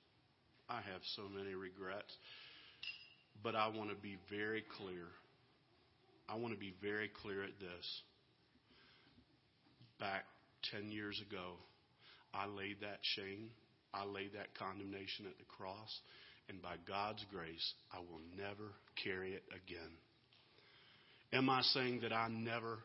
I 0.69 0.81
have 0.91 1.01
so 1.15 1.23
many 1.33 1.55
regrets. 1.55 2.13
But 3.43 3.55
I 3.55 3.67
want 3.69 3.89
to 3.89 3.95
be 3.95 4.17
very 4.29 4.63
clear. 4.77 5.07
I 6.31 6.35
want 6.35 6.53
to 6.53 6.59
be 6.59 6.73
very 6.81 7.09
clear 7.21 7.43
at 7.43 7.59
this. 7.59 8.01
Back 9.99 10.23
10 10.71 10.89
years 10.89 11.21
ago, 11.27 11.55
I 12.33 12.45
laid 12.45 12.77
that 12.81 12.99
shame, 13.01 13.49
I 13.93 14.05
laid 14.05 14.33
that 14.33 14.55
condemnation 14.57 15.25
at 15.25 15.37
the 15.37 15.43
cross, 15.57 15.99
and 16.47 16.61
by 16.61 16.75
God's 16.87 17.25
grace, 17.31 17.73
I 17.91 17.99
will 17.99 18.21
never 18.37 18.71
carry 19.03 19.33
it 19.33 19.43
again. 19.49 19.91
Am 21.33 21.49
I 21.49 21.61
saying 21.63 21.99
that 22.01 22.13
I 22.13 22.29
never 22.29 22.79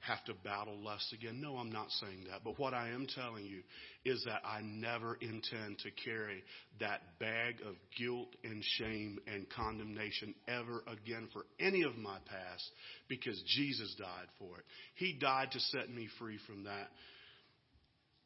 have 0.00 0.24
to 0.26 0.34
battle 0.44 0.76
lust 0.78 1.12
again. 1.12 1.40
No, 1.40 1.56
I'm 1.56 1.72
not 1.72 1.90
saying 1.90 2.26
that. 2.30 2.42
But 2.44 2.58
what 2.58 2.74
I 2.74 2.90
am 2.90 3.06
telling 3.12 3.44
you 3.44 3.62
is 4.04 4.22
that 4.24 4.42
I 4.44 4.60
never 4.62 5.16
intend 5.20 5.78
to 5.80 5.90
carry 6.04 6.44
that 6.80 7.00
bag 7.18 7.56
of 7.66 7.74
guilt 7.98 8.28
and 8.44 8.62
shame 8.78 9.18
and 9.26 9.46
condemnation 9.50 10.34
ever 10.46 10.82
again 10.86 11.28
for 11.32 11.44
any 11.58 11.82
of 11.82 11.96
my 11.96 12.18
past 12.26 12.70
because 13.08 13.42
Jesus 13.46 13.94
died 13.98 14.28
for 14.38 14.58
it. 14.58 14.64
He 14.94 15.14
died 15.18 15.50
to 15.52 15.60
set 15.60 15.90
me 15.90 16.08
free 16.18 16.38
from 16.46 16.64
that. 16.64 16.88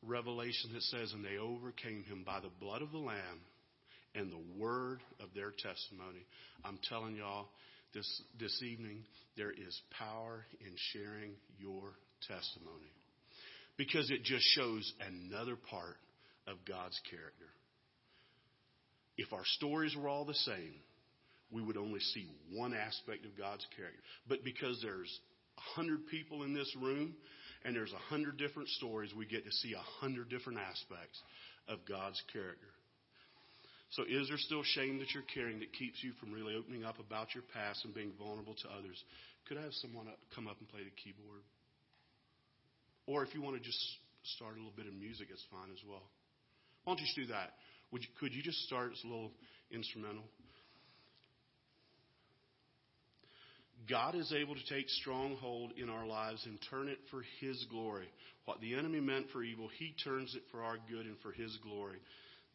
Revelation 0.03 0.71
that 0.75 0.83
says, 0.83 1.13
and 1.13 1.25
they 1.25 1.39
overcame 1.39 2.05
him 2.05 2.25
by 2.25 2.41
the 2.41 2.51
blood 2.59 2.83
of 2.83 2.91
the 2.91 2.99
Lamb 2.99 3.41
and 4.15 4.33
the 4.33 4.61
word 4.61 5.01
of 5.21 5.29
their 5.35 5.51
testimony. 5.51 6.25
I'm 6.65 6.79
telling 6.89 7.17
y'all, 7.17 7.49
this, 7.95 8.23
this 8.39 8.63
evening, 8.63 9.05
there 9.37 9.51
is 9.51 9.81
power 9.99 10.45
in 10.61 10.73
sharing 10.93 11.33
your 11.59 11.95
testimony 12.29 12.93
because 13.77 14.11
it 14.11 14.23
just 14.25 14.45
shows 14.55 14.93
another 15.01 15.57
part 15.57 15.97
of 16.47 16.57
God's 16.69 16.99
character. 17.11 17.49
If 19.17 19.33
our 19.33 19.45
stories 19.57 19.97
were 19.97 20.09
all 20.09 20.25
the 20.25 20.35
same, 20.35 20.75
we 21.51 21.63
would 21.63 21.77
only 21.77 22.01
see 22.01 22.27
one 22.53 22.75
aspect 22.75 23.25
of 23.25 23.37
God's 23.37 23.67
character. 23.77 24.01
But 24.29 24.45
because 24.45 24.79
there's 24.83 25.21
a 25.59 25.61
hundred 25.75 26.07
people 26.07 26.43
in 26.45 26.55
this 26.55 26.73
room 26.81 27.15
and 27.65 27.75
there's 27.75 27.93
a 27.93 28.09
hundred 28.09 28.39
different 28.39 28.69
stories, 28.69 29.13
we 29.17 29.27
get 29.27 29.45
to 29.45 29.53
see 29.53 29.73
a 29.75 30.01
hundred 30.01 30.31
different 30.31 30.59
aspects 30.59 31.21
of 31.69 31.79
God's 31.89 32.23
character. 32.33 32.69
So 33.91 34.05
is 34.07 34.29
there 34.29 34.39
still 34.39 34.63
shame 34.63 34.99
that 34.99 35.11
you're 35.13 35.27
carrying 35.35 35.59
that 35.61 35.73
keeps 35.73 35.99
you 36.03 36.13
from 36.21 36.33
really 36.33 36.55
opening 36.55 36.85
up 36.85 36.99
about 37.01 37.35
your 37.35 37.43
past 37.53 37.85
and 37.85 37.95
being 37.95 38.13
vulnerable 38.19 38.55
to 38.55 38.69
others? 38.71 39.03
Could 39.49 39.59
I 39.59 39.63
have 39.63 39.75
someone 39.83 40.07
come 40.35 40.47
up 40.47 40.59
and 40.61 40.69
play 40.69 40.87
the 40.87 40.95
keyboard? 40.95 41.43
Or 43.07 43.25
if 43.25 43.35
you 43.35 43.43
want 43.43 43.57
to 43.57 43.63
just 43.63 43.83
start 44.37 44.55
a 44.55 44.59
little 44.59 44.77
bit 44.77 44.87
of 44.87 44.95
music, 44.95 45.27
it's 45.31 45.45
fine 45.51 45.71
as 45.73 45.83
well. 45.89 46.07
Why 46.85 46.95
don't 46.95 47.01
you 47.01 47.07
just 47.07 47.19
do 47.19 47.27
that? 47.35 47.59
Would 47.91 48.03
you, 48.03 48.09
could 48.21 48.33
you 48.33 48.43
just 48.43 48.63
start 48.67 48.93
as 48.93 49.03
a 49.03 49.09
little 49.09 49.33
instrumental? 49.73 50.23
God 53.89 54.15
is 54.15 54.33
able 54.33 54.55
to 54.55 54.67
take 54.73 54.89
stronghold 54.89 55.73
in 55.77 55.89
our 55.89 56.07
lives 56.07 56.47
and 56.47 56.59
turn 56.71 56.89
it 56.89 56.99
for 57.11 57.23
His 57.41 57.67
glory. 57.71 58.07
What 58.45 58.61
the 58.61 58.75
enemy 58.75 59.01
meant 59.01 59.27
for 59.33 59.43
evil, 59.43 59.69
He 59.79 59.95
turns 60.05 60.35
it 60.37 60.43
for 60.53 60.63
our 60.63 60.77
good 60.89 61.07
and 61.07 61.19
for 61.23 61.33
His 61.33 61.57
glory. 61.63 61.99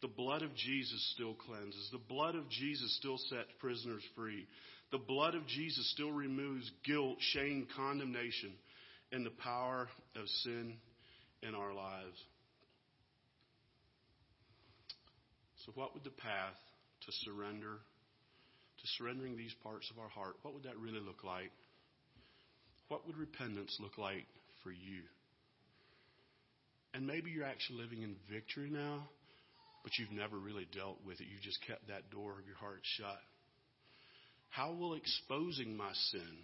The 0.02 0.08
blood 0.08 0.42
of 0.42 0.54
Jesus 0.54 1.12
still 1.14 1.34
cleanses. 1.34 1.88
The 1.90 1.98
blood 1.98 2.34
of 2.34 2.48
Jesus 2.50 2.94
still 2.98 3.18
sets 3.18 3.48
prisoners 3.58 4.02
free. 4.14 4.46
The 4.92 4.98
blood 4.98 5.34
of 5.34 5.46
Jesus 5.46 5.90
still 5.92 6.12
removes 6.12 6.70
guilt, 6.84 7.16
shame, 7.32 7.66
condemnation, 7.74 8.52
and 9.10 9.24
the 9.24 9.30
power 9.30 9.88
of 10.14 10.28
sin 10.44 10.74
in 11.42 11.54
our 11.54 11.72
lives. 11.72 12.18
So, 15.64 15.72
what 15.74 15.94
would 15.94 16.04
the 16.04 16.10
path 16.10 16.54
to 17.06 17.12
surrender, 17.24 17.78
to 18.78 18.86
surrendering 18.98 19.36
these 19.36 19.54
parts 19.62 19.90
of 19.90 19.98
our 19.98 20.08
heart, 20.08 20.36
what 20.42 20.54
would 20.54 20.64
that 20.64 20.76
really 20.76 21.00
look 21.00 21.24
like? 21.24 21.50
What 22.88 23.06
would 23.06 23.16
repentance 23.16 23.76
look 23.80 23.98
like 23.98 24.26
for 24.62 24.70
you? 24.70 25.02
And 26.94 27.06
maybe 27.06 27.30
you're 27.30 27.44
actually 27.44 27.82
living 27.82 28.02
in 28.02 28.14
victory 28.30 28.70
now 28.70 29.08
but 29.86 29.96
you've 29.98 30.10
never 30.10 30.36
really 30.36 30.66
dealt 30.74 30.98
with 31.06 31.20
it. 31.20 31.28
You've 31.30 31.46
just 31.46 31.64
kept 31.64 31.86
that 31.86 32.10
door 32.10 32.32
of 32.32 32.44
your 32.44 32.56
heart 32.56 32.80
shut. 32.82 33.22
How 34.48 34.72
will 34.72 34.94
exposing 34.94 35.76
my 35.76 35.92
sin 36.10 36.42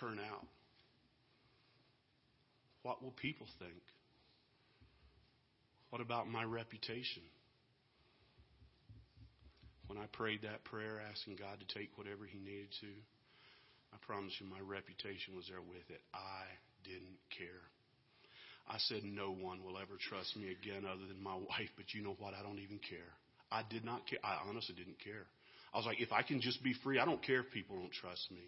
turn 0.00 0.18
out? 0.18 0.42
What 2.82 3.00
will 3.00 3.12
people 3.12 3.46
think? 3.60 3.78
What 5.90 6.02
about 6.02 6.26
my 6.26 6.42
reputation? 6.42 7.22
When 9.86 9.96
I 9.96 10.06
prayed 10.10 10.42
that 10.42 10.64
prayer 10.64 11.00
asking 11.08 11.36
God 11.36 11.62
to 11.62 11.78
take 11.78 11.96
whatever 11.96 12.26
He 12.26 12.40
needed 12.40 12.74
to, 12.80 12.90
I 13.94 13.98
promise 14.04 14.32
you 14.40 14.50
my 14.50 14.58
reputation 14.58 15.36
was 15.36 15.46
there 15.46 15.62
with 15.62 15.86
it. 15.90 16.02
I 16.12 16.42
didn't 16.82 17.22
care. 17.38 17.62
I 18.68 18.78
said, 18.78 19.04
No 19.04 19.30
one 19.32 19.62
will 19.64 19.78
ever 19.78 19.96
trust 20.08 20.36
me 20.36 20.50
again 20.50 20.84
other 20.84 21.06
than 21.06 21.22
my 21.22 21.34
wife, 21.34 21.70
but 21.76 21.94
you 21.94 22.02
know 22.02 22.16
what? 22.18 22.34
I 22.34 22.42
don't 22.42 22.58
even 22.58 22.78
care. 22.78 23.12
I 23.50 23.62
did 23.68 23.84
not 23.84 24.06
care. 24.08 24.18
I 24.24 24.38
honestly 24.48 24.74
didn't 24.74 24.98
care. 25.02 25.26
I 25.72 25.78
was 25.78 25.86
like, 25.86 26.00
if 26.00 26.12
I 26.12 26.22
can 26.22 26.40
just 26.40 26.62
be 26.64 26.74
free, 26.82 26.98
I 26.98 27.04
don't 27.04 27.22
care 27.22 27.40
if 27.40 27.50
people 27.52 27.76
don't 27.76 27.92
trust 27.92 28.30
me. 28.30 28.42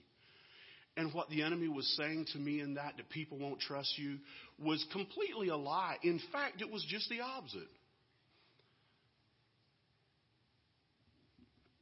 And 0.96 1.14
what 1.14 1.28
the 1.30 1.42
enemy 1.42 1.68
was 1.68 1.86
saying 1.96 2.26
to 2.32 2.38
me 2.38 2.60
in 2.60 2.74
that, 2.74 2.94
that 2.96 3.08
people 3.10 3.38
won't 3.38 3.60
trust 3.60 3.96
you, 3.98 4.18
was 4.58 4.84
completely 4.92 5.48
a 5.48 5.56
lie. 5.56 5.96
In 6.02 6.20
fact, 6.32 6.60
it 6.60 6.70
was 6.72 6.84
just 6.88 7.08
the 7.08 7.20
opposite. 7.20 7.68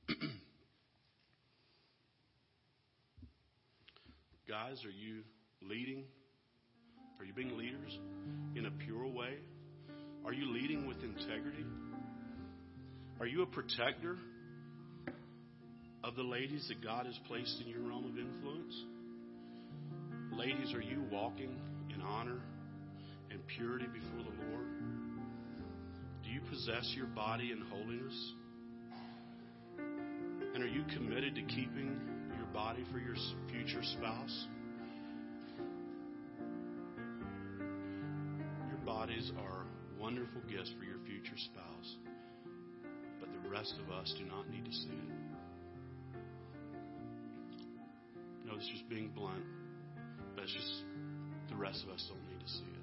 Guys, 4.48 4.84
are 4.84 4.90
you 4.90 5.22
leading 5.62 6.04
are 7.18 7.24
you 7.24 7.32
being 7.32 7.56
leaders 7.56 7.98
in 8.54 8.66
a 8.66 8.70
pure 8.70 9.06
way? 9.06 9.34
Are 10.24 10.32
you 10.32 10.52
leading 10.52 10.86
with 10.86 11.02
integrity? 11.02 11.64
Are 13.20 13.26
you 13.26 13.42
a 13.42 13.46
protector 13.46 14.16
of 16.04 16.14
the 16.16 16.22
ladies 16.22 16.66
that 16.68 16.82
God 16.82 17.06
has 17.06 17.18
placed 17.26 17.60
in 17.62 17.68
your 17.68 17.80
realm 17.80 18.04
of 18.04 18.18
influence? 18.18 18.84
Ladies, 20.32 20.74
are 20.74 20.82
you 20.82 21.02
walking 21.10 21.56
in 21.94 22.02
honor 22.02 22.40
and 23.30 23.40
purity 23.56 23.86
before 23.86 24.22
the 24.22 24.50
Lord? 24.50 24.66
Do 26.24 26.30
you 26.30 26.40
possess 26.50 26.92
your 26.96 27.06
body 27.06 27.52
in 27.52 27.60
holiness? 27.62 28.32
And 30.54 30.62
are 30.62 30.68
you 30.68 30.84
committed 30.94 31.34
to 31.36 31.42
keeping 31.42 32.00
your 32.36 32.46
body 32.52 32.84
for 32.92 32.98
your 32.98 33.16
future 33.50 33.82
spouse? 33.82 34.46
Bodies 39.06 39.30
are 39.38 39.64
wonderful 40.00 40.40
gifts 40.50 40.72
for 40.76 40.84
your 40.84 40.98
future 41.06 41.36
spouse, 41.36 41.96
but 43.20 43.28
the 43.40 43.48
rest 43.48 43.72
of 43.80 43.92
us 43.94 44.12
do 44.18 44.24
not 44.24 44.50
need 44.50 44.64
to 44.64 44.72
see 44.72 44.88
it. 44.88 45.14
No, 48.44 48.54
it's 48.56 48.66
just 48.66 48.88
being 48.88 49.10
blunt, 49.14 49.44
but 50.34 50.42
it's 50.42 50.52
just 50.52 50.82
the 51.48 51.54
rest 51.54 51.84
of 51.84 51.90
us 51.90 52.04
don't 52.08 52.28
need 52.28 52.44
to 52.44 52.52
see 52.52 52.64
it. 52.64 52.82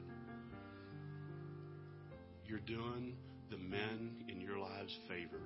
You're 2.47 2.59
doing 2.59 3.17
the 3.49 3.57
men 3.57 4.23
in 4.29 4.39
your 4.39 4.59
lives 4.59 4.97
favor 5.09 5.43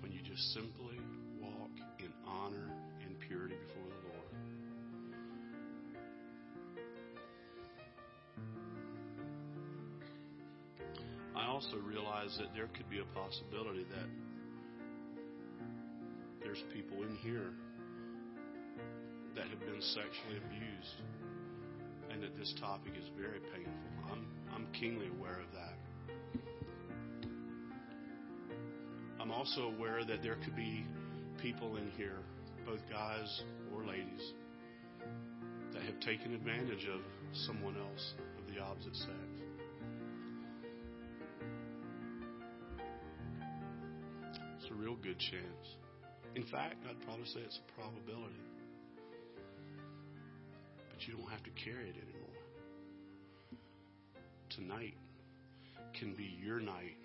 when 0.00 0.10
you 0.10 0.20
just 0.22 0.54
simply 0.54 0.98
walk 1.38 1.70
in 1.98 2.08
honor 2.26 2.70
and 3.04 3.20
purity 3.28 3.56
before 3.66 3.88
the 3.88 4.08
Lord. 4.08 4.33
I 11.44 11.48
also 11.48 11.76
realize 11.86 12.36
that 12.38 12.54
there 12.54 12.68
could 12.68 12.88
be 12.88 13.00
a 13.00 13.04
possibility 13.14 13.84
that 13.90 14.08
there's 16.42 16.62
people 16.72 17.02
in 17.02 17.16
here 17.16 17.52
that 19.36 19.46
have 19.48 19.60
been 19.60 19.80
sexually 19.80 20.38
abused 20.38 21.02
and 22.10 22.22
that 22.22 22.36
this 22.38 22.54
topic 22.58 22.92
is 22.98 23.04
very 23.20 23.40
painful. 23.52 24.10
I'm, 24.10 24.26
I'm 24.54 24.66
keenly 24.72 25.08
aware 25.18 25.40
of 25.40 25.52
that. 25.52 25.76
I'm 29.20 29.30
also 29.30 29.68
aware 29.76 30.02
that 30.04 30.22
there 30.22 30.36
could 30.44 30.56
be 30.56 30.86
people 31.42 31.76
in 31.76 31.90
here, 31.96 32.20
both 32.64 32.80
guys 32.90 33.42
or 33.74 33.84
ladies, 33.84 34.32
that 35.74 35.82
have 35.82 36.00
taken 36.00 36.32
advantage 36.32 36.86
of 36.86 37.00
someone 37.32 37.76
else 37.76 38.14
of 38.38 38.54
the 38.54 38.60
opposite 38.62 38.96
sex. 38.96 39.43
A 44.74 44.82
real 44.82 44.96
good 44.96 45.18
chance. 45.18 45.66
In 46.34 46.44
fact, 46.44 46.76
I'd 46.88 47.00
probably 47.04 47.26
say 47.26 47.40
it's 47.44 47.58
a 47.58 47.80
probability. 47.80 48.42
But 50.90 51.06
you 51.06 51.16
don't 51.16 51.30
have 51.30 51.42
to 51.44 51.50
carry 51.50 51.88
it 51.90 51.96
anymore. 51.96 52.40
Tonight 54.50 54.94
can 55.98 56.14
be 56.14 56.36
your 56.42 56.60
night 56.60 56.98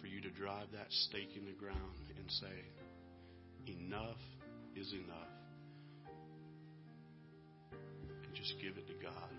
for 0.00 0.06
you 0.06 0.20
to 0.20 0.30
drive 0.30 0.66
that 0.72 0.86
stake 0.88 1.36
in 1.36 1.44
the 1.44 1.52
ground 1.52 1.78
and 2.16 2.30
say, 2.30 2.56
enough 3.66 4.20
is 4.76 4.92
enough. 4.92 5.34
And 7.72 8.34
just 8.34 8.54
give 8.60 8.76
it 8.76 8.86
to 8.86 8.94
God. 9.02 9.30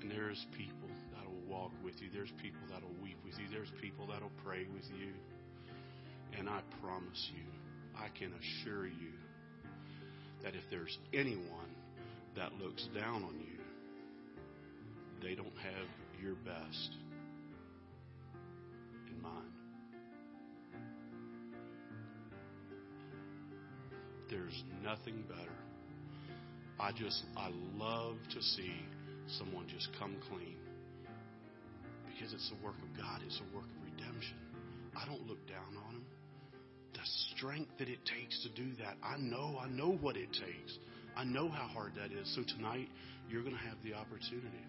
And 0.00 0.10
there's 0.10 0.44
people 0.52 0.88
that'll 1.16 1.48
walk 1.48 1.72
with 1.82 1.94
you. 2.02 2.08
There's 2.12 2.32
people 2.42 2.60
that'll 2.68 2.96
weep 3.02 3.16
with 3.24 3.38
you. 3.38 3.46
There's 3.50 3.72
people 3.80 4.06
that'll 4.06 4.32
pray 4.44 4.66
with 4.74 4.84
you. 5.00 5.12
And 6.38 6.48
I 6.48 6.60
promise 6.80 7.30
you, 7.34 7.44
I 7.96 8.08
can 8.18 8.32
assure 8.32 8.86
you 8.86 9.12
that 10.42 10.54
if 10.54 10.62
there's 10.70 10.98
anyone 11.12 11.74
that 12.36 12.52
looks 12.54 12.88
down 12.94 13.22
on 13.22 13.34
you, 13.38 13.60
they 15.22 15.34
don't 15.34 15.56
have 15.56 15.86
your 16.22 16.34
best 16.34 16.90
in 19.10 19.22
mind. 19.22 19.48
There's 24.28 24.62
nothing 24.82 25.24
better. 25.28 25.40
I 26.80 26.90
just, 26.92 27.22
I 27.36 27.50
love 27.76 28.16
to 28.34 28.42
see 28.42 28.74
someone 29.38 29.66
just 29.68 29.88
come 29.98 30.16
clean 30.28 30.56
because 32.12 32.32
it's 32.32 32.50
the 32.50 32.64
work 32.64 32.76
of 32.82 32.96
God, 32.98 33.20
it's 33.24 33.40
a 33.40 33.56
work 33.56 33.64
of 33.64 33.84
redemption. 33.84 34.36
I 34.96 35.06
don't 35.06 35.26
look 35.26 35.46
down 35.48 35.76
on 35.88 35.94
them. 35.94 36.04
The 36.94 37.00
strength 37.36 37.70
that 37.78 37.88
it 37.88 37.98
takes 38.06 38.42
to 38.44 38.48
do 38.50 38.70
that, 38.78 38.96
I 39.02 39.16
know, 39.18 39.58
I 39.60 39.68
know 39.68 39.92
what 40.00 40.16
it 40.16 40.32
takes. 40.32 40.78
I 41.16 41.24
know 41.24 41.48
how 41.48 41.68
hard 41.68 41.92
that 41.96 42.12
is. 42.12 42.34
So 42.34 42.42
tonight, 42.56 42.88
you're 43.28 43.42
going 43.42 43.54
to 43.54 43.60
have 43.60 43.76
the 43.84 43.94
opportunity. 43.94 44.66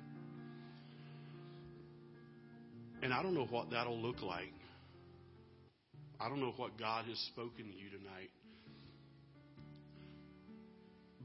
And 3.02 3.14
I 3.14 3.22
don't 3.22 3.34
know 3.34 3.46
what 3.46 3.70
that'll 3.72 4.00
look 4.00 4.22
like. 4.22 4.54
I 6.20 6.30
don't 6.30 6.40
know 6.40 6.54
what 6.58 6.78
God 6.80 7.06
has 7.06 7.20
spoken 7.34 7.66
to 7.66 7.78
you 7.78 7.90
tonight. 7.90 8.32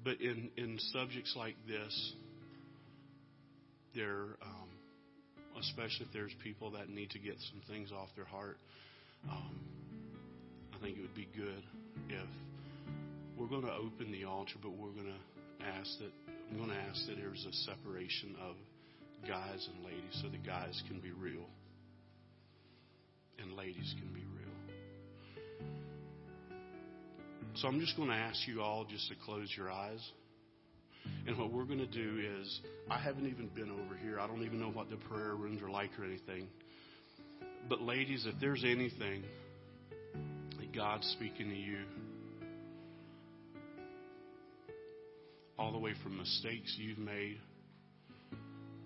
But 0.02 0.20
in, 0.20 0.50
in 0.56 0.78
subjects 0.92 1.34
like 1.36 1.56
this, 1.66 2.12
there, 3.94 4.36
um, 4.42 4.68
especially 5.60 6.06
if 6.06 6.12
there's 6.12 6.32
people 6.42 6.72
that 6.72 6.88
need 6.88 7.10
to 7.10 7.18
get 7.18 7.36
some 7.50 7.60
things 7.68 7.90
off 7.92 8.08
their 8.16 8.24
heart, 8.24 8.58
um, 9.30 9.60
I 10.80 10.84
think 10.84 10.96
it 10.96 11.02
would 11.02 11.14
be 11.14 11.28
good 11.36 11.62
if 12.08 12.28
we're 13.36 13.48
going 13.48 13.66
to 13.66 13.72
open 13.72 14.10
the 14.12 14.24
altar, 14.24 14.54
but 14.62 14.70
we're 14.70 14.92
going 14.92 15.12
to 15.12 15.66
ask 15.66 15.98
that 15.98 16.10
I'm 16.50 16.56
going 16.56 16.70
to 16.70 16.76
ask 16.76 17.06
that 17.06 17.16
there's 17.16 17.46
a 17.46 17.52
separation 17.70 18.34
of 18.40 18.56
guys 19.28 19.68
and 19.74 19.84
ladies, 19.84 20.22
so 20.22 20.28
the 20.28 20.38
guys 20.38 20.82
can 20.88 21.00
be 21.00 21.10
real 21.12 21.44
and 23.38 23.52
ladies 23.52 23.94
can 23.98 24.08
be 24.14 24.20
real. 24.20 24.30
So 27.56 27.68
I'm 27.68 27.80
just 27.80 27.96
going 27.96 28.08
to 28.08 28.14
ask 28.14 28.48
you 28.48 28.62
all 28.62 28.84
just 28.84 29.08
to 29.08 29.14
close 29.24 29.52
your 29.56 29.70
eyes. 29.70 30.00
And 31.26 31.36
what 31.38 31.52
we're 31.52 31.64
going 31.64 31.78
to 31.78 31.86
do 31.86 32.20
is, 32.40 32.60
I 32.90 32.98
haven't 32.98 33.26
even 33.26 33.48
been 33.54 33.70
over 33.70 33.96
here. 34.02 34.18
I 34.18 34.26
don't 34.26 34.44
even 34.44 34.60
know 34.60 34.70
what 34.70 34.88
the 34.88 34.96
prayer 34.96 35.34
rooms 35.34 35.62
are 35.62 35.70
like 35.70 35.90
or 35.98 36.04
anything. 36.04 36.48
But, 37.68 37.80
ladies, 37.82 38.26
if 38.26 38.34
there's 38.40 38.64
anything 38.64 39.24
God's 40.80 41.06
speaking 41.08 41.50
to 41.50 41.54
you, 41.54 41.80
all 45.58 45.72
the 45.72 45.78
way 45.78 45.92
from 46.02 46.16
mistakes 46.16 46.74
you've 46.78 46.96
made, 46.96 47.36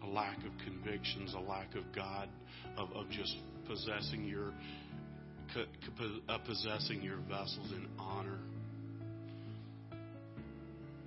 a 0.03 0.07
lack 0.09 0.39
of 0.39 0.51
convictions, 0.65 1.33
a 1.37 1.39
lack 1.39 1.73
of 1.77 1.85
God, 1.95 2.29
of, 2.77 2.91
of 2.95 3.09
just 3.11 3.37
possessing 3.69 4.25
your 4.25 4.53
uh, 6.29 6.39
possessing 6.39 7.01
your 7.01 7.19
vessels 7.29 7.71
in 7.71 7.87
honor. 7.97 8.41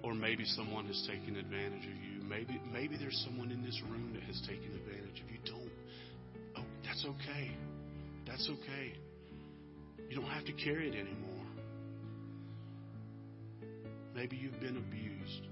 Or 0.03 0.13
maybe 0.13 0.45
someone 0.45 0.85
has 0.85 1.05
taken 1.05 1.35
advantage 1.35 1.83
of 1.83 1.97
you. 1.97 2.23
Maybe 2.23 2.61
maybe 2.71 2.95
there's 2.95 3.21
someone 3.25 3.51
in 3.51 3.61
this 3.61 3.77
room 3.89 4.13
that 4.13 4.23
has 4.23 4.39
taken 4.47 4.71
advantage 4.73 5.21
of 5.21 5.29
you. 5.29 5.37
Don't. 5.45 5.69
Oh, 6.55 6.65
that's 6.85 7.05
okay. 7.05 7.51
That's 8.25 8.49
okay. 8.49 8.93
You 10.09 10.15
don't 10.15 10.29
have 10.29 10.45
to 10.45 10.53
carry 10.53 10.89
it 10.89 10.93
anymore. 10.93 11.45
Maybe 14.15 14.35
you've 14.35 14.59
been 14.59 14.77
abused. 14.77 15.47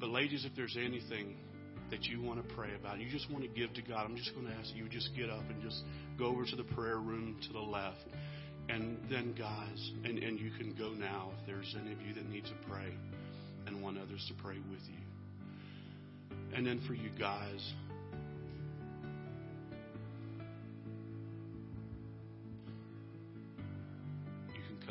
But 0.00 0.08
ladies, 0.08 0.44
if 0.44 0.56
there's 0.56 0.76
anything 0.76 1.36
that 1.90 2.04
you 2.04 2.20
want 2.20 2.46
to 2.46 2.54
pray 2.54 2.70
about, 2.74 2.98
you 2.98 3.08
just 3.10 3.30
want 3.30 3.44
to 3.44 3.48
give 3.48 3.72
to 3.74 3.82
God, 3.82 4.04
I'm 4.04 4.16
just 4.16 4.34
going 4.34 4.46
to 4.46 4.52
ask 4.52 4.74
you 4.74 4.88
just 4.88 5.10
get 5.16 5.30
up 5.30 5.44
and 5.48 5.62
just 5.62 5.82
go 6.18 6.26
over 6.26 6.44
to 6.44 6.56
the 6.56 6.64
prayer 6.64 6.98
room 6.98 7.36
to 7.46 7.52
the 7.52 7.60
left. 7.60 8.04
And 8.68 8.98
then, 9.10 9.34
guys, 9.38 9.92
and, 10.04 10.18
and 10.18 10.40
you 10.40 10.50
can 10.58 10.74
go 10.76 10.90
now 10.90 11.30
if 11.38 11.46
there's 11.46 11.76
any 11.80 11.92
of 11.92 12.00
you 12.00 12.14
that 12.14 12.28
need 12.28 12.44
to 12.44 12.54
pray 12.68 12.94
and 13.66 13.82
want 13.82 13.98
others 13.98 14.24
to 14.28 14.42
pray 14.42 14.56
with 14.70 14.80
you. 14.88 16.36
And 16.56 16.66
then 16.66 16.80
for 16.86 16.94
you 16.94 17.10
guys, 17.18 17.72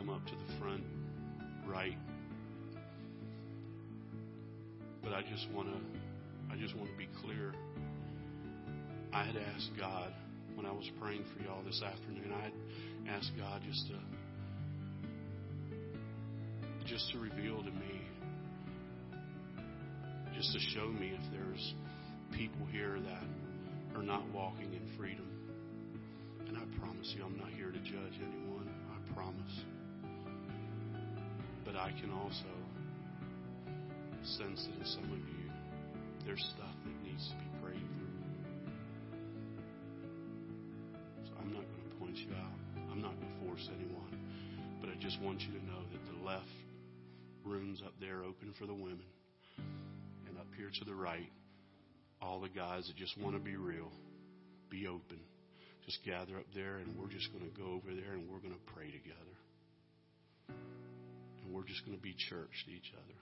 come 0.03 0.13
up 0.13 0.25
to 0.25 0.34
the 0.35 0.59
front 0.59 0.84
right. 1.67 1.97
But 5.01 5.13
I 5.13 5.21
just 5.21 5.49
want 5.53 5.69
to 5.69 5.80
I 6.51 6.57
just 6.57 6.75
want 6.75 6.89
to 6.89 6.97
be 6.97 7.07
clear. 7.21 7.53
I 9.13 9.23
had 9.25 9.35
asked 9.38 9.71
God 9.77 10.11
when 10.55 10.65
I 10.65 10.71
was 10.71 10.89
praying 10.99 11.23
for 11.35 11.43
y'all 11.43 11.63
this 11.63 11.81
afternoon. 11.81 12.34
I 12.34 12.43
had 12.43 12.53
asked 13.09 13.31
God 13.38 13.61
just 13.65 13.88
to 13.88 13.99
just 16.85 17.11
to 17.13 17.19
reveal 17.19 17.63
to 17.63 17.71
me, 17.71 18.01
just 20.35 20.51
to 20.53 20.59
show 20.73 20.88
me 20.88 21.13
if 21.17 21.31
there's 21.31 21.75
people 22.34 22.65
here 22.71 22.99
that 22.99 23.97
are 23.97 24.03
not 24.03 24.23
walking 24.34 24.73
in 24.73 24.97
freedom. 24.97 25.27
And 26.47 26.57
I 26.57 26.80
promise 26.80 27.13
you, 27.15 27.23
I'm 27.23 27.38
not 27.38 27.49
here 27.55 27.71
to 27.71 27.80
judge 27.80 28.19
anyone. 28.19 28.69
I 28.91 29.13
promise. 29.13 29.72
But 31.65 31.76
I 31.76 31.91
can 31.99 32.11
also 32.11 32.52
sense 34.23 34.68
that 34.68 34.80
in 34.80 34.85
some 34.85 35.03
of 35.06 35.19
you, 35.19 35.52
there's 36.26 36.44
stuff 36.56 36.76
that 36.85 37.03
needs 37.03 37.27
to 37.30 37.35
be 37.35 37.49
prayed 37.61 37.88
through. 37.98 38.19
So 41.26 41.31
I'm 41.40 41.52
not 41.52 41.64
going 41.64 41.84
to 41.90 41.95
point 41.99 42.18
you 42.18 42.31
out. 42.35 42.57
I'm 42.91 43.02
not 43.02 43.15
going 43.19 43.31
to 43.31 43.48
force 43.48 43.69
anyone. 43.76 44.19
But 44.80 44.90
I 44.90 44.95
just 44.99 45.22
want 45.22 45.41
you 45.41 45.52
to 45.60 45.65
know 45.65 45.81
that 45.91 46.06
the 46.11 46.26
left 46.26 46.48
room's 47.45 47.81
up 47.81 47.94
there 47.99 48.23
open 48.23 48.53
for 48.57 48.65
the 48.65 48.73
women, 48.73 49.06
and 50.27 50.38
up 50.38 50.48
here 50.57 50.69
to 50.80 50.85
the 50.85 50.95
right, 50.95 51.30
all 52.22 52.40
the 52.40 52.49
guys 52.49 52.88
that 52.88 52.95
just 52.95 53.18
want 53.19 53.35
to 53.35 53.41
be 53.41 53.56
real, 53.56 53.91
be 54.69 54.88
open. 54.88 55.19
Just 55.85 55.99
gather 56.06 56.38
up 56.38 56.45
there, 56.56 56.77
and 56.77 56.98
we're 56.98 57.11
just 57.11 57.31
going 57.34 57.44
to 57.44 57.60
go 57.60 57.65
over 57.65 57.94
there 57.94 58.14
and 58.14 58.30
we're 58.30 58.40
going 58.40 58.53
to 58.53 58.73
pray 58.73 58.91
together. 58.91 59.35
We're 61.53 61.63
just 61.63 61.85
going 61.85 61.95
to 61.95 62.01
be 62.01 62.15
church 62.17 62.65
to 62.65 62.71
each 62.71 62.91
other. 62.97 63.13